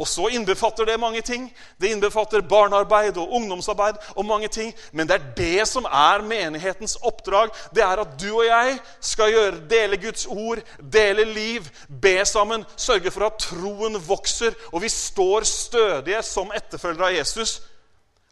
Og 0.00 0.08
så 0.08 0.30
innbefatter 0.32 0.88
det 0.88 0.96
mange 1.00 1.20
ting. 1.20 1.50
Det 1.76 1.90
innbefatter 1.92 2.40
barnearbeid 2.40 3.18
og 3.20 3.34
ungdomsarbeid 3.36 3.98
og 4.16 4.24
mange 4.24 4.48
ting. 4.48 4.72
Men 4.96 5.08
det 5.08 5.18
er 5.18 5.26
det 5.36 5.66
som 5.68 5.84
er 5.84 6.24
menighetens 6.24 6.96
oppdrag. 7.04 7.52
Det 7.74 7.84
er 7.84 8.00
at 8.00 8.14
du 8.20 8.30
og 8.30 8.46
jeg 8.46 8.78
skal 9.04 9.34
gjøre, 9.34 9.58
dele 9.68 9.98
Guds 10.00 10.24
ord, 10.26 10.62
dele 10.80 11.26
liv, 11.28 11.68
be 11.88 12.14
sammen, 12.24 12.64
sørge 12.76 13.12
for 13.12 13.26
at 13.28 13.42
troen 13.44 14.00
vokser, 14.06 14.56
og 14.72 14.80
vi 14.82 14.88
står 14.88 15.44
stødige 15.48 16.22
som 16.24 16.52
etterfølgere 16.56 17.10
av 17.10 17.18
Jesus. 17.18 17.58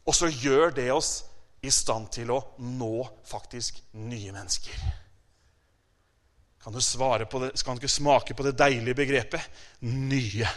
Og 0.08 0.16
så 0.16 0.32
gjør 0.32 0.72
det 0.72 0.88
oss 0.94 1.12
i 1.60 1.70
stand 1.74 2.08
til 2.14 2.32
å 2.32 2.40
nå 2.64 3.04
faktisk 3.28 3.82
nye 3.98 4.32
mennesker. 4.32 4.88
Kan 6.64 6.72
du, 6.72 6.80
svare 6.80 7.28
på 7.28 7.42
det, 7.44 7.52
kan 7.64 7.76
du 7.76 7.84
ikke 7.84 7.92
smake 7.92 8.34
på 8.34 8.48
det 8.48 8.56
deilige 8.56 8.96
begrepet 8.96 9.60
nye? 9.84 10.48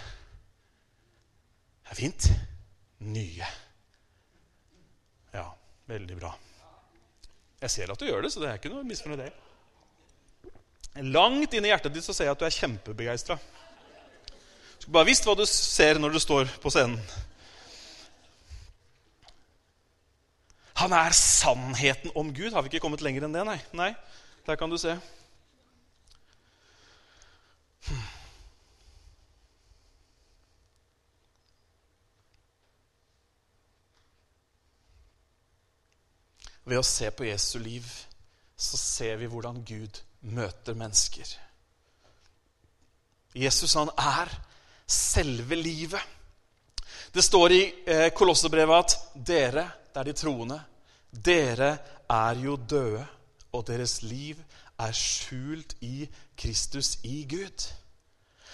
Det 1.92 1.98
er 1.98 2.06
fint. 2.06 2.26
Nye. 3.04 3.48
Ja, 5.36 5.50
veldig 5.92 6.16
bra. 6.22 6.30
Jeg 7.60 7.74
ser 7.74 7.92
at 7.92 8.00
du 8.00 8.06
gjør 8.08 8.24
det, 8.24 8.30
så 8.32 8.40
det 8.40 8.48
er 8.48 8.62
ikke 8.62 8.72
noe 8.72 8.86
misfornøyd 8.88 9.20
det. 9.20 9.32
Langt 11.12 11.52
inn 11.52 11.68
i 11.68 11.72
hjertet 11.74 11.92
ditt 11.92 12.06
så 12.08 12.16
ser 12.16 12.30
jeg 12.30 12.38
at 12.38 12.40
du 12.40 12.46
er 12.48 12.56
kjempebegeistra. 12.56 13.36
Skulle 14.78 14.96
bare 14.96 15.10
visst 15.12 15.28
hva 15.28 15.36
du 15.36 15.44
ser 15.44 16.00
når 16.00 16.16
du 16.16 16.22
står 16.24 16.48
på 16.64 16.72
scenen. 16.72 17.04
Han 20.80 20.96
er 20.96 21.12
sannheten 21.12 22.16
om 22.16 22.32
Gud. 22.32 22.54
Har 22.56 22.64
vi 22.64 22.72
ikke 22.72 22.86
kommet 22.88 23.04
lenger 23.04 23.28
enn 23.28 23.36
det? 23.36 23.44
Nei. 23.52 23.60
nei. 23.76 23.92
Der 24.48 24.56
kan 24.56 24.72
du 24.72 24.80
se. 24.80 24.96
Hmm. 27.92 28.10
Ved 36.66 36.78
å 36.78 36.86
se 36.86 37.10
på 37.12 37.26
Jesu 37.26 37.58
liv 37.60 37.88
så 38.62 38.78
ser 38.78 39.18
vi 39.18 39.30
hvordan 39.30 39.64
Gud 39.66 40.02
møter 40.30 40.78
mennesker. 40.78 41.26
Jesus 43.34 43.74
han 43.80 43.90
er 43.98 44.30
selve 44.86 45.56
livet. 45.56 46.02
Det 47.12 47.24
står 47.24 47.56
i 47.56 47.62
eh, 47.86 48.10
Kolossebrevet 48.16 48.78
at 48.78 48.98
dere, 49.16 49.66
det 49.92 50.00
er 50.00 50.10
de 50.10 50.16
troende, 50.16 50.60
dere 51.12 51.72
er 52.12 52.44
jo 52.44 52.56
døde, 52.56 53.04
og 53.52 53.66
deres 53.68 54.00
liv 54.06 54.38
er 54.80 54.94
skjult 54.96 55.76
i 55.84 56.06
Kristus, 56.40 56.98
i 57.04 57.24
Gud. 57.28 57.66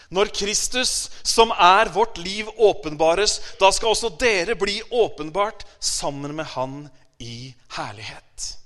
Når 0.10 0.32
Kristus, 0.34 1.10
som 1.24 1.52
er 1.52 1.92
vårt 1.94 2.18
liv, 2.18 2.48
åpenbares, 2.58 3.42
da 3.60 3.70
skal 3.76 3.92
også 3.92 4.14
dere 4.20 4.56
bli 4.56 4.80
åpenbart 4.90 5.66
sammen 5.84 6.36
med 6.36 6.46
Han 6.56 6.88
i 7.20 7.54
herlighet. 7.78 8.58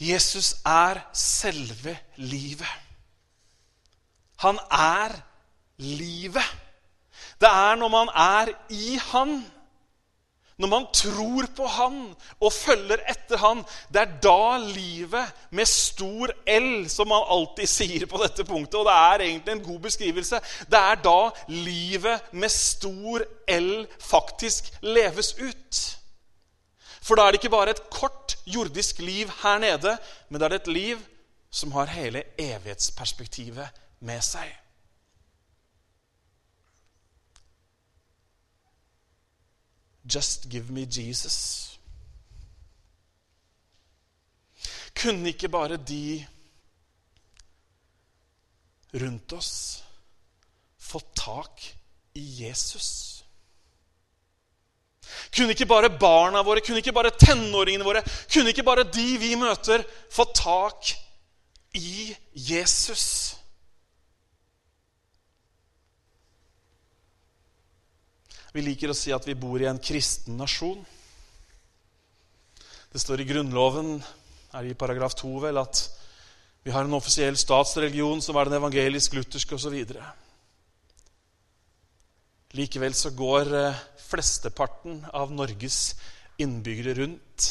Jesus 0.00 0.54
er 0.66 1.00
selve 1.12 1.98
livet. 2.16 2.72
Han 4.42 4.58
er 4.70 5.14
livet. 5.76 6.46
Det 7.40 7.48
er 7.48 7.74
når 7.74 7.88
man 7.88 8.08
er 8.14 8.52
i 8.70 8.98
Han, 9.10 9.44
når 10.58 10.68
man 10.68 10.86
tror 10.94 11.46
på 11.56 11.66
Han 11.66 12.14
og 12.40 12.52
følger 12.52 13.02
etter 13.10 13.38
Han, 13.38 13.62
det 13.94 14.02
er 14.02 14.18
da 14.22 14.58
livet 14.58 15.46
med 15.50 15.66
stor 15.66 16.34
L, 16.46 16.88
som 16.90 17.10
man 17.10 17.26
alltid 17.36 17.70
sier 17.70 18.06
på 18.06 18.20
dette 18.22 18.44
punktet, 18.44 18.78
og 18.78 18.86
det 18.86 18.98
er 18.98 19.26
egentlig 19.26 19.56
en 19.56 19.64
god 19.64 19.80
beskrivelse, 19.88 20.40
det 20.70 20.78
er 20.78 21.02
da 21.02 21.18
livet 21.48 22.32
med 22.32 22.48
stor 22.48 23.26
L 23.48 23.72
faktisk 24.00 24.70
leves 24.82 25.34
ut. 25.38 25.82
For 27.02 27.18
da 27.18 27.26
er 27.26 27.34
det 27.34 27.42
ikke 27.42 27.50
bare 27.50 27.70
et 27.74 27.82
kort 27.90 28.36
jordisk 28.46 28.98
liv 29.02 29.30
her 29.42 29.58
nede, 29.58 29.98
men 30.28 30.40
da 30.40 30.46
er 30.46 30.54
det 30.54 30.60
et 30.62 30.74
liv 30.74 31.00
som 31.50 31.72
har 31.72 31.90
hele 31.90 32.22
evighetsperspektivet 32.38 33.68
med 34.00 34.22
seg. 34.22 34.52
Just 40.14 40.48
give 40.50 40.72
me 40.72 40.86
Jesus. 40.86 41.68
Kunne 45.02 45.28
ikke 45.28 45.48
bare 45.48 45.76
de 45.76 46.26
rundt 48.94 49.32
oss 49.32 49.82
fått 50.78 51.14
tak 51.16 51.62
i 52.14 52.24
Jesus? 52.44 53.11
Kunne 55.34 55.54
ikke 55.56 55.68
bare 55.68 55.90
barna 55.90 56.42
våre, 56.44 56.62
kunne 56.64 56.82
ikke 56.82 56.94
bare 56.94 57.14
tenåringene 57.16 57.86
våre, 57.86 58.02
kunne 58.32 58.52
ikke 58.52 58.66
bare 58.66 58.86
de 58.88 59.06
vi 59.20 59.34
møter, 59.40 59.84
få 60.12 60.26
tak 60.36 60.92
i 61.78 62.12
Jesus? 62.32 63.36
Vi 68.52 68.60
liker 68.60 68.92
å 68.92 68.96
si 68.96 69.12
at 69.16 69.24
vi 69.24 69.38
bor 69.38 69.62
i 69.62 69.68
en 69.70 69.80
kristen 69.80 70.36
nasjon. 70.36 70.82
Det 72.92 73.00
står 73.00 73.22
i 73.22 73.28
Grunnloven, 73.30 73.94
er 74.52 74.64
det 74.66 74.74
i 74.74 74.76
paragraf 74.76 75.16
2 75.16 75.30
vel, 75.46 75.60
at 75.62 75.86
vi 76.62 76.74
har 76.74 76.84
en 76.84 76.98
offisiell 76.98 77.38
statsreligion 77.40 78.20
som 78.22 78.36
er 78.36 78.50
den 78.50 78.58
evangelisk-lutherske 78.60 79.56
osv. 79.56 79.78
Likevel 82.52 82.94
så 82.94 83.10
går 83.16 83.54
eh, 83.56 83.82
flesteparten 83.96 85.04
av 85.16 85.32
Norges 85.32 85.94
innbyggere 86.42 86.94
rundt 86.98 87.46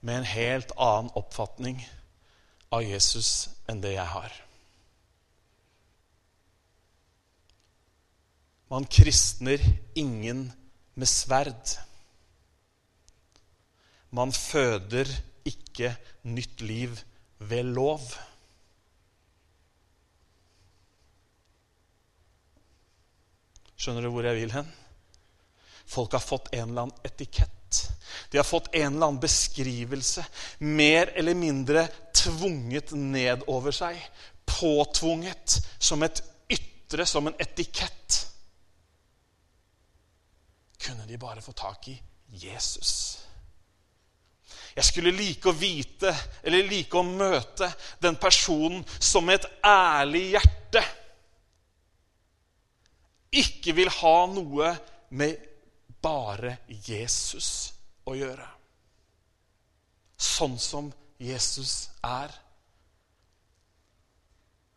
med 0.00 0.18
en 0.18 0.28
helt 0.28 0.74
annen 0.76 1.08
oppfatning 1.16 1.80
av 2.68 2.84
Jesus 2.84 3.48
enn 3.70 3.80
det 3.80 3.94
jeg 3.96 4.10
har. 4.12 4.34
Man 8.68 8.84
kristner 8.90 9.62
ingen 9.94 10.50
med 10.98 11.08
sverd. 11.08 11.76
Man 14.10 14.32
føder 14.34 15.08
ikke 15.46 15.94
nytt 16.26 16.60
liv 16.60 16.98
ved 17.38 17.70
lov. 17.76 18.10
Skjønner 23.86 24.02
du 24.02 24.10
hvor 24.10 24.26
jeg 24.26 24.34
vil 24.34 24.50
hen? 24.50 24.70
Folk 25.86 26.16
har 26.16 26.22
fått 26.24 26.48
en 26.56 26.72
eller 26.72 26.88
annen 26.88 27.04
etikett. 27.06 27.76
De 28.32 28.40
har 28.40 28.46
fått 28.48 28.72
en 28.72 28.96
eller 28.96 29.06
annen 29.12 29.20
beskrivelse, 29.22 30.24
mer 30.66 31.12
eller 31.14 31.38
mindre 31.38 31.84
tvunget 32.10 32.90
ned 32.98 33.44
over 33.46 33.70
seg. 33.70 34.00
Påtvunget 34.42 35.60
som 35.78 36.02
et 36.02 36.18
ytre, 36.50 37.06
som 37.06 37.30
en 37.30 37.38
etikett. 37.38 38.18
Kunne 40.82 41.06
de 41.06 41.22
bare 41.22 41.46
få 41.46 41.54
tak 41.54 41.86
i 41.94 41.96
Jesus? 42.42 42.92
Jeg 44.74 44.90
skulle 44.90 45.14
like 45.14 45.46
å 45.46 45.54
vite, 45.62 46.10
eller 46.42 46.66
like 46.74 46.98
å 46.98 47.06
møte, 47.06 47.70
den 48.02 48.18
personen 48.18 48.82
som 48.98 49.30
med 49.30 49.44
et 49.44 49.52
ærlig 49.62 50.32
hjerte 50.34 50.88
ikke 53.42 53.74
vil 53.76 53.90
ha 54.00 54.16
noe 54.30 54.72
med 55.16 55.38
bare 56.02 56.58
Jesus 56.68 57.50
å 58.06 58.14
gjøre. 58.16 58.46
Sånn 60.16 60.56
som 60.60 60.90
Jesus 61.20 61.88
er. 62.04 62.32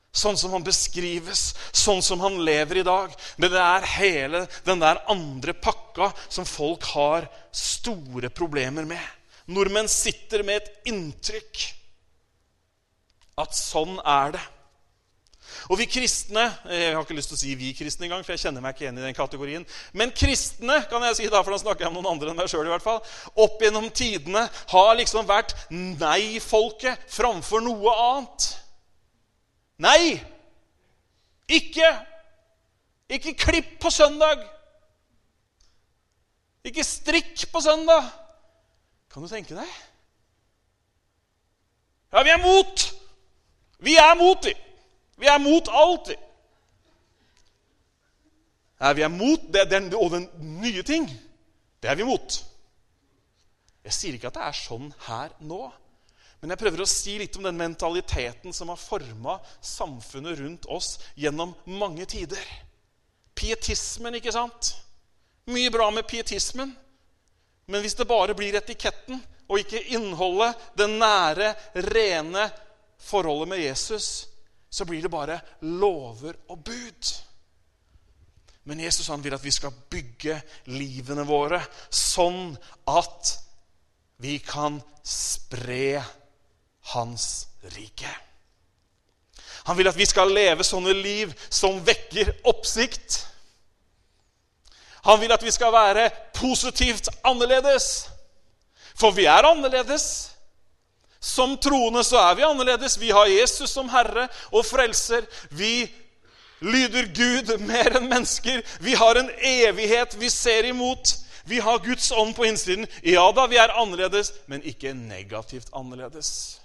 Sånn 0.09 0.37
som 0.41 0.51
han 0.55 0.65
beskrives, 0.65 1.53
sånn 1.71 2.01
som 2.03 2.19
han 2.23 2.39
lever 2.43 2.81
i 2.81 2.87
dag. 2.87 3.13
Men 3.37 3.53
det 3.53 3.61
er 3.63 3.89
hele 3.93 4.43
den 4.67 4.81
der 4.81 5.01
andre 5.11 5.53
pakka 5.53 6.11
som 6.27 6.47
folk 6.49 6.89
har 6.95 7.29
store 7.55 8.31
problemer 8.33 8.87
med. 8.89 9.03
Nordmenn 9.49 9.89
sitter 9.89 10.43
med 10.45 10.61
et 10.61 10.89
inntrykk 10.91 11.61
at 13.39 13.55
sånn 13.55 13.97
er 14.03 14.35
det. 14.35 14.41
Og 15.69 15.79
vi 15.79 15.87
kristne 15.89 16.45
Jeg 16.69 16.93
har 16.95 17.03
ikke 17.03 17.17
lyst 17.17 17.31
til 17.31 17.37
å 17.37 17.41
si 17.41 17.55
vi 17.57 17.71
kristne 17.77 18.07
engang, 18.07 18.23
for 18.25 18.35
jeg 18.35 18.43
kjenner 18.45 18.63
meg 18.63 18.75
ikke 18.75 18.85
igjen 18.85 18.99
i 19.01 19.05
den 19.05 19.17
kategorien. 19.17 19.65
Men 19.93 20.13
kristne, 20.15 20.79
kan 20.91 21.03
jeg 21.09 21.17
si 21.19 21.29
da, 21.31 21.41
for 21.43 21.55
da 21.55 21.61
snakker 21.61 21.85
jeg 21.85 21.91
om 21.91 21.99
noen 21.99 22.11
andre 22.13 22.31
enn 22.31 22.39
meg 22.39 22.51
sjøl, 22.51 22.67
i 22.67 22.73
hvert 22.73 22.85
fall, 22.85 23.01
opp 23.39 23.61
gjennom 23.63 23.89
tidene 23.95 24.45
har 24.73 24.93
liksom 24.99 25.27
vært 25.29 25.55
nei-folket 25.73 27.09
framfor 27.11 27.63
noe 27.65 27.95
annet. 28.05 28.49
Nei! 29.79 30.19
Ikke! 31.49 31.91
Ikke 33.09 33.33
klipp 33.33 33.77
på 33.81 33.91
søndag! 33.93 34.43
Ikke 36.67 36.83
strikk 36.85 37.47
på 37.51 37.61
søndag! 37.63 38.05
Kan 39.09 39.25
du 39.25 39.31
tenke 39.31 39.55
deg? 39.57 39.77
Ja, 42.13 42.21
vi 42.25 42.33
er 42.33 42.41
mot! 42.43 42.89
Vi 43.79 43.95
er 43.97 44.17
mot 44.19 44.43
dem! 44.43 44.68
Vi 45.19 45.27
er 45.27 45.39
mot 45.43 45.67
alt, 45.67 46.13
er 48.79 48.95
vi 48.95 49.03
er 49.03 49.11
mot 49.11 49.41
det, 49.51 49.65
den, 49.71 49.89
og 49.93 50.13
den 50.13 50.29
nye 50.61 50.83
ting, 50.87 51.09
det 51.83 51.91
er 51.91 51.99
vi 51.99 52.07
mot. 52.07 52.39
Jeg 53.83 53.95
sier 53.95 54.15
ikke 54.15 54.29
at 54.31 54.37
det 54.37 54.47
er 54.47 54.55
sånn 54.55 54.91
her 55.07 55.33
nå. 55.43 55.65
Men 56.39 56.53
jeg 56.53 56.61
prøver 56.61 56.83
å 56.83 56.87
si 56.87 57.17
litt 57.19 57.35
om 57.35 57.47
den 57.47 57.59
mentaliteten 57.59 58.55
som 58.55 58.71
har 58.71 58.79
forma 58.79 59.35
samfunnet 59.59 60.39
rundt 60.39 60.67
oss 60.71 60.93
gjennom 61.19 61.51
mange 61.67 62.07
tider. 62.07 62.43
Pietismen, 63.35 64.15
ikke 64.19 64.31
sant? 64.35 64.71
Mye 65.51 65.71
bra 65.73 65.89
med 65.91 66.07
pietismen. 66.07 66.71
Men 67.67 67.83
hvis 67.83 67.97
det 67.99 68.07
bare 68.07 68.35
blir 68.37 68.55
etiketten 68.55 69.19
og 69.49 69.59
ikke 69.59 69.83
innholdet, 69.97 70.55
det 70.79 70.87
nære, 70.93 71.51
rene 71.91 72.47
forholdet 73.03 73.51
med 73.51 73.63
Jesus, 73.65 74.28
så 74.69 74.85
blir 74.85 75.01
det 75.01 75.11
bare 75.11 75.39
lover 75.61 76.37
og 76.49 76.63
bud. 76.63 77.11
Men 78.69 78.79
Jesus 78.79 79.07
han 79.07 79.23
vil 79.23 79.33
at 79.33 79.43
vi 79.43 79.51
skal 79.51 79.73
bygge 79.89 80.35
livene 80.69 81.25
våre 81.25 81.61
sånn 81.89 82.53
at 82.89 83.35
vi 84.21 84.37
kan 84.43 84.77
spre 85.05 86.03
hans 86.93 87.47
rike. 87.73 88.11
Han 89.69 89.77
vil 89.77 89.89
at 89.89 89.97
vi 89.97 90.05
skal 90.05 90.31
leve 90.33 90.65
sånne 90.65 90.93
liv 90.93 91.33
som 91.49 91.79
vekker 91.85 92.31
oppsikt. 92.49 93.19
Han 95.07 95.19
vil 95.21 95.31
at 95.33 95.43
vi 95.43 95.51
skal 95.51 95.73
være 95.73 96.09
positivt 96.35 97.09
annerledes. 97.23 98.09
For 98.99 99.15
vi 99.15 99.25
er 99.29 99.47
annerledes. 99.47 100.05
Som 101.19 101.57
troende 101.59 102.03
så 102.07 102.19
er 102.29 102.35
vi 102.39 102.47
annerledes. 102.47 102.99
Vi 102.99 103.11
har 103.11 103.27
Jesus 103.27 103.69
som 103.75 103.89
Herre 103.91 104.27
og 104.51 104.65
Frelser. 104.65 105.25
Vi 105.51 105.89
lyder 106.59 107.09
Gud 107.15 107.51
mer 107.67 107.97
enn 107.99 108.07
mennesker. 108.07 108.63
Vi 108.79 108.95
har 108.95 109.19
en 109.19 109.31
evighet 109.43 110.15
vi 110.19 110.29
ser 110.31 110.69
imot. 110.71 111.15
Vi 111.49 111.59
har 111.59 111.83
Guds 111.83 112.11
ånd 112.11 112.35
på 112.35 112.45
innsiden. 112.45 112.87
Ja 113.03 113.25
da, 113.35 113.47
vi 113.49 113.57
er 113.59 113.73
annerledes, 113.81 114.31
men 114.47 114.63
ikke 114.63 114.93
negativt 114.93 115.71
annerledes. 115.75 116.59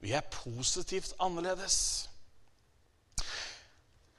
Vi 0.00 0.12
er 0.12 0.24
positivt 0.30 1.12
annerledes. 1.20 2.08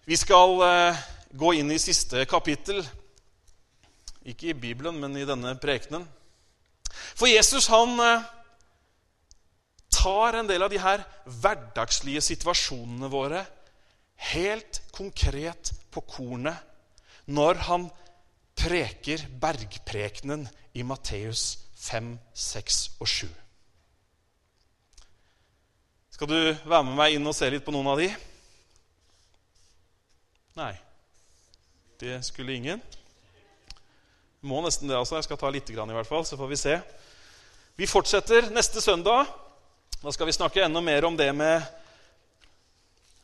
Vi 0.05 0.15
skal 0.19 0.59
eh, 0.67 1.01
gå 1.31 1.53
inn 1.55 1.71
i 1.71 1.79
siste 1.79 2.25
kapittel. 2.29 2.83
Ikke 4.27 4.51
i 4.51 4.57
Bibelen, 4.57 4.99
men 4.99 5.15
i 5.17 5.25
denne 5.27 5.55
prekenen. 5.59 6.05
For 7.15 7.27
Jesus 7.31 7.67
han 7.71 7.95
eh, 7.99 8.25
tar 10.03 10.35
en 10.35 10.49
del 10.49 10.65
av 10.65 10.71
de 10.71 10.81
her 10.83 11.03
hverdagslige 11.41 12.23
situasjonene 12.25 13.09
våre 13.11 13.45
helt 14.33 14.81
konkret 14.95 15.71
på 15.93 16.03
kornet 16.07 16.59
når 17.31 17.61
han 17.69 17.87
preker 18.59 19.23
bergprekenen 19.41 20.45
i 20.75 20.83
Matteus 20.83 21.45
5, 21.83 22.17
6 22.33 22.81
og 22.99 23.07
7. 23.07 23.27
Skal 26.13 26.29
du 26.29 26.37
være 26.69 26.83
med 26.87 26.97
meg 26.97 27.15
inn 27.15 27.27
og 27.27 27.35
se 27.35 27.49
litt 27.49 27.65
på 27.65 27.73
noen 27.73 27.89
av 27.93 27.99
de? 27.99 28.09
Nei. 30.59 30.73
Det 31.99 32.19
skulle 32.27 32.55
ingen. 32.55 32.81
Må 34.43 34.59
nesten 34.63 34.89
det, 34.91 34.97
altså. 34.97 35.17
Jeg 35.17 35.27
skal 35.27 35.39
ta 35.39 35.49
litt, 35.53 35.71
i 35.71 35.75
hvert 35.75 36.09
fall, 36.09 36.25
så 36.27 36.37
får 36.37 36.51
vi 36.51 36.59
se. 36.59 36.75
Vi 37.79 37.89
fortsetter 37.89 38.51
neste 38.53 38.83
søndag. 38.83 39.31
Da 40.03 40.11
skal 40.11 40.27
vi 40.27 40.33
snakke 40.35 40.59
enda 40.65 40.81
mer 40.81 41.05
om 41.05 41.15
det 41.17 41.29
med, 41.31 41.63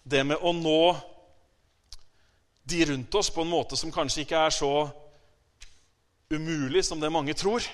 det 0.03 0.21
med 0.23 0.39
å 0.39 0.53
nå 0.55 0.95
de 2.63 2.85
rundt 2.87 3.15
oss 3.19 3.27
på 3.35 3.43
en 3.43 3.49
måte 3.51 3.75
som 3.75 3.91
kanskje 3.91 4.21
ikke 4.23 4.39
er 4.47 4.53
så 4.55 4.69
umulig 6.31 6.85
som 6.87 7.01
det 7.01 7.09
mange 7.11 7.35
tror. 7.35 7.65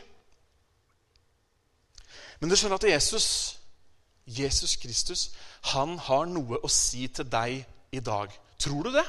Men 2.40 2.50
du 2.50 2.56
skjønner 2.58 2.80
at 2.80 2.88
Jesus, 2.90 3.28
Jesus 4.26 4.74
Kristus, 4.82 5.28
han 5.76 6.00
har 6.08 6.26
noe 6.26 6.58
å 6.66 6.72
si 6.72 7.06
til 7.06 7.30
deg 7.30 7.62
i 7.94 8.02
dag. 8.02 8.34
Tror 8.58 8.88
du 8.88 8.96
det? 8.96 9.06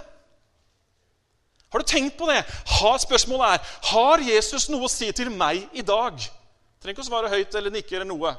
Har 1.72 1.80
du 1.80 1.88
tenkt 1.88 2.18
på 2.20 2.28
det? 2.28 2.42
Har, 2.82 2.98
spørsmålet 3.00 3.56
er 3.56 3.72
har 3.94 4.26
Jesus 4.28 4.68
noe 4.68 4.90
å 4.90 4.92
si 4.92 5.08
til 5.16 5.32
meg 5.32 5.64
i 5.72 5.86
dag. 5.86 6.20
Trenger 6.84 6.98
ikke 6.98 7.06
å 7.06 7.08
svare 7.08 7.32
høyt 7.32 7.56
eller 7.56 7.72
nikke 7.72 7.96
eller 7.96 8.12
noe. 8.12 8.34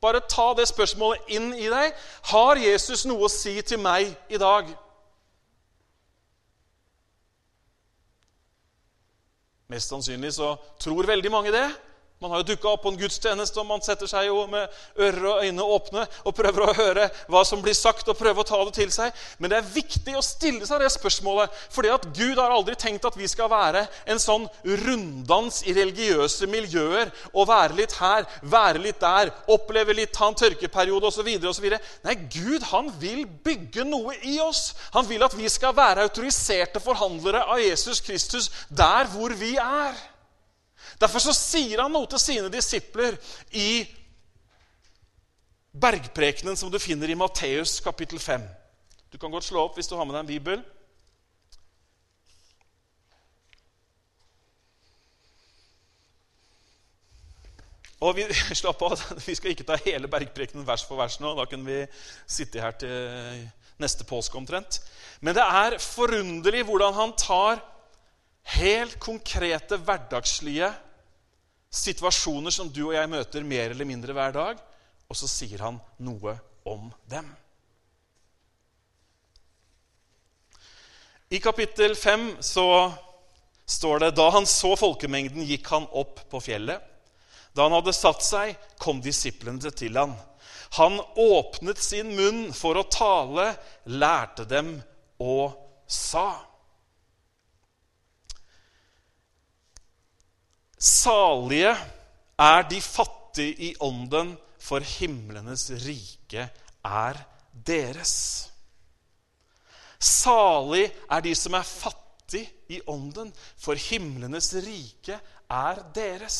Bare 0.00 0.20
ta 0.28 0.50
det 0.56 0.68
spørsmålet 0.68 1.30
inn 1.36 1.52
i 1.56 1.68
deg. 1.72 1.94
Har 2.32 2.60
Jesus 2.60 3.06
noe 3.08 3.26
å 3.26 3.32
si 3.32 3.54
til 3.64 3.80
meg 3.80 4.12
i 4.28 4.40
dag? 4.40 4.68
Mest 9.72 9.90
sannsynlig 9.90 10.34
så 10.36 10.54
tror 10.78 11.08
veldig 11.08 11.32
mange 11.32 11.54
det. 11.54 11.66
Man 12.16 12.30
har 12.32 12.40
jo 12.40 12.46
dukka 12.48 12.70
opp 12.70 12.86
på 12.86 12.90
en 12.94 12.96
gudstjeneste, 12.96 13.60
og 13.60 13.66
man 13.68 13.82
setter 13.84 14.08
seg 14.08 14.30
jo 14.30 14.46
med 14.48 14.72
ører 15.04 15.26
og 15.28 15.42
øyne 15.44 15.64
åpne 15.76 16.04
og 16.24 16.32
prøver 16.38 16.62
å 16.64 16.76
høre 16.78 17.10
hva 17.28 17.42
som 17.44 17.60
blir 17.60 17.76
sagt, 17.76 18.08
og 18.08 18.16
prøver 18.16 18.40
å 18.40 18.46
ta 18.48 18.60
det 18.64 18.72
til 18.78 18.94
seg. 18.94 19.12
Men 19.36 19.52
det 19.52 19.58
er 19.58 19.68
viktig 19.74 20.14
å 20.16 20.22
stille 20.24 20.64
seg 20.64 20.80
det 20.80 20.88
spørsmålet, 20.94 21.52
fordi 21.74 21.92
at 21.92 22.08
Gud 22.16 22.40
har 22.40 22.54
aldri 22.56 22.78
tenkt 22.80 23.04
at 23.04 23.18
vi 23.20 23.28
skal 23.28 23.52
være 23.52 23.84
en 24.08 24.22
sånn 24.22 24.48
runddans 24.86 25.60
i 25.68 25.76
religiøse 25.76 26.48
miljøer 26.48 27.12
og 27.34 27.50
være 27.52 27.76
litt 27.82 27.98
her, 28.00 28.24
være 28.48 28.86
litt 28.88 29.04
der, 29.04 29.34
oppleve 29.52 29.98
litt, 30.00 30.16
ta 30.16 30.30
en 30.30 30.40
tørkeperiode 30.40 31.12
osv. 31.12 31.68
Nei, 32.08 32.18
Gud 32.32 32.64
han 32.72 32.88
vil 32.96 33.26
bygge 33.44 33.84
noe 33.84 34.16
i 34.24 34.38
oss. 34.40 34.70
Han 34.96 35.04
vil 35.04 35.28
at 35.28 35.36
vi 35.36 35.52
skal 35.52 35.76
være 35.76 36.08
autoriserte 36.08 36.80
forhandlere 36.80 37.44
av 37.44 37.60
Jesus 37.60 38.00
Kristus 38.00 38.48
der 38.72 39.04
hvor 39.12 39.36
vi 39.36 39.58
er. 39.60 39.92
Derfor 41.00 41.20
så 41.20 41.34
sier 41.36 41.82
han 41.82 41.92
noe 41.92 42.08
til 42.08 42.20
sine 42.22 42.52
disipler 42.52 43.18
i 43.52 43.84
bergprekenen 45.76 46.56
som 46.56 46.70
du 46.72 46.78
finner 46.80 47.10
i 47.12 47.18
Matteus 47.18 47.78
kapittel 47.84 48.20
5. 48.22 48.46
Du 49.12 49.18
kan 49.20 49.32
godt 49.32 49.44
slå 49.44 49.66
opp 49.66 49.76
hvis 49.76 49.90
du 49.90 49.96
har 49.96 50.08
med 50.08 50.16
deg 50.16 50.24
en 50.24 50.32
bibel. 50.32 50.64
Og 58.04 58.16
vi, 58.16 58.26
slapp 58.60 58.82
av, 58.88 58.96
vi 59.24 59.36
skal 59.36 59.52
ikke 59.52 59.68
ta 59.68 59.78
hele 59.84 60.08
bergprekenen 60.12 60.66
vers 60.68 60.84
for 60.86 61.00
vers 61.00 61.20
nå. 61.20 61.34
Da 61.36 61.46
kunne 61.48 61.68
vi 61.68 61.78
sitte 62.24 62.64
her 62.64 62.76
til 62.80 63.46
neste 63.82 64.08
påske 64.08 64.36
omtrent. 64.40 64.80
Men 65.20 65.36
det 65.36 65.44
er 65.44 65.78
forunderlig 65.82 66.64
hvordan 66.68 66.96
han 66.96 67.16
tar 67.20 67.60
helt 68.56 68.96
konkrete, 69.02 69.76
hverdagslige 69.76 70.70
situasjoner 71.76 72.54
som 72.54 72.70
du 72.72 72.86
og 72.88 72.94
jeg 72.96 73.10
møter 73.12 73.46
mer 73.46 73.72
eller 73.72 73.88
mindre 73.88 74.14
hver 74.16 74.34
dag, 74.36 74.60
og 75.06 75.18
så 75.18 75.28
sier 75.30 75.62
han 75.62 75.80
noe 76.02 76.36
om 76.66 76.88
dem. 77.10 77.28
I 81.28 81.40
kapittel 81.42 81.96
5 81.98 82.36
så 82.40 82.66
står 83.66 83.98
det 84.04 84.10
da 84.14 84.28
han 84.30 84.46
så 84.46 84.76
folkemengden, 84.78 85.42
gikk 85.42 85.66
han 85.74 85.88
opp 85.90 86.22
på 86.30 86.40
fjellet. 86.42 86.82
Da 87.56 87.66
han 87.66 87.74
hadde 87.74 87.94
satt 87.96 88.22
seg, 88.22 88.54
kom 88.78 89.00
disiplene 89.02 89.72
til 89.74 89.98
han. 89.98 90.14
Han 90.78 91.00
åpnet 91.18 91.80
sin 91.82 92.12
munn 92.14 92.52
for 92.54 92.78
å 92.78 92.86
tale, 92.90 93.52
lærte 93.90 94.46
dem 94.46 94.76
og 95.22 95.56
sa. 95.88 96.45
Salige 100.76 101.72
er 102.38 102.66
de 102.68 102.80
fattige 102.80 103.54
i 103.70 103.74
ånden, 103.80 104.36
for 104.60 104.80
himlenes 104.80 105.70
rike 105.70 106.48
er 106.84 107.18
deres. 107.66 108.50
Salig 109.98 110.90
er 111.10 111.22
de 111.24 111.34
som 111.34 111.54
er 111.56 111.64
fattige 111.64 112.50
i 112.68 112.80
ånden, 112.86 113.32
for 113.56 113.78
himlenes 113.78 114.52
rike 114.66 115.16
er 115.48 115.82
deres. 115.94 116.38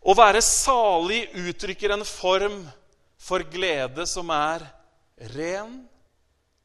Å 0.00 0.14
være 0.16 0.42
salig 0.44 1.24
uttrykker 1.36 1.96
en 1.96 2.06
form 2.06 2.62
for 3.20 3.44
glede 3.52 4.06
som 4.08 4.30
er 4.32 4.62
ren, 5.34 5.80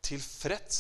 tilfreds, 0.05 0.79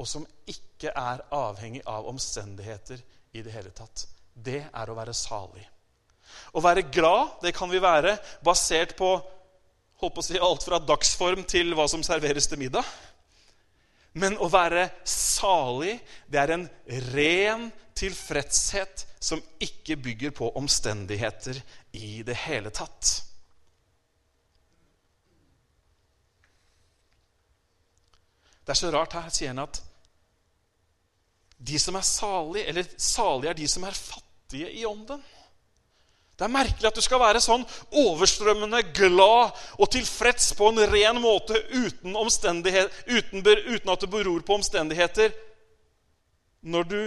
og 0.00 0.08
som 0.08 0.24
ikke 0.48 0.90
er 0.96 1.20
avhengig 1.36 1.82
av 1.86 2.08
omstendigheter 2.08 3.02
i 3.32 3.42
det 3.42 3.52
hele 3.54 3.70
tatt. 3.74 4.06
Det 4.34 4.62
er 4.66 4.90
å 4.90 4.96
være 4.96 5.14
salig. 5.16 5.66
Å 6.54 6.62
være 6.62 6.86
glad 6.92 7.40
det 7.42 7.54
kan 7.56 7.70
vi 7.70 7.82
være 7.82 8.16
basert 8.46 8.96
på 8.98 9.14
holdt 10.00 10.16
på 10.16 10.22
å 10.22 10.24
si, 10.24 10.38
alt 10.40 10.64
fra 10.64 10.80
dagsform 10.80 11.44
til 11.48 11.74
hva 11.76 11.86
som 11.90 12.02
serveres 12.06 12.48
til 12.48 12.60
middag. 12.60 12.86
Men 14.16 14.38
å 14.42 14.48
være 14.50 14.88
salig, 15.06 15.98
det 16.26 16.40
er 16.40 16.54
en 16.56 16.66
ren 17.12 17.68
tilfredshet 17.98 19.04
som 19.20 19.42
ikke 19.62 19.98
bygger 20.00 20.32
på 20.34 20.48
omstendigheter 20.58 21.60
i 22.00 22.22
det 22.26 22.38
hele 22.46 22.72
tatt. 22.74 23.12
Det 28.64 28.74
er 28.74 28.80
så 28.80 28.90
rart 28.94 29.14
her, 29.18 29.30
sier 29.34 29.52
han 29.52 29.62
at 29.66 29.82
de 31.60 31.78
som 31.78 31.96
er 31.98 32.06
salige, 32.06 32.66
eller 32.70 32.88
salige 32.96 33.52
er 33.52 33.58
de 33.58 33.68
som 33.68 33.84
er 33.84 33.96
fattige 33.96 34.70
i 34.80 34.84
ånden. 34.88 35.20
Det 36.40 36.46
er 36.46 36.52
merkelig 36.54 36.88
at 36.88 36.96
du 36.96 37.04
skal 37.04 37.20
være 37.20 37.42
sånn 37.44 37.66
overstrømmende 38.00 38.80
glad 38.96 39.50
og 39.76 39.90
tilfreds 39.92 40.54
på 40.56 40.70
en 40.70 40.80
ren 40.88 41.18
måte 41.20 41.58
uten, 41.68 42.16
uten, 42.16 42.62
uten 43.44 43.92
at 43.92 44.00
det 44.00 44.08
beror 44.08 44.40
på 44.40 44.56
omstendigheter, 44.56 45.34
når 46.64 46.88
du 46.88 47.00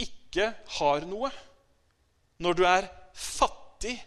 ikke 0.00 0.54
har 0.78 1.04
noe. 1.04 1.28
Når 2.40 2.56
du 2.56 2.64
er 2.64 2.88
fattig 3.12 3.98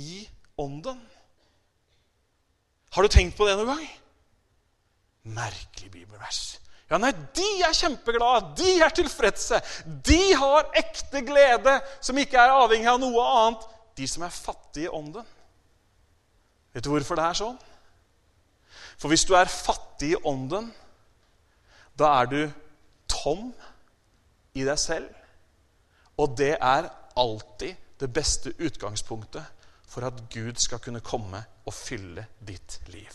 i 0.00 0.24
ånden. 0.56 1.04
Har 2.96 3.04
du 3.04 3.12
tenkt 3.12 3.36
på 3.36 3.44
det 3.44 3.58
noen 3.58 3.74
gang? 3.74 3.84
Merkelig 5.36 5.92
bibelvers. 5.92 6.56
Ja, 6.88 6.96
nei, 6.96 7.12
De 7.36 7.48
er 7.66 7.74
kjempeglade, 7.76 8.54
de 8.56 8.78
er 8.80 8.92
tilfredse. 8.96 9.60
De 9.84 10.34
har 10.40 10.70
ekte 10.78 11.20
glede 11.26 11.74
som 12.00 12.16
ikke 12.16 12.40
er 12.40 12.54
avhengig 12.54 12.88
av 12.88 13.00
noe 13.02 13.24
annet. 13.28 13.66
De 13.98 14.06
som 14.08 14.24
er 14.24 14.32
fattige 14.32 14.88
i 14.88 14.94
ånden. 14.94 15.26
Vet 16.72 16.84
du 16.84 16.92
hvorfor 16.92 17.18
det 17.18 17.26
er 17.26 17.40
sånn? 17.40 17.58
For 18.98 19.12
hvis 19.12 19.26
du 19.28 19.34
er 19.36 19.50
fattig 19.50 20.14
i 20.14 20.20
ånden, 20.26 20.70
da 21.98 22.12
er 22.22 22.30
du 22.30 22.40
tom 23.10 23.50
i 24.54 24.64
deg 24.66 24.78
selv. 24.80 25.10
Og 26.18 26.34
det 26.38 26.54
er 26.56 26.88
alltid 27.18 27.76
det 27.98 28.10
beste 28.14 28.54
utgangspunktet 28.58 29.44
for 29.88 30.06
at 30.06 30.24
Gud 30.30 30.58
skal 30.62 30.80
kunne 30.82 31.02
komme 31.04 31.40
og 31.66 31.74
fylle 31.74 32.26
ditt 32.46 32.80
liv. 32.92 33.14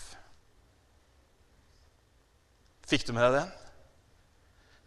Fikk 2.87 3.07
du 3.07 3.13
med 3.15 3.23
deg 3.25 3.39
den? 3.39 3.51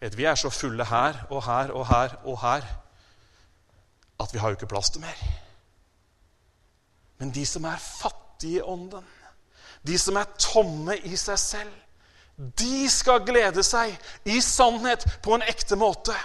Vet, 0.01 0.17
vi 0.17 0.25
er 0.25 0.35
så 0.35 0.51
fulle 0.51 0.85
her 0.85 1.23
og 1.31 1.45
her 1.45 1.73
og 1.73 1.89
her 1.89 2.17
og 2.25 2.41
her 2.41 2.67
at 4.21 4.33
vi 4.33 4.39
har 4.39 4.49
jo 4.49 4.57
ikke 4.57 4.67
plass 4.71 4.91
til 4.91 5.01
mer. 5.01 5.25
Men 7.19 7.33
de 7.35 7.47
som 7.47 7.65
er 7.65 7.77
fattige 7.77 8.59
i 8.59 8.63
ånden, 8.63 9.05
de 9.87 9.99
som 9.99 10.17
er 10.17 10.37
tomme 10.39 10.97
i 10.97 11.17
seg 11.21 11.39
selv, 11.41 11.75
de 12.37 12.89
skal 12.93 13.25
glede 13.25 13.65
seg 13.65 13.95
i 14.29 14.41
sannhet 14.45 15.07
på 15.25 15.37
en 15.37 15.45
ekte 15.49 15.77
måte. 15.81 16.17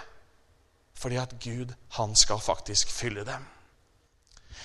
Fordi 1.00 1.20
at 1.22 1.36
Gud, 1.44 1.72
han 1.98 2.16
skal 2.16 2.40
faktisk 2.40 2.92
fylle 2.92 3.24
dem. 3.26 3.46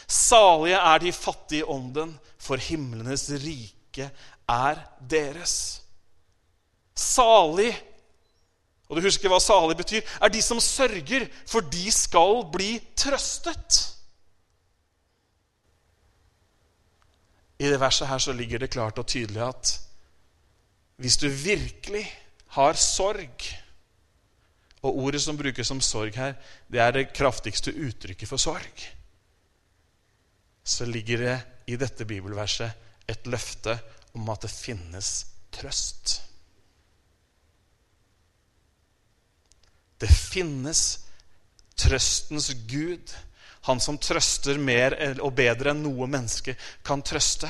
Salige 0.06 0.78
er 0.78 0.98
de 0.98 1.12
fattige 1.12 1.62
i 1.64 1.68
ånden, 1.68 2.18
for 2.38 2.56
himlenes 2.56 3.28
rike 3.30 4.10
er 4.48 4.82
deres. 5.10 5.82
Salig, 6.94 7.72
og 8.86 8.96
du 8.96 9.02
husker 9.02 9.30
hva 9.30 9.40
salig 9.42 9.76
betyr, 9.78 10.04
er 10.22 10.30
de 10.30 10.42
som 10.42 10.60
sørger, 10.62 11.26
for 11.48 11.66
de 11.66 11.90
skal 11.92 12.44
bli 12.54 12.76
trøstet. 12.98 13.80
I 17.58 17.70
det 17.72 17.80
verset 17.80 18.08
her 18.08 18.20
så 18.20 18.34
ligger 18.36 18.62
det 18.62 18.70
klart 18.70 18.98
og 19.00 19.08
tydelig 19.08 19.42
at 19.42 19.72
hvis 21.00 21.16
du 21.20 21.28
virkelig 21.28 22.04
har 22.56 22.76
sorg 22.80 23.44
Og 24.82 24.98
ordet 25.02 25.22
som 25.22 25.36
brukes 25.36 25.66
som 25.66 25.80
sorg 25.80 26.14
her, 26.14 26.36
det 26.70 26.78
er 26.80 26.92
det 26.94 27.08
kraftigste 27.16 27.72
uttrykket 27.74 28.28
for 28.28 28.38
sorg. 28.38 28.84
Så 30.62 30.86
ligger 30.86 31.18
det 31.18 31.36
i 31.66 31.78
dette 31.80 32.06
bibelverset 32.06 32.70
et 33.08 33.26
løfte 33.26 33.74
om 34.14 34.28
at 34.30 34.46
det 34.46 34.52
finnes 34.52 35.10
trøst. 35.50 36.20
Det 40.00 40.10
finnes 40.10 40.82
trøstens 41.76 42.50
Gud 42.68 43.12
han 43.66 43.80
som 43.82 43.96
trøster 43.98 44.60
mer 44.62 44.94
og 45.18 45.32
bedre 45.34 45.72
enn 45.72 45.82
noe 45.82 46.06
menneske 46.06 46.54
kan 46.86 47.00
trøste. 47.02 47.48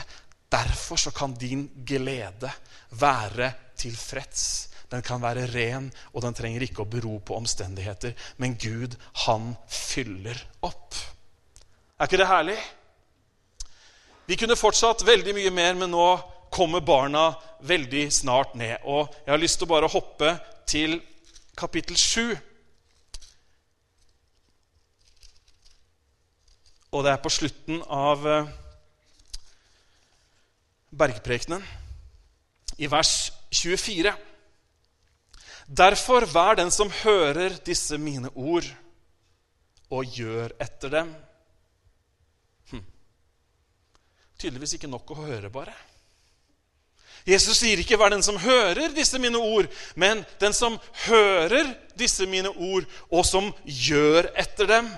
Derfor 0.48 0.96
så 0.96 1.10
kan 1.12 1.34
din 1.36 1.66
glede 1.84 2.48
være 2.96 3.50
tilfreds. 3.76 4.46
Den 4.88 5.02
kan 5.04 5.20
være 5.20 5.44
ren, 5.50 5.90
og 6.14 6.22
den 6.24 6.36
trenger 6.38 6.64
ikke 6.64 6.86
å 6.86 6.88
bero 6.88 7.18
på 7.20 7.36
omstendigheter. 7.36 8.14
Men 8.40 8.54
Gud, 8.56 8.94
han 9.26 9.50
fyller 9.68 10.40
opp. 10.64 10.96
Er 11.98 12.08
ikke 12.08 12.22
det 12.22 12.30
herlig? 12.30 12.56
Vi 14.26 14.38
kunne 14.40 14.56
fortsatt 14.56 15.04
veldig 15.04 15.34
mye 15.36 15.52
mer, 15.52 15.76
men 15.76 15.92
nå 15.92 16.06
kommer 16.54 16.80
barna 16.80 17.26
veldig 17.66 18.06
snart 18.14 18.56
ned. 18.56 18.78
Og 18.88 19.12
jeg 19.26 19.34
har 19.34 19.42
lyst 19.42 19.60
til 19.60 19.68
å 19.68 19.74
bare 19.74 19.92
hoppe 19.92 20.32
til 20.64 20.96
kapittel 21.56 21.96
7. 21.96 22.36
Og 26.92 27.04
det 27.04 27.12
er 27.12 27.20
på 27.20 27.32
slutten 27.32 27.82
av 27.92 28.26
eh, 28.30 28.52
bergprekenen, 30.96 31.64
i 32.76 32.88
vers 32.92 33.32
24. 33.52 34.12
Derfor 35.66 36.28
vær 36.30 36.56
den 36.60 36.70
som 36.70 36.92
hører 37.02 37.58
disse 37.66 37.98
mine 37.98 38.30
ord, 38.36 38.68
og 39.90 40.16
gjør 40.18 40.54
etter 40.62 40.92
dem. 40.92 41.12
Hm. 42.70 42.86
Tydeligvis 44.38 44.76
ikke 44.78 44.90
nok 44.90 45.12
å 45.12 45.20
høre, 45.24 45.50
bare. 45.52 45.74
Jesus 47.26 47.58
sier 47.58 47.80
ikke 47.82 47.96
'vær 47.98 48.14
den 48.14 48.22
som 48.22 48.38
hører 48.38 48.94
disse 48.94 49.18
mine 49.18 49.38
ord', 49.38 49.70
men 49.96 50.24
'den 50.40 50.52
som 50.52 50.78
hører 51.06 51.74
disse 51.98 52.26
mine 52.26 52.48
ord, 52.48 52.84
og 53.10 53.26
som 53.26 53.52
gjør 53.66 54.30
etter 54.38 54.66
dem'. 54.66 54.96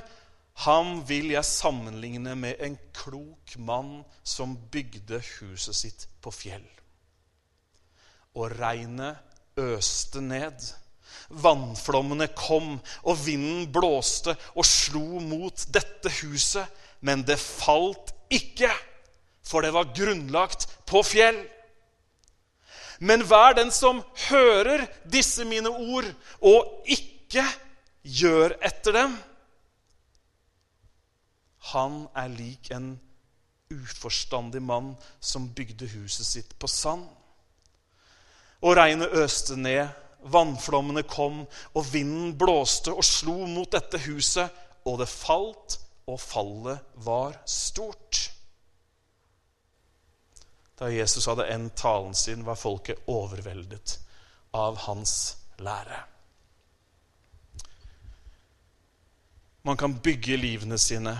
Ham 0.59 1.09
vil 1.09 1.31
jeg 1.31 1.45
sammenligne 1.45 2.35
med 2.35 2.55
en 2.61 2.79
klok 2.93 3.55
mann 3.59 4.05
som 4.24 4.57
bygde 4.72 5.22
huset 5.39 5.76
sitt 5.76 6.09
på 6.20 6.33
fjell. 6.35 6.66
Og 8.35 8.59
regnet 8.59 9.16
øste 9.57 10.20
ned. 10.20 10.74
Vannflommene 11.31 12.26
kom, 12.35 12.81
og 13.05 13.26
vinden 13.26 13.68
blåste 13.72 14.35
og 14.57 14.66
slo 14.66 15.20
mot 15.22 15.66
dette 15.74 16.11
huset. 16.22 16.66
Men 17.01 17.22
det 17.22 17.39
falt 17.39 18.11
ikke, 18.31 18.72
for 19.47 19.62
det 19.62 19.72
var 19.72 19.93
grunnlagt 19.95 20.66
på 20.87 21.05
fjell. 21.07 21.39
Men 22.99 23.22
vær 23.28 23.55
den 23.55 23.70
som 23.74 24.03
hører 24.28 24.86
disse 25.07 25.44
mine 25.46 25.70
ord, 25.70 26.09
og 26.40 26.88
ikke 26.90 27.44
gjør 28.03 28.57
etter 28.64 28.96
dem 28.96 29.18
han 31.72 32.07
er 32.16 32.32
lik 32.32 32.70
en 32.72 32.92
uforstandig 33.72 34.62
mann 34.64 34.94
som 35.20 35.51
bygde 35.53 35.88
huset 35.92 36.26
sitt 36.26 36.55
på 36.61 36.70
sand. 36.70 37.05
Og 38.64 38.76
regnet 38.78 39.12
øste 39.22 39.59
ned, 39.59 39.90
vannflommene 40.24 41.05
kom, 41.07 41.44
og 41.76 41.92
vinden 41.92 42.32
blåste 42.40 42.94
og 42.94 43.05
slo 43.07 43.44
mot 43.46 43.70
dette 43.72 44.01
huset, 44.09 44.49
og 44.88 44.99
det 45.03 45.11
falt, 45.12 45.78
og 46.09 46.16
fallet 46.20 46.80
var 47.05 47.36
stort. 47.44 48.30
Da 50.79 50.91
Jesus 50.91 51.26
hadde 51.26 51.49
endt 51.51 51.76
talen 51.76 52.14
sin, 52.14 52.45
var 52.47 52.55
folket 52.55 53.03
overveldet 53.07 53.99
av 54.55 54.79
hans 54.87 55.37
lære. 55.59 56.05
Man 59.62 59.76
kan 59.76 59.99
bygge 60.01 60.39
livene 60.39 60.79
sine 60.79 61.16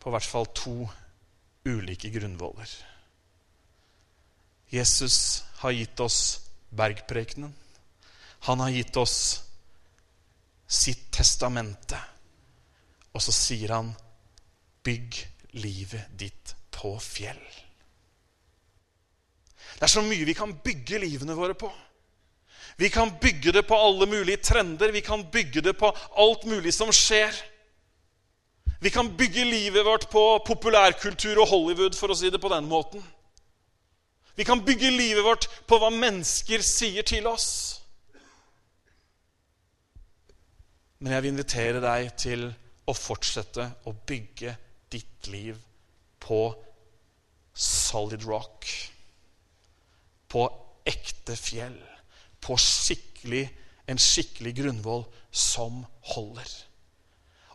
på 0.00 0.10
hvert 0.10 0.26
fall 0.26 0.46
to 0.54 0.76
ulike 1.66 2.10
grunnvoller. 2.14 2.70
Jesus 4.72 5.44
har 5.60 5.74
gitt 5.76 6.00
oss 6.00 6.20
bergprekenen. 6.70 7.52
Han 8.48 8.60
har 8.60 8.72
gitt 8.72 8.96
oss 8.96 9.18
sitt 10.66 11.10
testamente. 11.12 11.98
Og 13.12 13.22
så 13.22 13.34
sier 13.36 13.74
han, 13.76 13.92
'Bygg 14.82 15.28
livet 15.52 16.08
ditt 16.18 16.54
på 16.70 16.96
fjell'. 16.98 17.61
Det 19.82 19.88
er 19.88 19.98
så 19.98 20.02
mye 20.06 20.22
vi 20.22 20.34
kan 20.38 20.52
bygge 20.62 21.00
livene 21.02 21.34
våre 21.34 21.56
på. 21.58 21.66
Vi 22.78 22.86
kan 22.88 23.08
bygge 23.18 23.50
det 23.50 23.64
på 23.66 23.74
alle 23.74 24.06
mulige 24.06 24.38
trender, 24.38 24.92
vi 24.94 25.00
kan 25.02 25.24
bygge 25.26 25.58
det 25.60 25.72
på 25.74 25.88
alt 26.22 26.44
mulig 26.46 26.70
som 26.76 26.92
skjer. 26.94 27.34
Vi 28.78 28.92
kan 28.94 29.10
bygge 29.18 29.42
livet 29.42 29.82
vårt 29.82 30.06
på 30.10 30.22
populærkultur 30.46 31.40
og 31.42 31.50
Hollywood, 31.50 31.98
for 31.98 32.14
å 32.14 32.18
si 32.18 32.30
det 32.30 32.38
på 32.38 32.52
den 32.54 32.70
måten. 32.70 33.02
Vi 34.38 34.46
kan 34.46 34.62
bygge 34.62 34.94
livet 34.94 35.26
vårt 35.26 35.48
på 35.66 35.80
hva 35.82 35.90
mennesker 35.90 36.62
sier 36.62 37.02
til 37.02 37.26
oss. 37.26 37.50
Men 41.02 41.16
jeg 41.16 41.26
vil 41.26 41.34
invitere 41.34 41.82
deg 41.82 42.14
til 42.22 42.46
å 42.86 42.94
fortsette 42.94 43.66
å 43.90 43.98
bygge 43.98 44.54
ditt 44.94 45.34
liv 45.34 45.58
på 46.22 46.44
solid 47.50 48.30
rock. 48.30 48.70
På 50.32 50.48
ekte 50.88 51.36
fjell. 51.36 51.78
På 52.40 52.56
skikkelig, 52.58 53.44
en 53.86 54.00
skikkelig 54.00 54.56
grunnvoll 54.56 55.04
som 55.30 55.82
holder. 56.14 56.48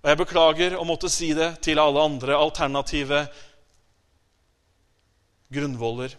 Og 0.04 0.12
jeg 0.12 0.20
beklager 0.22 0.78
å 0.78 0.86
måtte 0.88 1.10
si 1.12 1.34
det 1.36 1.58
til 1.66 1.82
alle 1.82 2.04
andre 2.06 2.38
alternative 2.38 3.26
grunnvoller. 5.52 6.14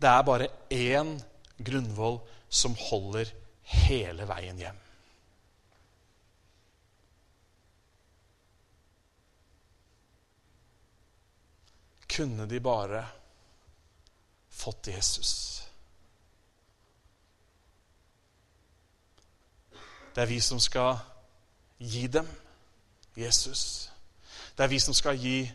Det 0.00 0.10
er 0.10 0.26
bare 0.26 0.50
én 0.74 1.14
grunnvoll 1.60 2.18
som 2.50 2.74
holder 2.90 3.30
hele 3.86 4.26
veien 4.28 4.58
hjem. 4.58 4.78
Kunne 12.10 12.48
de 12.50 12.58
bare 12.60 13.04
fått 14.60 14.92
Jesus? 14.92 15.32
Det 20.14 20.22
er 20.22 20.26
vi 20.30 20.40
som 20.40 20.60
skal 20.60 20.98
gi 21.78 22.06
dem 22.06 22.28
Jesus. 23.16 23.90
Det 24.56 24.64
er 24.64 24.68
vi 24.68 24.80
som 24.80 24.94
skal 24.94 25.18
gi 25.18 25.50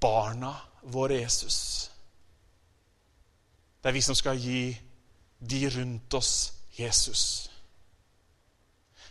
barna 0.00 0.52
våre 0.82 1.20
Jesus. 1.22 1.90
Det 3.82 3.88
er 3.88 3.96
vi 3.96 4.02
som 4.04 4.14
skal 4.14 4.38
gi 4.38 4.76
de 5.40 5.68
rundt 5.70 6.14
oss 6.14 6.52
Jesus. 6.78 7.50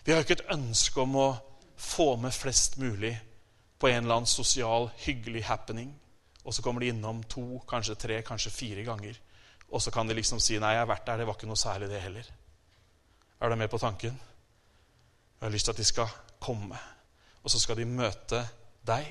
Vi 0.05 0.11
har 0.11 0.19
ikke 0.19 0.37
et 0.39 0.51
ønske 0.53 1.01
om 1.01 1.15
å 1.15 1.29
få 1.77 2.15
med 2.15 2.33
flest 2.33 2.77
mulig 2.77 3.15
på 3.79 3.87
en 3.87 4.03
eller 4.03 4.21
annen 4.21 4.29
sosial, 4.29 4.89
hyggelig 5.05 5.43
happening. 5.47 5.91
Og 6.49 6.53
så 6.53 6.63
kommer 6.65 6.81
de 6.81 6.89
innom 6.89 7.19
to, 7.29 7.59
kanskje 7.69 7.93
tre, 8.01 8.15
kanskje 8.25 8.49
fire 8.49 8.83
ganger. 8.87 9.17
Og 9.69 9.81
så 9.81 9.91
kan 9.93 10.07
de 10.09 10.15
liksom 10.17 10.39
si 10.41 10.57
'Nei, 10.57 10.71
jeg 10.71 10.79
har 10.79 10.87
vært 10.89 11.05
der. 11.05 11.17
Det 11.17 11.27
var 11.27 11.35
ikke 11.35 11.47
noe 11.47 11.55
særlig, 11.55 11.89
det 11.89 12.01
heller'. 12.01 12.31
Er 13.41 13.49
du 13.49 13.55
med 13.55 13.69
på 13.69 13.77
tanken? 13.77 14.19
Jeg 15.39 15.45
har 15.45 15.49
lyst 15.49 15.65
til 15.65 15.71
at 15.71 15.77
de 15.77 15.83
skal 15.83 16.07
komme, 16.39 16.77
og 17.43 17.51
så 17.51 17.59
skal 17.59 17.77
de 17.77 17.85
møte 17.85 18.49
deg, 18.87 19.05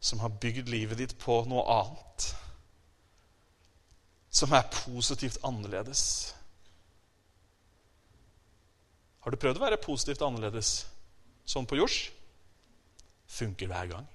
som 0.00 0.18
har 0.18 0.28
bygd 0.28 0.68
livet 0.68 0.98
ditt 0.98 1.18
på 1.18 1.44
noe 1.44 1.64
annet. 1.68 2.36
Som 4.30 4.52
er 4.52 4.70
positivt 4.72 5.38
annerledes. 5.44 6.34
Har 9.20 9.30
du 9.30 9.36
prøvd 9.36 9.56
å 9.56 9.64
være 9.64 9.76
positivt 9.76 10.22
annerledes 10.22 10.86
sånn 11.44 11.66
på 11.66 11.76
jords? 11.76 12.10
Funker 13.26 13.66
hver 13.66 13.86
gang. 13.86 14.06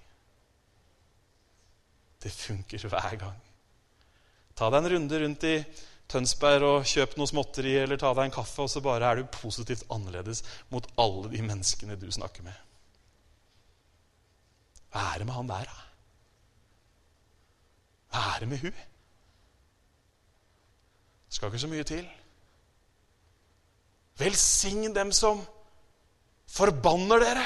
Det 2.26 2.32
funker 2.34 2.88
hver 2.90 3.20
gang. 3.22 3.42
Ta 4.58 4.72
deg 4.74 4.82
en 4.82 4.92
runde 4.96 5.20
rundt 5.22 5.44
i 5.46 5.56
Tønsberg 6.10 6.64
og 6.66 6.88
kjøp 6.90 7.16
noe 7.20 7.30
småtteri 7.30 7.76
eller 7.84 8.00
ta 8.02 8.14
deg 8.18 8.28
en 8.28 8.34
kaffe, 8.34 8.64
og 8.64 8.70
så 8.72 8.82
bare 8.82 9.06
er 9.06 9.20
du 9.20 9.34
positivt 9.34 9.86
annerledes 9.94 10.42
mot 10.74 10.88
alle 11.02 11.30
de 11.30 11.42
menneskene 11.46 11.98
du 12.02 12.08
snakker 12.14 12.46
med. 12.46 12.56
Hva 14.90 15.04
er 15.12 15.22
det 15.22 15.28
med 15.28 15.38
han 15.38 15.50
der, 15.50 15.70
da? 15.70 15.82
Hva 18.16 18.22
er 18.32 18.42
det 18.42 18.50
med 18.50 18.64
hun? 18.64 18.78
Det 21.26 21.36
skal 21.36 21.52
ikke 21.52 21.66
så 21.66 21.70
mye 21.70 21.86
til. 21.90 22.06
Velsign 24.22 24.96
dem 24.96 25.12
som 25.14 25.44
forbanner 26.56 27.22
dere. 27.22 27.46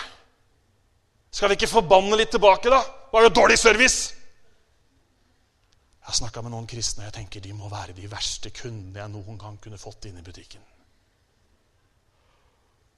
Skal 1.34 1.50
vi 1.50 1.58
ikke 1.58 1.72
forbanne 1.72 2.20
litt 2.20 2.32
tilbake, 2.36 2.70
da? 2.70 2.84
Var 3.10 3.26
det 3.26 3.36
dårlig 3.36 3.58
service? 3.58 4.19
Jeg 6.10 6.16
har 6.16 6.24
snakka 6.24 6.42
med 6.42 6.50
noen 6.50 6.66
kristne, 6.66 7.04
og 7.04 7.12
jeg 7.12 7.14
tenker 7.20 7.44
de 7.46 7.52
må 7.54 7.68
være 7.70 7.94
de 7.94 8.08
verste 8.10 8.50
kundene 8.50 8.98
jeg 8.98 9.12
noen 9.14 9.36
gang 9.38 9.60
kunne 9.62 9.78
fått 9.78 10.08
inn 10.10 10.16
i 10.18 10.24
butikken. 10.26 10.64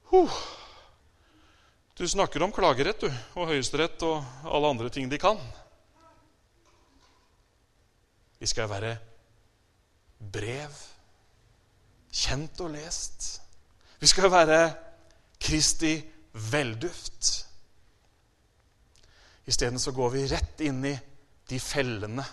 Huh. 0.08 0.38
Du 1.92 2.06
snakker 2.08 2.40
om 2.40 2.56
klagerett 2.56 3.04
du, 3.04 3.10
og 3.36 3.52
Høyesterett 3.52 4.00
og 4.08 4.48
alle 4.48 4.72
andre 4.72 4.88
ting 4.96 5.12
de 5.12 5.20
kan. 5.20 5.36
Vi 8.40 8.48
skal 8.48 8.72
være 8.72 8.96
brev, 10.32 10.82
kjent 12.24 12.64
og 12.64 12.72
lest. 12.78 13.30
Vi 14.00 14.08
skal 14.08 14.32
være 14.32 14.60
Kristi 15.36 15.98
velduft. 16.48 17.34
Isteden 19.44 19.76
så 19.76 19.92
går 19.92 20.16
vi 20.16 20.30
rett 20.32 20.64
inn 20.64 20.86
i 20.88 21.00
de 21.52 21.60
fellene 21.60 22.32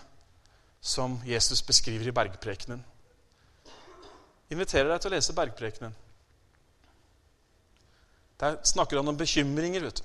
som 0.80 1.20
Jesus 1.26 1.62
beskriver 1.62 2.08
i 2.08 2.14
bergprekenen. 2.14 2.84
inviterer 4.50 4.88
deg 4.90 5.00
til 5.00 5.10
å 5.10 5.14
lese 5.14 5.34
bergprekenen. 5.36 5.92
Der 8.40 8.56
snakker 8.66 8.96
han 8.96 9.08
om 9.08 9.16
bekymringer. 9.16 9.80
vet 9.80 10.00
du. 10.00 10.04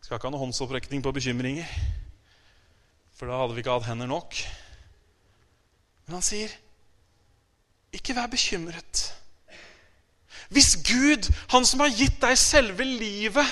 Skal 0.00 0.16
ikke 0.16 0.28
ha 0.28 0.30
noen 0.30 0.46
håndsopprekning 0.46 1.02
på 1.02 1.12
bekymringer, 1.12 1.66
for 3.16 3.26
da 3.26 3.40
hadde 3.40 3.56
vi 3.56 3.64
ikke 3.64 3.74
hatt 3.74 3.88
hender 3.88 4.06
nok. 4.06 4.36
Men 6.06 6.14
han 6.14 6.22
sier, 6.22 6.48
'Ikke 7.92 8.14
vær 8.14 8.26
bekymret'. 8.26 9.12
Hvis 10.48 10.76
Gud, 10.76 11.28
han 11.48 11.66
som 11.66 11.80
har 11.80 11.88
gitt 11.88 12.20
deg 12.20 12.38
selve 12.38 12.84
livet, 12.84 13.46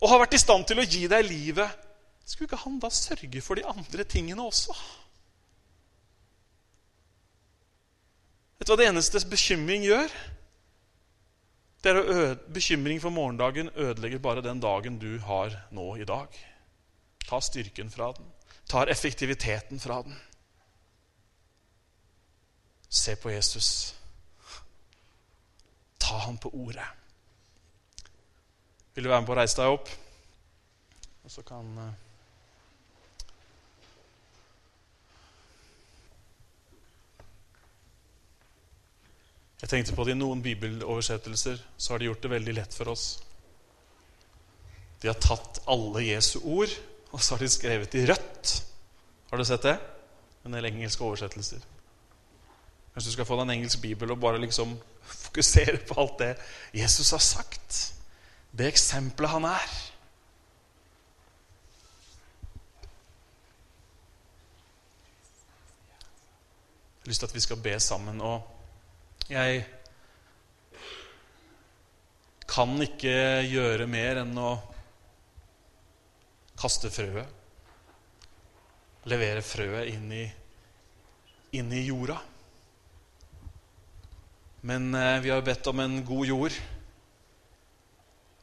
og 0.00 0.08
har 0.10 0.18
vært 0.18 0.34
i 0.34 0.38
stand 0.38 0.66
til 0.66 0.78
å 0.78 0.86
gi 0.86 1.06
deg 1.06 1.24
livet, 1.24 1.85
skulle 2.26 2.50
ikke 2.50 2.64
han 2.64 2.78
da 2.82 2.90
sørge 2.90 3.42
for 3.44 3.58
de 3.58 3.66
andre 3.66 4.04
tingene 4.04 4.42
også? 4.42 4.74
Vet 8.56 8.66
du 8.66 8.72
hva 8.72 8.80
det 8.80 8.88
eneste 8.90 9.22
bekymring 9.30 9.84
gjør? 9.86 10.12
Det 11.84 11.92
er 11.92 12.00
å 12.00 12.22
Bekymring 12.50 12.98
for 12.98 13.14
morgendagen 13.14 13.68
ødelegger 13.78 14.18
bare 14.18 14.42
den 14.42 14.58
dagen 14.58 14.96
du 14.98 15.18
har 15.22 15.54
nå 15.70 15.84
i 16.00 16.06
dag. 16.08 16.32
Ta 17.28 17.38
styrken 17.42 17.92
fra 17.92 18.10
den. 18.16 18.26
Tar 18.66 18.90
effektiviteten 18.90 19.78
fra 19.78 20.00
den. 20.02 20.16
Se 22.88 23.14
på 23.16 23.30
Jesus. 23.30 23.94
Ta 26.02 26.18
ham 26.24 26.38
på 26.38 26.50
ordet. 26.54 26.88
Vil 28.94 29.04
du 29.04 29.10
være 29.12 29.20
med 29.20 29.28
på 29.30 29.36
å 29.36 29.38
reise 29.38 29.60
deg 29.60 29.76
opp? 29.76 29.92
Og 31.22 31.30
så 31.30 31.46
kan 31.46 31.70
Jeg 39.60 39.70
tenkte 39.72 39.94
på 39.96 40.04
at 40.04 40.12
I 40.12 40.18
noen 40.18 40.42
bibeloversettelser 40.44 41.62
så 41.76 41.92
har 41.92 42.00
de 42.00 42.10
gjort 42.10 42.24
det 42.24 42.32
veldig 42.34 42.54
lett 42.58 42.76
for 42.76 42.92
oss. 42.92 43.06
De 45.00 45.08
har 45.08 45.16
tatt 45.20 45.62
alle 45.70 46.04
Jesu 46.04 46.38
ord, 46.42 46.72
og 47.12 47.22
så 47.22 47.34
har 47.34 47.44
de 47.44 47.48
skrevet 47.52 47.94
i 47.96 48.04
rødt. 48.08 48.52
Har 49.30 49.40
du 49.40 49.44
sett 49.48 49.64
det? 49.64 49.78
En 50.44 50.52
del 50.54 50.68
engelske 50.68 51.04
oversettelser. 51.04 51.64
Kanskje 52.92 53.10
du 53.10 53.16
skal 53.16 53.28
få 53.28 53.36
deg 53.36 53.46
en 53.46 53.54
engelsk 53.56 53.80
bibel 53.80 54.12
og 54.12 54.20
bare 54.20 54.40
liksom 54.40 54.76
fokusere 55.06 55.80
på 55.88 55.96
alt 56.00 56.18
det 56.20 56.32
Jesus 56.76 57.10
har 57.16 57.24
sagt. 57.24 57.80
Det 58.56 58.68
eksempelet 58.68 59.30
han 59.30 59.48
er. 59.48 59.72
Jeg 66.96 67.08
har 67.08 67.12
lyst 67.12 67.20
til 67.22 67.28
at 67.30 67.34
vi 67.34 67.40
skal 67.40 67.60
be 67.62 67.80
sammen. 67.80 68.20
og 68.20 68.55
jeg 69.26 69.64
kan 72.46 72.72
ikke 72.82 73.16
gjøre 73.50 73.88
mer 73.90 74.20
enn 74.22 74.36
å 74.38 74.52
kaste 76.56 76.90
frøet. 76.94 77.32
Levere 79.10 79.42
frøet 79.44 79.90
inn 79.92 80.06
i, 80.14 80.24
inn 81.58 81.72
i 81.74 81.82
jorda. 81.86 82.16
Men 84.66 84.88
eh, 84.94 85.20
vi 85.22 85.30
har 85.30 85.44
bedt 85.46 85.68
om 85.70 85.82
en 85.82 86.00
god 86.06 86.26
jord. 86.26 86.56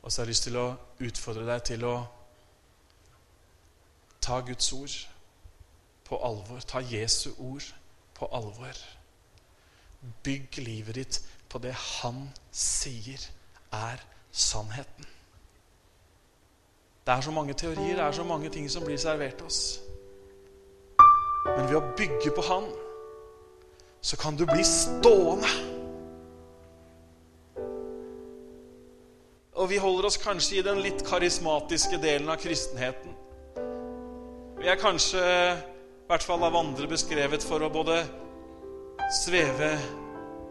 Og 0.03 0.11
så 0.11 0.21
har 0.21 0.27
jeg 0.27 0.33
lyst 0.33 0.47
til 0.47 0.59
å 0.59 0.67
utfordre 1.03 1.47
deg 1.47 1.63
til 1.67 1.87
å 1.87 1.95
ta 4.23 4.39
Guds 4.43 4.69
ord 4.75 4.97
på 6.07 6.19
alvor. 6.23 6.63
Ta 6.67 6.83
Jesu 6.83 7.31
ord 7.37 7.67
på 8.15 8.27
alvor. 8.35 8.83
Bygg 10.23 10.57
livet 10.63 10.95
ditt 10.95 11.19
på 11.49 11.61
det 11.63 11.73
han 11.77 12.25
sier 12.51 13.21
er 13.73 14.01
sannheten. 14.31 15.07
Det 17.03 17.13
er 17.13 17.21
så 17.21 17.31
mange 17.31 17.53
teorier, 17.53 17.95
det 17.95 18.05
er 18.05 18.11
så 18.11 18.23
mange 18.23 18.49
ting 18.49 18.69
som 18.71 18.85
blir 18.85 18.97
servert 18.97 19.41
oss. 19.43 19.81
Men 21.43 21.67
ved 21.67 21.75
å 21.75 21.83
bygge 21.97 22.31
på 22.35 22.45
Han, 22.47 22.69
så 24.03 24.17
kan 24.19 24.37
du 24.39 24.45
bli 24.47 24.63
stående. 24.67 25.49
Og 29.53 29.69
vi 29.69 29.77
holder 29.77 30.07
oss 30.07 30.17
kanskje 30.17 30.59
i 30.59 30.63
den 30.65 30.81
litt 30.83 31.03
karismatiske 31.07 31.99
delen 32.01 32.31
av 32.31 32.39
kristenheten. 32.41 33.13
Vi 34.59 34.67
er 34.71 34.79
kanskje, 34.79 35.21
i 35.23 36.07
hvert 36.07 36.23
fall 36.23 36.43
av 36.47 36.55
andre, 36.55 36.87
beskrevet 36.87 37.43
for 37.43 37.63
å 37.63 37.71
både 37.71 37.99
sveve 39.13 39.75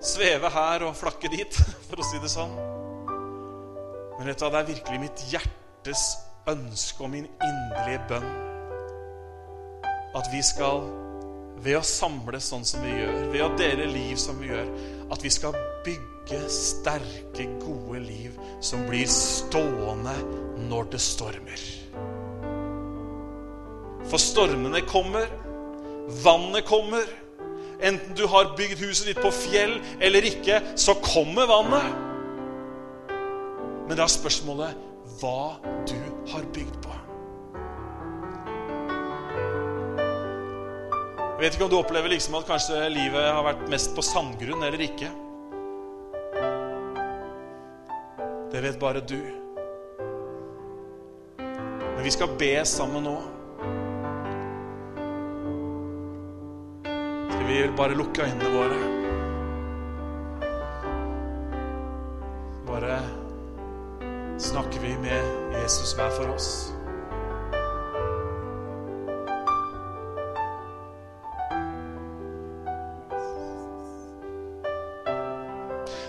sveve 0.03 0.51
her 0.51 0.85
og 0.87 0.97
flakke 0.99 1.31
dit, 1.33 1.59
for 1.89 2.03
å 2.03 2.07
si 2.07 2.21
det 2.23 2.31
sånn. 2.33 2.55
Men 4.19 4.29
vet 4.29 4.39
du 4.39 4.47
det 4.47 4.61
er 4.61 4.71
virkelig 4.71 5.03
mitt 5.03 5.27
hjertes 5.33 6.07
ønske 6.51 7.05
og 7.05 7.13
min 7.13 7.29
inderlige 7.29 8.03
bønn 8.11 8.33
at 10.13 10.27
vi 10.29 10.43
skal, 10.45 10.83
ved 11.65 11.79
å 11.79 11.85
samles 11.87 12.51
sånn 12.51 12.67
som 12.69 12.83
vi 12.85 12.91
gjør, 12.99 13.15
ved 13.33 13.45
å 13.47 13.53
dele 13.57 13.87
liv 13.89 14.19
som 14.21 14.37
vi 14.43 14.51
gjør, 14.51 14.67
at 15.15 15.23
vi 15.25 15.31
skal 15.33 15.57
bygge 15.87 16.41
sterke, 16.53 17.47
gode 17.63 18.03
liv 18.05 18.37
som 18.61 18.85
blir 18.91 19.09
stående 19.09 20.13
når 20.69 20.91
det 20.93 21.01
stormer. 21.01 21.65
For 24.11 24.21
stormene 24.21 24.83
kommer, 24.85 25.33
vannet 26.21 26.69
kommer. 26.69 27.09
Enten 27.83 28.15
du 28.15 28.27
har 28.31 28.53
bygd 28.57 28.79
huset 28.85 29.09
ditt 29.11 29.21
på 29.23 29.33
fjell 29.35 29.81
eller 29.99 30.23
ikke, 30.29 30.61
så 30.79 30.95
kommer 31.03 31.51
vannet. 31.51 31.89
Men 33.89 33.97
det 33.99 34.05
er 34.05 34.13
spørsmålet 34.13 34.79
hva 35.19 35.59
du 35.91 35.99
har 36.31 36.47
bygd 36.55 36.79
på. 36.85 36.95
Jeg 41.33 41.49
vet 41.49 41.57
ikke 41.57 41.67
om 41.67 41.73
du 41.73 41.81
opplever 41.81 42.13
liksom 42.13 42.39
at 42.39 42.47
kanskje 42.47 42.87
livet 42.95 43.25
har 43.35 43.43
vært 43.43 43.67
mest 43.73 43.91
på 43.97 44.05
sandgrunn 44.07 44.63
eller 44.63 44.87
ikke. 44.87 45.11
Det 48.53 48.63
vet 48.63 48.79
bare 48.79 49.03
du. 49.03 49.19
Men 51.43 52.03
vi 52.07 52.15
skal 52.15 52.31
be 52.39 52.55
sammen 52.69 53.11
nå. 53.11 53.19
Skal 57.43 57.55
vil 57.55 57.73
bare 57.77 57.95
lukke 57.95 58.23
øynene 58.23 58.51
våre? 58.51 58.77
Bare 62.67 62.99
snakker 64.39 64.81
vi 64.81 64.97
med 65.03 65.23
Jesus 65.63 65.93
hver 65.93 66.11
for 66.11 66.25
oss. 66.35 66.75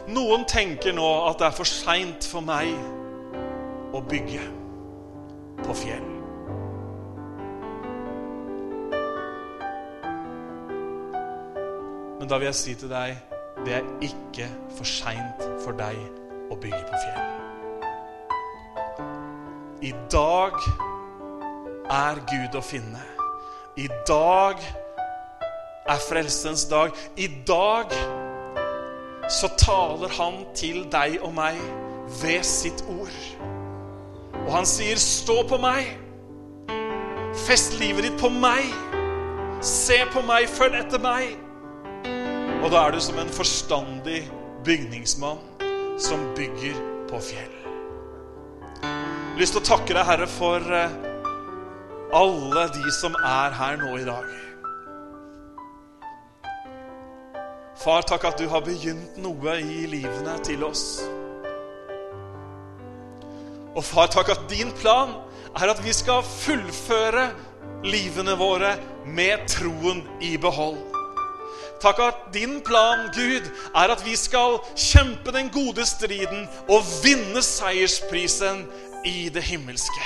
Noen 0.07 0.45
tenker 0.45 0.93
nå 0.93 1.09
at 1.31 1.41
det 1.41 1.49
er 1.49 1.57
for 1.57 1.65
seint 1.65 2.29
for 2.29 2.45
meg 2.45 2.77
å 3.89 4.05
bygge 4.05 4.49
på 5.65 5.81
fjell. 5.81 6.12
Men 12.23 12.29
da 12.29 12.37
vil 12.39 12.45
jeg 12.45 12.55
si 12.55 12.73
til 12.79 12.87
deg 12.87 13.17
det 13.65 13.73
er 13.75 13.87
ikke 14.05 14.45
for 14.77 14.87
seint 14.87 15.41
for 15.59 15.75
deg 15.75 15.97
å 16.47 16.55
bygge 16.55 16.79
på 16.87 17.01
fjell. 17.01 17.25
I 19.83 19.91
dag 20.13 20.55
er 21.91 22.21
Gud 22.31 22.55
å 22.55 22.63
finne. 22.63 23.03
I 23.75 23.89
dag 24.07 24.63
er 25.83 25.99
frelsens 26.07 26.63
dag. 26.71 26.95
I 27.19 27.27
dag 27.43 27.91
så 29.27 29.51
taler 29.59 30.15
han 30.15 30.45
til 30.55 30.87
deg 30.95 31.19
og 31.19 31.35
meg 31.35 31.59
ved 32.23 32.47
sitt 32.47 32.87
ord. 32.87 33.19
Og 34.45 34.51
han 34.61 34.65
sier, 34.65 34.95
'Stå 34.95 35.43
på 35.43 35.57
meg. 35.59 35.99
Fest 37.35 37.79
livet 37.83 38.03
ditt 38.03 38.19
på 38.19 38.29
meg. 38.29 38.63
Se 39.59 40.05
på 40.13 40.21
meg. 40.21 40.47
Følg 40.47 40.85
etter 40.85 40.99
meg.' 41.03 41.42
Og 42.63 42.71
da 42.71 42.85
er 42.87 42.93
du 42.95 43.01
som 43.03 43.17
en 43.19 43.31
forstandig 43.33 44.21
bygningsmann 44.63 45.41
som 45.99 46.21
bygger 46.35 46.77
på 47.09 47.19
fjell. 47.19 47.57
Jeg 48.79 48.91
har 48.91 49.41
lyst 49.41 49.57
til 49.57 49.59
å 49.59 49.67
takke 49.67 49.91
deg, 49.97 50.05
Herre, 50.07 50.27
for 50.31 50.71
eh, 50.77 50.95
alle 52.15 52.63
de 52.71 52.93
som 52.95 53.17
er 53.19 53.57
her 53.57 53.75
nå 53.81 53.97
i 53.99 54.05
dag. 54.07 54.31
Far, 57.83 58.07
takk 58.07 58.29
at 58.31 58.39
du 58.39 58.47
har 58.47 58.63
begynt 58.63 59.19
noe 59.19 59.57
i 59.59 59.83
livene 59.91 60.37
til 60.47 60.63
oss. 60.63 60.85
Og 63.73 63.83
far, 63.83 64.07
takk 64.13 64.31
at 64.37 64.47
din 64.47 64.71
plan 64.79 65.17
er 65.59 65.73
at 65.73 65.83
vi 65.83 65.91
skal 65.91 66.23
fullføre 66.23 67.27
livene 67.83 68.39
våre 68.39 68.77
med 69.03 69.49
troen 69.51 70.05
i 70.23 70.37
behold. 70.39 70.92
Takk 71.83 71.99
at 71.99 72.19
din 72.33 72.61
plan, 72.63 73.09
Gud, 73.11 73.49
er 73.75 73.91
at 73.91 74.05
vi 74.05 74.15
skal 74.15 74.61
kjempe 74.75 75.33
den 75.35 75.49
gode 75.51 75.83
striden 75.85 76.45
og 76.71 76.85
vinne 77.03 77.43
seiersprisen 77.43 78.61
i 79.05 79.27
det 79.33 79.43
himmelske. 79.43 80.05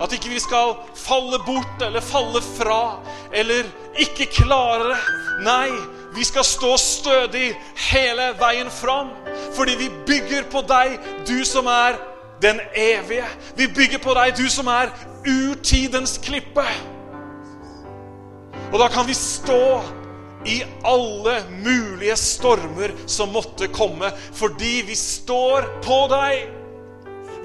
At 0.00 0.12
ikke 0.12 0.32
vi 0.32 0.40
skal 0.40 0.78
falle 0.96 1.42
bort 1.44 1.84
eller 1.84 2.00
falle 2.00 2.40
fra 2.56 3.02
eller 3.32 3.68
ikke 4.00 4.30
klare 4.32 4.88
det. 4.94 4.98
Nei, 5.44 5.68
vi 6.16 6.24
skal 6.24 6.44
stå 6.44 6.72
stødig 6.80 7.52
hele 7.90 8.32
veien 8.40 8.72
fram. 8.72 9.12
Fordi 9.56 9.76
vi 9.76 9.92
bygger 10.08 10.48
på 10.52 10.64
deg, 10.68 10.96
du 11.28 11.44
som 11.44 11.68
er 11.68 12.00
den 12.40 12.60
evige. 12.72 13.28
Vi 13.56 13.68
bygger 13.76 14.00
på 14.00 14.16
deg, 14.16 14.36
du 14.36 14.48
som 14.48 14.72
er 14.72 14.92
urtidens 15.26 16.16
klippe. 16.24 16.64
Og 18.72 18.78
da 18.82 18.88
kan 18.92 19.06
vi 19.06 19.14
stå 19.14 19.82
i 20.46 20.62
alle 20.84 21.36
mulige 21.50 22.16
stormer 22.16 22.94
som 23.06 23.32
måtte 23.34 23.68
komme, 23.68 24.10
fordi 24.34 24.82
vi 24.86 24.96
står 24.98 25.68
på 25.84 26.00
deg. 26.10 26.50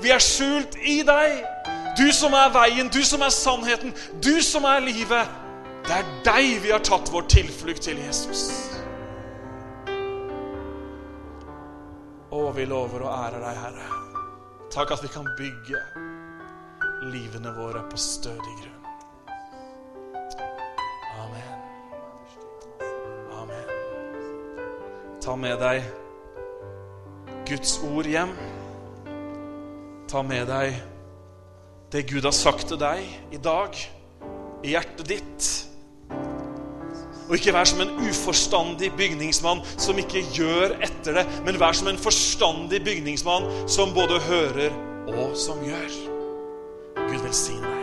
Vi 0.02 0.14
er 0.14 0.24
skjult 0.24 0.78
i 0.82 1.02
deg. 1.06 1.42
Du 1.98 2.08
som 2.16 2.34
er 2.38 2.52
veien, 2.54 2.90
du 2.90 3.02
som 3.06 3.22
er 3.22 3.34
sannheten, 3.36 3.94
du 4.24 4.42
som 4.46 4.66
er 4.66 4.82
livet. 4.86 5.40
Det 5.86 5.98
er 5.98 6.12
deg 6.26 6.62
vi 6.64 6.74
har 6.74 6.84
tatt 6.86 7.10
vår 7.12 7.26
tilflukt 7.30 7.84
til, 7.86 8.00
Jesus. 8.00 8.46
Og 12.32 12.54
vi 12.56 12.66
lover 12.66 13.04
og 13.04 13.12
ærer 13.12 13.42
deg, 13.44 13.58
Herre. 13.66 13.88
Takk 14.72 14.94
at 14.96 15.04
vi 15.04 15.12
kan 15.12 15.28
bygge 15.38 15.82
livene 17.12 17.52
våre 17.58 17.84
på 17.92 18.00
stødig 18.00 18.56
grunn. 18.62 18.71
Ta 25.22 25.36
med 25.38 25.60
deg 25.62 25.84
Guds 27.46 27.76
ord 27.86 28.08
hjem. 28.10 28.32
Ta 30.10 30.24
med 30.26 30.48
deg 30.50 30.80
det 31.92 32.06
Gud 32.08 32.24
har 32.24 32.34
sagt 32.34 32.70
til 32.72 32.80
deg 32.80 33.04
i 33.36 33.40
dag, 33.44 33.76
i 34.64 34.72
hjertet 34.72 35.10
ditt. 35.12 35.50
Og 37.28 37.36
ikke 37.36 37.54
vær 37.56 37.68
som 37.68 37.84
en 37.84 37.92
uforstandig 38.08 38.90
bygningsmann 38.96 39.62
som 39.76 40.00
ikke 40.00 40.24
gjør 40.36 40.78
etter 40.88 41.20
det, 41.20 41.26
men 41.46 41.60
vær 41.60 41.76
som 41.76 41.92
en 41.92 42.00
forstandig 42.00 42.82
bygningsmann 42.88 43.46
som 43.70 43.94
både 43.96 44.24
hører 44.30 44.74
og 45.12 45.38
som 45.40 45.60
gjør. 45.68 46.02
Gud 47.06 47.22
velsigne 47.28 47.81